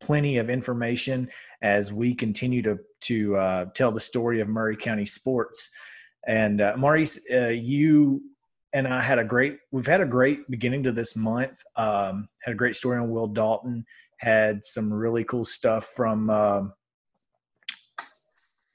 plenty 0.00 0.38
of 0.38 0.50
information 0.50 1.28
as 1.62 1.92
we 1.92 2.14
continue 2.14 2.62
to 2.62 2.78
to 3.02 3.36
uh, 3.36 3.64
tell 3.74 3.92
the 3.92 4.00
story 4.00 4.40
of 4.40 4.48
Maury 4.48 4.76
County 4.76 5.06
sports. 5.06 5.70
And 6.26 6.60
uh, 6.60 6.74
Maurice, 6.76 7.18
uh, 7.32 7.48
you 7.48 8.22
and 8.72 8.86
I 8.86 9.00
had 9.00 9.18
a 9.18 9.24
great 9.24 9.58
we've 9.70 9.86
had 9.86 10.00
a 10.00 10.06
great 10.06 10.50
beginning 10.50 10.82
to 10.84 10.92
this 10.92 11.16
month. 11.16 11.62
Um, 11.76 12.28
had 12.42 12.52
a 12.52 12.56
great 12.56 12.74
story 12.74 12.98
on 12.98 13.10
Will 13.10 13.26
Dalton. 13.26 13.84
Had 14.18 14.64
some 14.64 14.92
really 14.92 15.24
cool 15.24 15.44
stuff 15.44 15.86
from 15.96 16.30
um, 16.30 16.72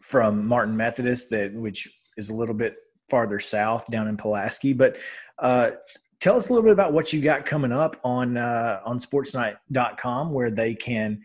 from 0.01 0.47
Martin 0.47 0.75
Methodist 0.77 1.29
that 1.31 1.53
which 1.53 1.87
is 2.17 2.29
a 2.29 2.35
little 2.35 2.55
bit 2.55 2.75
farther 3.09 3.39
south 3.39 3.87
down 3.87 4.07
in 4.07 4.17
Pulaski. 4.17 4.73
But 4.73 4.97
uh, 5.39 5.71
tell 6.19 6.37
us 6.37 6.49
a 6.49 6.53
little 6.53 6.63
bit 6.63 6.73
about 6.73 6.93
what 6.93 7.13
you 7.13 7.21
got 7.21 7.45
coming 7.45 7.71
up 7.71 7.99
on 8.03 8.37
uh, 8.37 8.81
on 8.85 8.99
sportsnight.com 8.99 10.31
where 10.31 10.51
they 10.51 10.75
can 10.75 11.21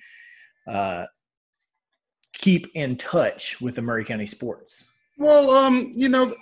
uh, 0.68 1.06
keep 2.32 2.68
in 2.74 2.96
touch 2.96 3.60
with 3.60 3.74
the 3.74 3.82
Maury 3.82 4.04
County 4.04 4.26
sports? 4.26 4.92
Well, 5.18 5.50
um, 5.50 5.92
you 5.94 6.08
know, 6.08 6.32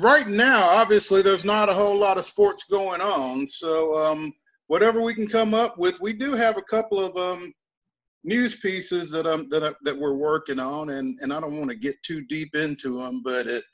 right 0.00 0.26
now, 0.26 0.62
obviously, 0.62 1.22
there's 1.22 1.44
not 1.44 1.68
a 1.68 1.74
whole 1.74 1.98
lot 1.98 2.18
of 2.18 2.24
sports 2.24 2.64
going 2.64 3.00
on. 3.00 3.46
So, 3.46 3.94
um, 4.04 4.32
whatever 4.66 5.00
we 5.00 5.14
can 5.14 5.26
come 5.26 5.54
up 5.54 5.78
with, 5.78 6.00
we 6.00 6.12
do 6.12 6.32
have 6.32 6.56
a 6.56 6.62
couple 6.62 6.98
of 6.98 7.16
um, 7.16 7.52
news 8.24 8.56
pieces 8.56 9.10
that 9.12 9.26
um 9.26 9.48
that 9.50 9.62
I, 9.62 9.72
that 9.82 9.96
we're 9.96 10.14
working 10.14 10.58
on, 10.58 10.90
and 10.90 11.18
and 11.20 11.32
I 11.32 11.40
don't 11.40 11.58
want 11.58 11.70
to 11.70 11.76
get 11.76 12.02
too 12.02 12.24
deep 12.24 12.54
into 12.54 12.98
them, 12.98 13.22
but 13.22 13.46
it 13.46 13.64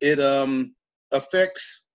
it 0.00 0.18
um 0.18 0.74
affects 1.12 1.86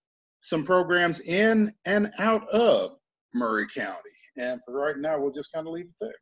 some 0.46 0.64
programs 0.64 1.22
in 1.22 1.74
and 1.86 2.12
out 2.20 2.48
of 2.50 2.98
Maury 3.34 3.66
County. 3.76 3.98
And 4.38 4.62
for 4.64 4.80
right 4.80 4.96
now, 4.98 5.20
we'll 5.20 5.32
just 5.32 5.52
kind 5.52 5.66
of 5.66 5.74
leave 5.74 5.86
it 5.86 5.96
there. 6.00 6.14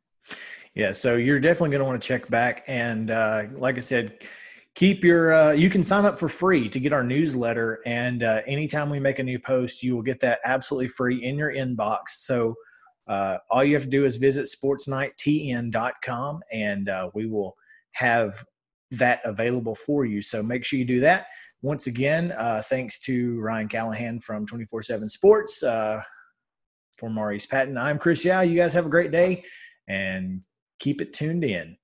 Yeah, 0.74 0.92
so 0.92 1.16
you're 1.16 1.38
definitely 1.38 1.70
going 1.70 1.80
to 1.80 1.84
want 1.84 2.00
to 2.00 2.08
check 2.08 2.26
back. 2.28 2.64
And 2.66 3.10
uh, 3.10 3.44
like 3.52 3.76
I 3.76 3.80
said, 3.80 4.24
keep 4.74 5.04
your, 5.04 5.34
uh, 5.34 5.52
you 5.52 5.68
can 5.68 5.84
sign 5.84 6.06
up 6.06 6.18
for 6.18 6.30
free 6.30 6.70
to 6.70 6.80
get 6.80 6.94
our 6.94 7.04
newsletter. 7.04 7.80
And 7.84 8.22
uh, 8.22 8.40
anytime 8.46 8.88
we 8.88 8.98
make 8.98 9.18
a 9.18 9.22
new 9.22 9.38
post, 9.38 9.82
you 9.82 9.94
will 9.94 10.02
get 10.02 10.20
that 10.20 10.40
absolutely 10.46 10.88
free 10.88 11.22
in 11.22 11.36
your 11.36 11.52
inbox. 11.52 12.08
So 12.08 12.54
uh, 13.06 13.36
all 13.50 13.62
you 13.62 13.74
have 13.74 13.84
to 13.84 13.90
do 13.90 14.06
is 14.06 14.16
visit 14.16 14.46
sportsnighttn.com 14.46 16.40
and 16.50 16.88
uh, 16.88 17.10
we 17.12 17.26
will 17.26 17.54
have 17.92 18.42
that 18.92 19.20
available 19.24 19.74
for 19.74 20.06
you. 20.06 20.22
So 20.22 20.42
make 20.42 20.64
sure 20.64 20.78
you 20.78 20.86
do 20.86 21.00
that. 21.00 21.26
Once 21.64 21.86
again, 21.86 22.30
uh, 22.32 22.60
thanks 22.68 22.98
to 22.98 23.40
Ryan 23.40 23.68
Callahan 23.68 24.20
from 24.20 24.44
24 24.44 24.82
7 24.82 25.08
Sports. 25.08 25.60
for 25.60 26.04
Maurice 27.08 27.46
Patton, 27.46 27.78
I'm 27.78 27.98
Chris 27.98 28.22
Yao. 28.22 28.42
You 28.42 28.54
guys 28.54 28.74
have 28.74 28.84
a 28.84 28.90
great 28.90 29.10
day 29.10 29.42
and 29.88 30.44
keep 30.78 31.00
it 31.00 31.14
tuned 31.14 31.42
in. 31.42 31.74